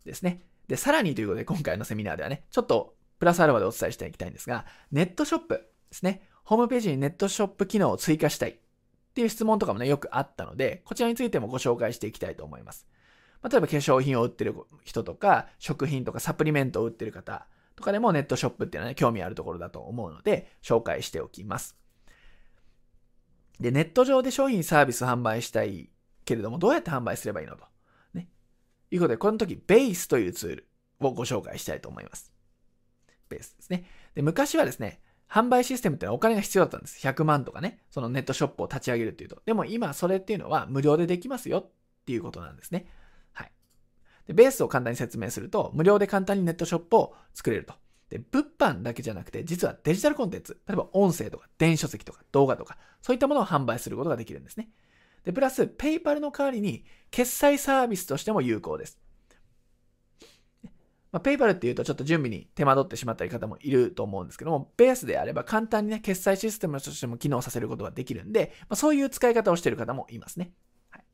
[0.04, 0.42] ですね。
[0.68, 6.28] で、さらにということで今回のセミナーではね、ちょっとプラスアルファでお伝えしていきたいんですが、ネットショップですね。
[6.44, 8.56] ホームページにネットショップ機能を追加したいっ
[9.14, 12.86] ていう質問とかもね、よくあったので、こちらについてもご紹介していきたいと思います。
[13.44, 21.76] 例えば化粧品を売ってる人とか、食品とかサプリメントを売ってる方とかでもネットショップっていうのはね、興味あるところだと思うので、紹介しておきます。
[23.60, 25.90] で、ネット上で商品サービス販売したい
[26.24, 27.64] けれども、どうやって販売すればいいのと。
[28.14, 28.28] ね。
[28.90, 30.68] いうことで、この時、ベースというツール
[31.00, 32.32] をご紹介したいと思います。
[33.28, 33.84] ベースですね。
[34.14, 37.06] で、昔はですね、販売システムってのはお金が必要だったんです。
[37.06, 39.42] 100万とかね、そのネットショップを立ち上げるっていうと。
[39.44, 41.70] でも今それっていうのは無料でできますよっ
[42.06, 42.86] ていうことなんですね。
[44.26, 47.74] で、ベースを簡単に説明すると、無料で簡単にネットショップを作れると。
[48.08, 54.68] で、物販だけじゃなくて、実はデジタルコンテンツ、例えば音声とか電子書籍とか動画とか、そういったものを販売することができるんですね。
[55.24, 58.98] で、プラス、ペイパルの代わりに、決済サービスとしても有効です。
[61.14, 70.50] まあ、ペイパルっていうとちょっと準備に手間取ってしまったり方もいると思うんですけども、ベースであれば簡単にね、決済システムとしても機能させることができるんで、まあ、そういう使い方をしている方もいますね。
[70.90, 71.04] はい。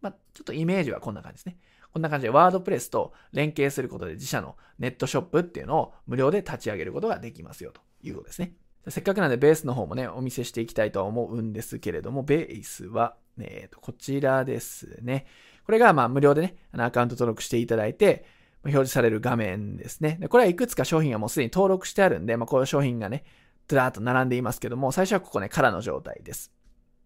[0.00, 1.58] まあ、ちょっとイメージはこんな感じですね。
[1.96, 8.52] こんな感じでワードプレスと連携することで自社のネットショップっていうのを無料で立ち上げることができますよということですね。
[8.88, 15.24] せっかくなんでベースの方もね、お見せしていきたいとは思うんですけれども、ベースは、えー、とこちらですね。
[15.64, 18.26] これがまあ無料でね、アカウント登録していただいて、
[18.64, 20.18] 表示される画面ですね。
[20.20, 23.24] でこれはいくつか商品がもうすでに登録してあるんで、まあ、こういう商品がね、
[23.68, 26.52] ずらーっと並んでいますけども、最初はここね、空の状態です。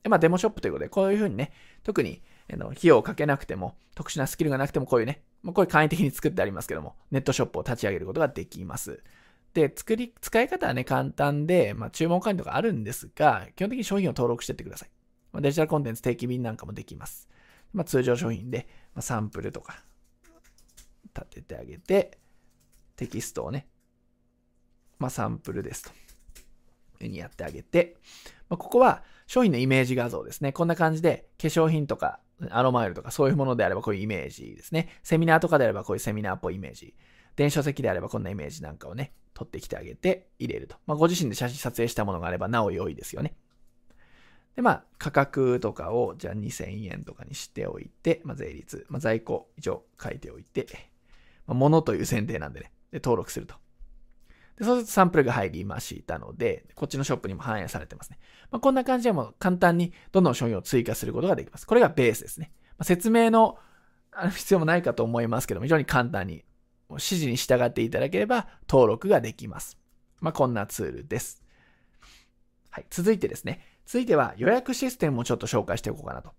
[0.02, 1.52] でまあ、デモショップということで、こういうふうにね、
[1.84, 2.22] 特に
[2.52, 9.02] あの費用をかけなくても、特殊なスキルがなくても、こういうね、まあ、こういう簡易的に作ってありますけども、ネットショップを立ち上げることができます。
[9.55, 14.90] で、作り、使い方はね、簡単で、まあ、注文管理とかあるんですが、基本的に商品を登録してってください。
[15.32, 17.28] まあ、デジタルコンテンツ定期便なんかもできます。
[17.72, 19.82] まあ、通常商品で、まあ、サンプルとか、
[21.14, 22.18] 立ててあげて、
[22.97, 23.66] テキストをね、
[24.98, 25.90] まあ、サンプルですと。
[27.05, 27.97] いうにやってあげて、
[28.48, 30.52] まあ、ここは商品のイメージ画像ですね。
[30.52, 34.88] こんな感じで化粧品とかアロマオイルとかそういうものであればこういうイメージですね。
[35.02, 36.94] セミナーとかであればこういうセミナーっぽいイメージ。
[37.36, 40.76] 電子書籍であればこんなイメージなんかをね、取ってきてあげて入れると。
[40.86, 43.34] まあ、ご自身で写真撮影したものがあればなお良いですよね。
[44.56, 50.66] で、まあ、価格とかをじゃあ2000円とかにしておいて、まあ、税率、まあ、在庫以上書いておいて、
[51.46, 53.54] まあ、物という選定なんでね、で、登録すると。
[54.61, 58.19] で、そうするとサンプルが入りましたので、こっちのショップにも反映されてますね。
[58.51, 61.66] まあ、こんな感じでも簡単にどんどん商品を追加することができます。
[61.66, 62.53] これがベースですね。
[62.73, 63.57] まあ、説明の
[64.35, 66.45] 必要もないかと思いますけども、非常に簡単に
[66.91, 69.78] 指示に従っていただければ登録ができます。
[70.20, 71.43] まあ、こんなツールです。
[72.69, 72.87] はい。
[72.91, 73.65] 続いてですね。
[73.87, 76.35] 続いては予約システムをちょっと紹介していこうかなと。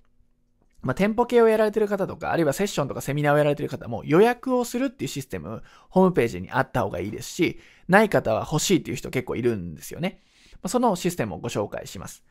[0.81, 10.21] まあ、店舗系をやられてる方とか、あるいはセッションとかセミナーをやられてる方も予約をするっていうシステム、ホームページにあった方がいいですし、ない方は欲しいっていう人結構いるんですよね。
[10.53, 12.23] まあ、そのシステムをご紹介します。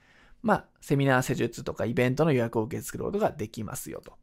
[0.43, 4.15] まあ、セミナー施術とかイベントの予約を受け付けることができますよと。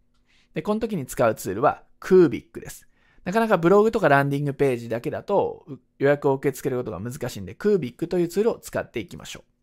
[0.53, 2.87] で、この時に使うツールは Kubik です。
[3.23, 5.65] なかなかブログとかランディングページだけだと
[5.99, 9.56] 予約を受け付けることが難しいんで、Kubik というツールを使っていきましょう。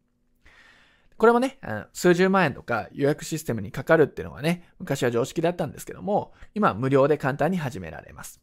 [1.16, 1.58] これもね、
[1.92, 8.40] 数十万円とか予約システムにかかるっていうのはね、昔は常識だったんですけども、今は無料で簡単に始められます。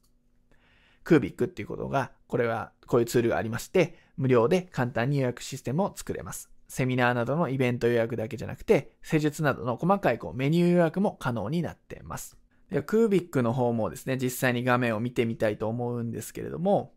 [1.04, 6.50] クービックっていうことが、これはこういうツールがありまして、無料で簡単に予約システムを作れます。
[6.68, 12.38] セミナーなどのイベント予約だけじゃなくて、施術などの細かいこうメニュー予約も可能になっています。
[12.70, 16.94] でクービックの方もですね、実際に画面を見てみたいと思うんですけれども、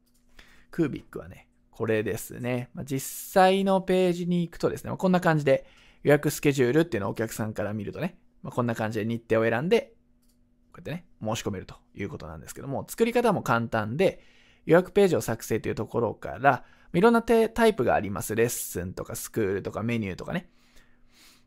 [0.70, 2.70] クービックはね、これですね。
[2.72, 5.66] ま、実際のページに行くとですね、ま、こんな感じで
[6.05, 9.94] 予約スケジュールっていうのをお客さんから見るとね、ま、こんな感じで日程を選んで、
[10.72, 14.22] こうやってね、申し込めるということなんですけども、作り方も簡単で、
[14.66, 18.36] 予約ページを作成というところから、いろんなタイプがあります。
[18.36, 20.48] レッスンとかスクールとかメニューとかね。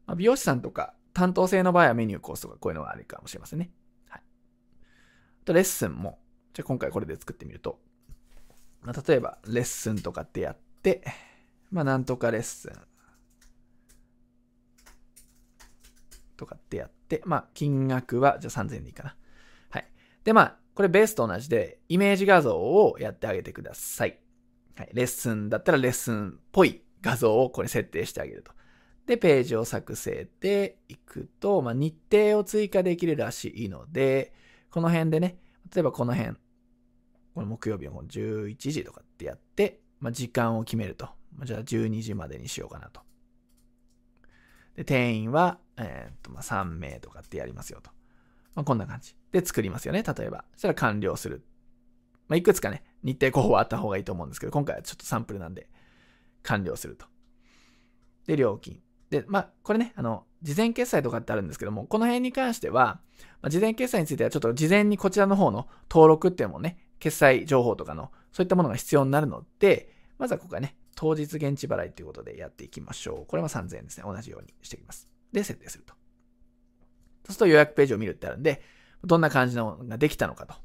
[0.06, 3.72] ま、美容師さんとか担当性の場合はメニューコースとかこういうのがあるかもしれませんね。
[4.10, 4.22] はい。
[5.42, 6.20] あとレッスンも、
[6.54, 7.80] じゃあ今回これで作ってみると、
[8.82, 11.04] まあ、例えば、レッスンとかってやって、
[11.72, 12.72] まあ、なんとかレッスン
[16.38, 19.16] とかってやって、まあ、金額は、じゃあ3000でいいかな。
[19.70, 19.88] はい。
[20.24, 24.20] で、まあ、これベースと同じで、イメージ画像をやってあげてください。
[24.76, 24.90] はい。
[24.94, 28.52] レッスンだったらレッスンっぽい画像をこれ設定してあげると。
[29.08, 34.34] で、ページを作成でいくと、まあ、日程を追加できるらしいので、
[34.70, 35.40] この辺でね、
[35.74, 36.38] 例えばこの辺、
[37.38, 41.08] この木曜日の11時とかってやって、まあ、時間を決めると。
[41.44, 43.02] じゃあ12時までにしようかなと。
[44.76, 47.92] で、定員は、えー、っと、まあ、3名とかってやりますよと。
[48.56, 49.16] まあ、こんな感じ。
[49.32, 50.46] で、作りますよね、例えば。
[50.54, 51.46] そしたら完了する。
[52.28, 55.70] まあ、いくつかね、日程候補はあった方がいいと思うんですけど、今回はちょっとサンプルなんで、
[56.42, 57.06] 完了すると。
[58.26, 58.82] で、料金。
[59.12, 63.00] で、まあ、これね、あの、事前決済とかってあるんですけども、この辺に関しては、
[63.44, 73.26] まあ、事前決済についてはちょっと事前にこちらの方の登録っていうのもね、決済情報とかの、そういったものが必要になるので、まずはここはね、当日現地払いということでやっていきましょう。
[73.28, 74.04] これも3000円ですね。
[74.06, 75.08] 同じようにしていきます。
[75.32, 75.94] で、設定すると。
[75.94, 78.62] そうすると予約ページを見るってあるんで、
[79.04, 80.56] どんな感じのができたのかと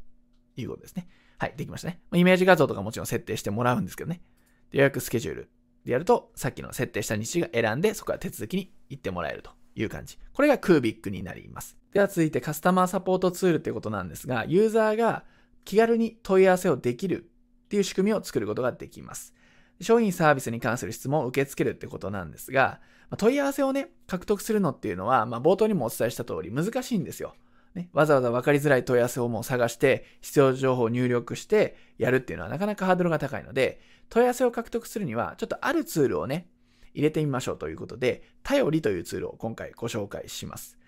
[0.56, 1.06] いうことですね。
[1.38, 2.00] はい、できましたね。
[2.14, 4.22] イメージ画像とかもちろん設定してもらうんですけどね。
[4.70, 5.50] 予約スケジュール
[5.84, 10.18] でやると、さっきの設定した日時が選んで、そこから手続きに行ってもらえるという感じ。
[10.32, 11.76] これがクービックになります。
[11.92, 15.24] では続いてカスタマーサポートツールということなんですが、ユーザーが
[15.64, 17.24] 気軽に問い合わせをできる
[17.64, 19.34] っていう仕組みを作ることができます。
[19.80, 22.80] 商品サービスに関する質問を受け付けるってことなんですが、
[23.18, 27.34] 問い合わせをね、獲得するのっていうのは、まあ、冒頭にもお伝えした通り難しいんですよ。
[27.74, 36.48] ね、わざわざ分かりづらい問い合わせをもう探して、必要情報を入力してやるっていうのはなかなかハードルが高いので、問い合わせを獲得するには、ちょっとあるツールをね、
[36.94, 40.78] 入れてみましょうということで、頼りというツールを今回ご紹介します。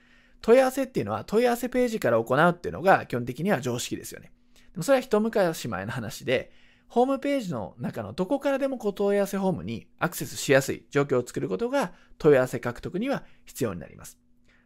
[0.43, 4.31] 問い合わせっていうのは問い合わせページから行うっていうのが基本的には常識ですよね。
[4.75, 6.53] でもそれは一昔前の話で、
[6.89, 14.19] ホームページの中のどこからでもお問い合わせフォームにアクセスしやすい状況を作ることが問い合わせ獲得には必要になります。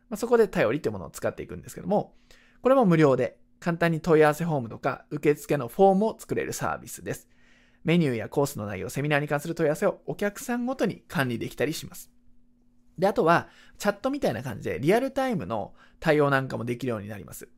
[0.09, 2.15] まあ、そこで頼りってものを使っていくんですけども、
[2.63, 7.29] これも無料で簡単に問い合わせフォームとか受付のフォームを作れるサービスです。
[7.85, 12.11] メニューやコースの内容、セミナーに関する問い合わせをお客さんごとに管理できたりします。
[12.99, 13.49] で、あとは、
[13.79, 17.49] チャットみたいな感じでリアルタイムの対応なんかもできるようになります。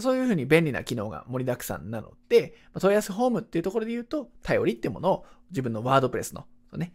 [0.00, 6.46] そういうふうに便利な機能が盛りだくさんなので、問い合わせフォームっていうところで言うと、頼りっていうものを自分のワードプレスの、
[6.76, 6.92] ね、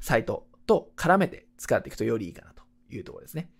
[0.00, 3.50] サイトと絡めて使っていくとよりいいかなというところですね。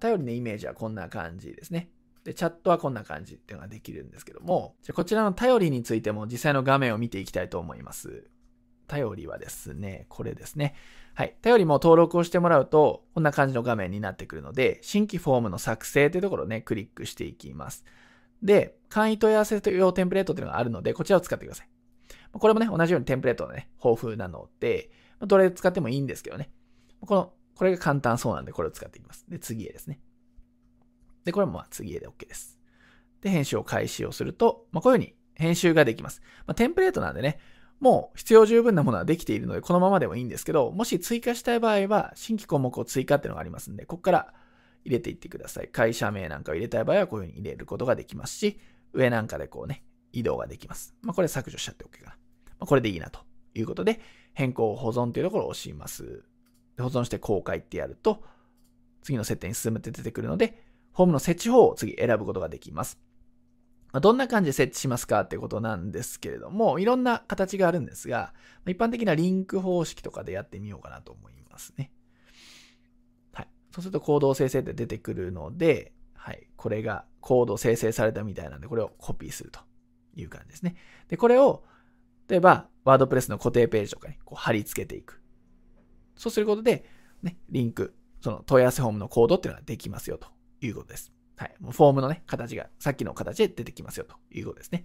[0.00, 1.90] 頼りのイメージはこんな感じですね。
[2.24, 8.28] で、チャットはこんな感じっていうのができるんですけども、じゃこちらの頼りについても実際の画面を見ていきたいと思います。
[8.86, 10.74] 頼りはですね、これですね。
[11.14, 11.36] はい。
[11.42, 17.84] 頼りも登録をしてもらうと、こんな感じの画面になってくるので、新規フォームの作成というところをね、クリックしていきます。
[18.42, 21.68] で、簡易問い合わせ用テンプレートというのがあるので、こちらを使ってください。
[22.32, 24.90] これもね、同じようにテンプレートがね、豊富なので、
[25.20, 26.50] どれ使ってもいいんですけどね。
[27.00, 29.24] この、これが簡単そうなんで、これを使っていきます。
[29.28, 30.00] で、次へですね。
[31.24, 32.58] で、これもまあ次へで OK です。
[33.20, 36.20] で、編集を開始をすると、まあ、こういうふうに編集ができます。
[36.46, 37.38] まあ、テンプレートなんでね、
[37.80, 44.34] もう必要十分なものはできているので、このままでもいいんですけど、もし追加したい場合は、新規項目を追加っていうのがありますんで、ここから
[44.84, 45.68] 入れていってください。
[45.68, 48.58] 会社名なんかを入れたい場合は、こういうふうに入れることができますし、
[48.92, 50.94] 上なんかでこうね、移動ができます。
[51.02, 52.10] まあ、これ削除しちゃって OK かな。
[52.10, 52.16] ま
[52.60, 53.20] あ、これでいいなと
[53.54, 54.00] いうことで、
[54.34, 56.24] 変更保存というところを押します。
[56.78, 58.22] 保存して公開ってやると、
[59.02, 62.98] 次の設定に進むって出てくるので、ホームの設置法を次選ぶことができます。
[63.92, 68.32] まあ、どんな感じで設置しますかってことなんですけれども、いろんな形があるんですが、
[68.66, 71.90] 一般的なリンク方式とかでやってみようかなと思いますね。
[73.72, 76.46] そうするとコードを生成って出てくるので、はい。
[76.56, 79.60] これがコード生成されたみたいなんで、これをコピーすると
[80.14, 80.76] いう感じですね。
[81.08, 81.64] で、これを、
[82.28, 85.20] 例えば、ワードプレスの固定ページとかにこう貼り付けていく。
[86.16, 86.84] そうすることで、
[87.22, 90.28] ね、リンク、その問い合わせフォームのコードっていうのができますよと
[90.60, 91.12] いうことです。
[91.36, 91.54] はい。
[91.60, 94.84] フォームのね、形が、さっきの形で出てきますよということですね。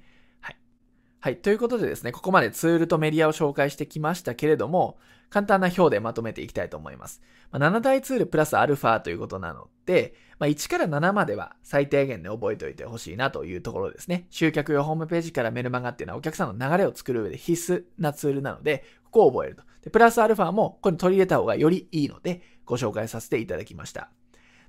[1.27, 1.35] はい。
[1.35, 4.97] ということでですね、ここまでツールとメディアを紹介してきましたけれども、
[5.29, 7.21] 簡単な表でまとめていきたいと思います。
[7.51, 14.27] まあ、7大ツールプラスアルファということなので、まあ、1から7までは最低限で覚えておいてほしいなというところですね。
[14.29, 19.63] 集客用ホームページからメルマガっていうのはお客さんの流れを作る上で必須なツールなので、ここを覚えると。
[19.81, 24.11] で、プラスアルファもこれ取り入れた方がよりいいので、ご紹介させていただきました。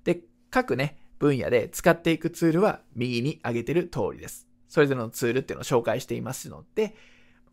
[0.02, 4.47] で、各ね、分野で使っていくツールは右に挙げてる通りです。
[4.68, 6.94] それぞれのツールっていうのを紹介していますので、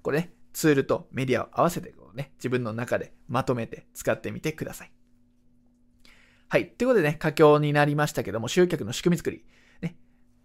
[0.02, 4.92] これね、ツールとメディアを合わせてこうね、自分の中でまとめて使ってみてください。
[6.48, 6.70] はい。
[6.70, 9.44] ということでね、佳境になりましたけども、集客の仕組み作り。
[9.82, 9.98] ね、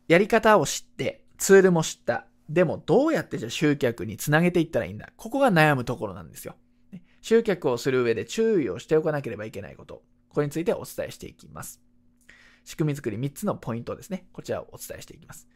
[0.09, 2.27] やり方を知って、ツールも知った。
[2.49, 6.57] でも、どうやってじゃあ集客につなげていったらいいんだここが悩むところなんですよ。
[6.91, 10.03] ね、集客をする上で注意をしておかなければいけないこと。
[10.31, 11.81] これについてお伝えしていきます。
[12.65, 14.27] 仕組み作り3つのポイントですね。
[14.33, 15.49] こちらをお伝えしていきます。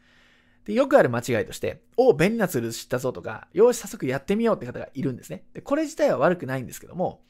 [0.65, 5.45] で、よくある間違いとして、お便利なツール知ったぞとか、よし、早速やってみようって方がいるんですね。
[5.53, 7.23] で、これ自体は悪くないんですけども、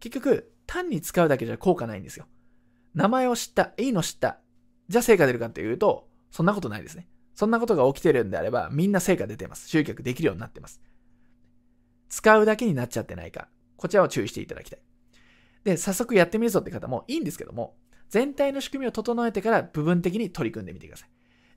[0.00, 2.26] 結局、単に使うだけじゃ効果ないんですよ。
[2.94, 4.40] 名前を知った、いいの知った、
[4.88, 7.08] じゃあ成果出るかっていうと、そんなことないですね。
[7.34, 9.68] そんなことが起きてるんであれば、みんな成果出てます。
[9.68, 10.80] 集客できるようになってます。
[12.08, 14.80] 使うだけになっちゃってないか、こちらを注意していただきたい。
[15.62, 17.76] で、早速やってみるぞって方もいいんですけども、
[18.08, 21.06] 全体の仕組みを整えてから部分的に取り組んでみてくださ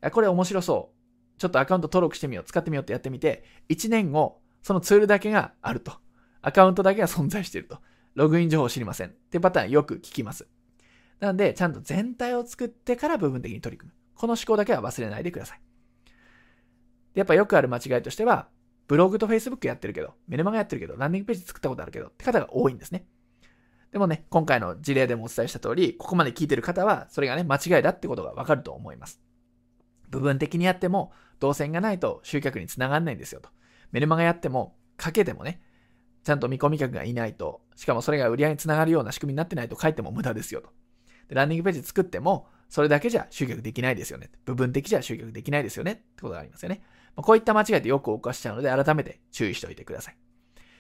[0.08, 0.12] い。
[0.12, 1.03] これ面白そう。
[1.38, 5.94] ちょっとアカウント登録してみよう、使ってみようってやってみて、1年後、そのツールだけがあると。
[6.42, 7.80] アカウントだけが存在していると。
[8.16, 9.10] ログイン情報を知りません。
[9.10, 10.48] っていうパターンよく聞きます。
[11.20, 13.96] なので、ちゃんと全体を作ってから部分的に取り組む。
[14.16, 15.62] この思考だけは忘れないでください。
[17.14, 18.50] でやっぱよくある間違いとしては、
[18.88, 23.06] ブログと Facebook やってるけど、メルマガやってるけど、ランディングページ作ったことあるけどって方が多いんですね。
[23.92, 29.22] でもね、今回の事例でもお伝えした通り、ここまで聞いてる方は、それがね、間違いだってことがわかると思います。
[30.14, 33.50] 部分的にやっても、動線がないと集客につながんないんですよと。
[33.92, 35.62] メルマガやっても、かけてもね、
[36.24, 40.70] ちゃんと見込み客がいないと、しかもそれが売り上げにつながるような仕組みになってないと書いても無駄ですよと。
[41.30, 44.30] で、ランディングページ作っても、それだけじゃ集客できないですよね。
[44.46, 45.92] 部分的じゃ集客できないですよね。
[45.92, 46.84] ってことがありますよね。
[47.16, 50.18] まこういった間違いってよく犯しちゃうので、改めて注意しておいてください。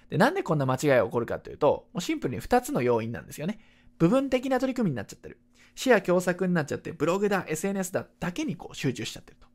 [0.10, 3.60] で、なんでこんな間違いが起こるかというと、もうシンプルに2つの要因なんですよね。
[3.98, 5.40] 部分的な取り組みになっちゃってる。
[5.76, 9.48] 視野狭窄になっちゃって、ブログだ、SNS だだけにこう集中しちゃってると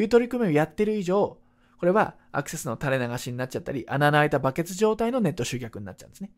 [0.00, 1.38] いう取り組みをやってる以上、
[1.78, 6.30] これはアクセスの垂れ流しになっちゃったり、穴の開いたバケツ状態のネット集客になっちゃうんですね。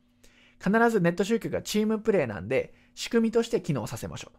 [0.63, 4.39] 必ずネット集客がチームプレイなんで、仕組みとして機能させましょう。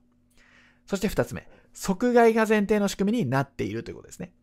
[0.86, 4.34] そして2つ目、即買いが前提の仕組みになっているということですね。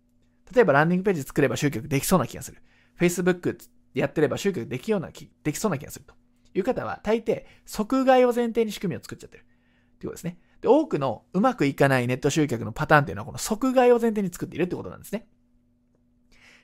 [0.55, 2.59] 例えばランディングページ作れば集客できそうな気がする。
[2.99, 3.57] Facebook
[3.95, 6.15] やってれば集客できようなできそうな気がすると
[6.55, 9.45] いう方は、大抵、即買いを前提に仕組みを作っちゃってる。
[10.01, 10.39] ということですね。
[10.61, 15.29] で、多くのうまくいかないネット集客のパターンっていうのはこの即買いを前提に作っているってことなんですね。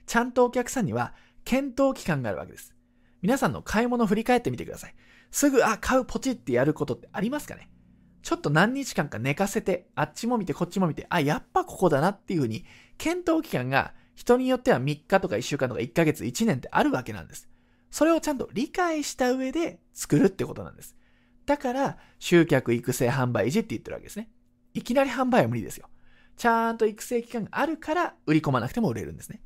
[0.06, 1.14] ちゃんとお客さんには
[1.44, 2.74] 検討期間があるわけです。
[3.22, 4.94] 皆さんの買い物を振り返ってみてください。
[5.30, 7.70] すぐ、あ、買う、ポチってやることってありますかね？
[8.22, 12.64] ちょっと何日間か寝かせて、あっちも見てこっちも見て、あ、やっぱここだなっていうふうに、
[12.98, 17.48] 検討期間が人によっては3日とか1週間とか1ヶ月、1年ってあるわけなんです。
[17.90, 20.95] それをちゃんと理解した上で作るってことなんです。
[21.46, 24.28] だから、集客育成販売維持って言ってるわけですね。
[24.74, 25.88] いきなり販売は無理ですよ。
[26.36, 29.40] ちゃんと育成期間があるから売り込まなくても売れるんですね。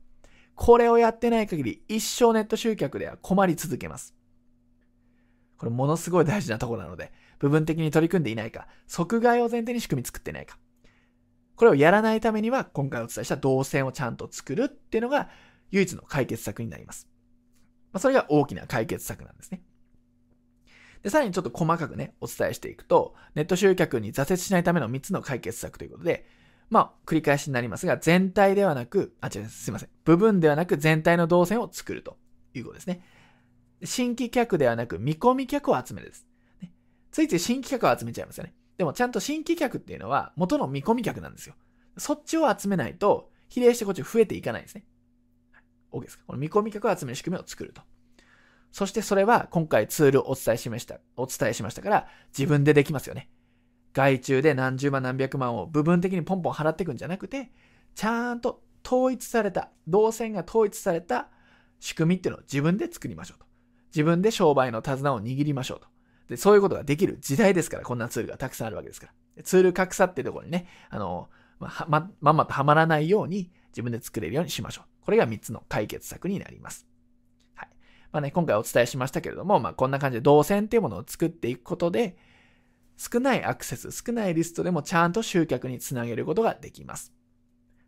[0.55, 4.15] これをやってない限り一生ネット集客では困り続けます。
[5.57, 10.59] これものすごい大事なとこなので、部分的に取り組んでいないか、即買いを前提に仕組み作ってないか。
[11.55, 15.29] これをやらないためには、今回お伝えした動線をちゃんと作るっていうのが
[15.71, 17.09] 唯一の解決策になります。
[17.93, 19.60] まあ、それが大きな解決策なんですね。
[21.03, 26.27] で、さらにちょっと細かくね、お伝えしていくと、ネット集客に挫折しないための3つの解決策ということで、
[26.69, 29.89] まあ、繰り返しになりますが、全体ではなく、あ、違う、すいません。
[30.05, 32.17] 部分ではなく全体の動線を作ると
[32.55, 33.03] いうことですね。
[33.83, 36.27] 新規客ではなく見込み客を集めるです。
[36.63, 36.73] ね、
[37.11, 38.55] ついつい新規客を集めちゃいますよね。
[38.77, 41.55] でもちゃんと新規客っていうのは元の見込み客なんですよ。
[41.97, 44.85] そっちを集めないと、比例してこっち増えていかないんですね。
[45.93, 47.83] OK ですかこの見込み客を集める仕組みを作ると。
[48.73, 52.07] そしてそれは今回ツールをお伝えしました、お伝えしましたから
[52.37, 53.29] 自分でできますよね。
[53.93, 57.51] 外注で何十万何百万を部分的にポンポン払っていくんじゃなくて、
[57.95, 61.29] ちゃんと統一された、動線が統一された
[61.81, 63.47] 仕組みっていうのを自分で作りましょうと。
[63.93, 65.89] 自分で商売の手綱を握りましょうと。
[66.29, 69.43] で、そういうことができる時代ですから、こんなツールがたくさんあるわけですから。
[69.43, 71.29] ツール格差っていうところにね、あの、
[71.59, 75.05] まま、まんまとはまらないように自分で作れるようにしましょう。
[75.05, 76.90] これが3つの解決策になります。
[78.13, 82.17] まあね、今回お伝えしましたけれども、まあこんな感じで動線っていうものを作っていくことで、
[82.97, 87.15] 少ないアクセス、少ないリストでもちゃんと集客につなげることができます。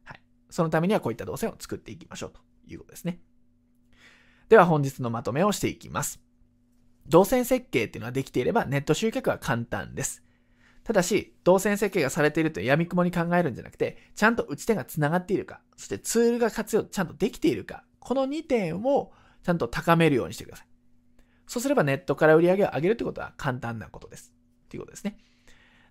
[0.04, 0.20] はい。
[0.48, 3.20] そのためにはこういった動線を作っていきましょうということですね。
[4.48, 6.20] では本日のまとめをしていきます。
[7.08, 10.22] 動線設計っていうのはできていればネット集客は簡単です。
[10.84, 19.12] ただし、動線設計がされていると闇雲に考えるんじゃなくて、ちゃんと打ち手が繋がっているか、そしてツールが活用ちゃんとできているか、この2点を
[19.42, 20.66] ちゃんと高めるようにしてください。
[21.46, 24.32] そうすればネットから売り上げを上げるってことは簡単なことです。
[24.68, 25.18] ということですね。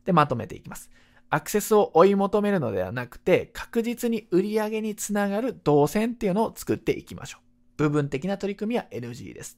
[0.05, 0.89] で、まとめていきます。
[1.29, 7.39] アクセスを追い求めるのではなくて、確実に売り上げにつながる動線っていうのを作っていきましょ
[7.77, 7.83] う。
[7.83, 9.57] 部分的な取り組みは NG です。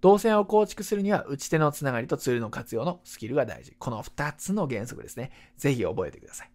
[0.00, 3.74] 動線を構築するには、打ち手のつながりとツールの活用のスキルが大事。
[3.78, 5.32] この2つの原則ですね。
[5.56, 6.50] ぜひ覚えてください。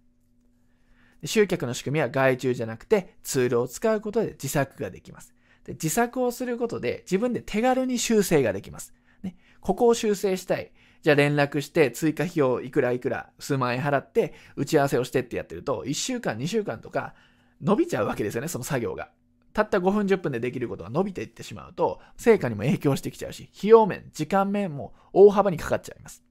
[1.27, 5.33] 集客の仕組みは外注じゃなくて、ツールを使うことで自作ができます。
[5.69, 8.91] で自作をすることで自分で手軽に修正ができます。
[9.21, 10.71] ね、ここを修正したい。
[11.03, 17.13] じゃあ連絡して追加費用いくらいくら数万円払って打ち合わせをしてってやってると1週間2週間とか
[17.61, 19.11] 伸びちゃうわけですよね、その作業が。
[19.53, 26.23] たった5分10分でできることが伸びていってしまうと、成果にも影響してきちゃうし、費用面、時間面も大幅にかかっちゃいます。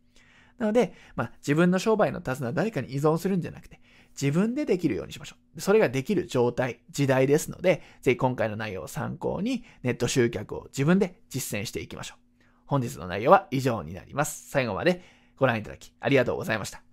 [0.58, 3.80] なので、まあ、自分の商売の手綱は誰かに依存するんじゃなくて、
[4.20, 5.60] 自分でできるようにしましょう。
[5.60, 12.44] それができる状態、時代ですので、ぜひ今回の内容を参考に、ネット集客を自分で実践していきましょう。
[12.66, 14.50] 本日の内容は以上になります。
[14.50, 15.02] 最後まで
[15.36, 16.87] ご覧いただきありがとうございました。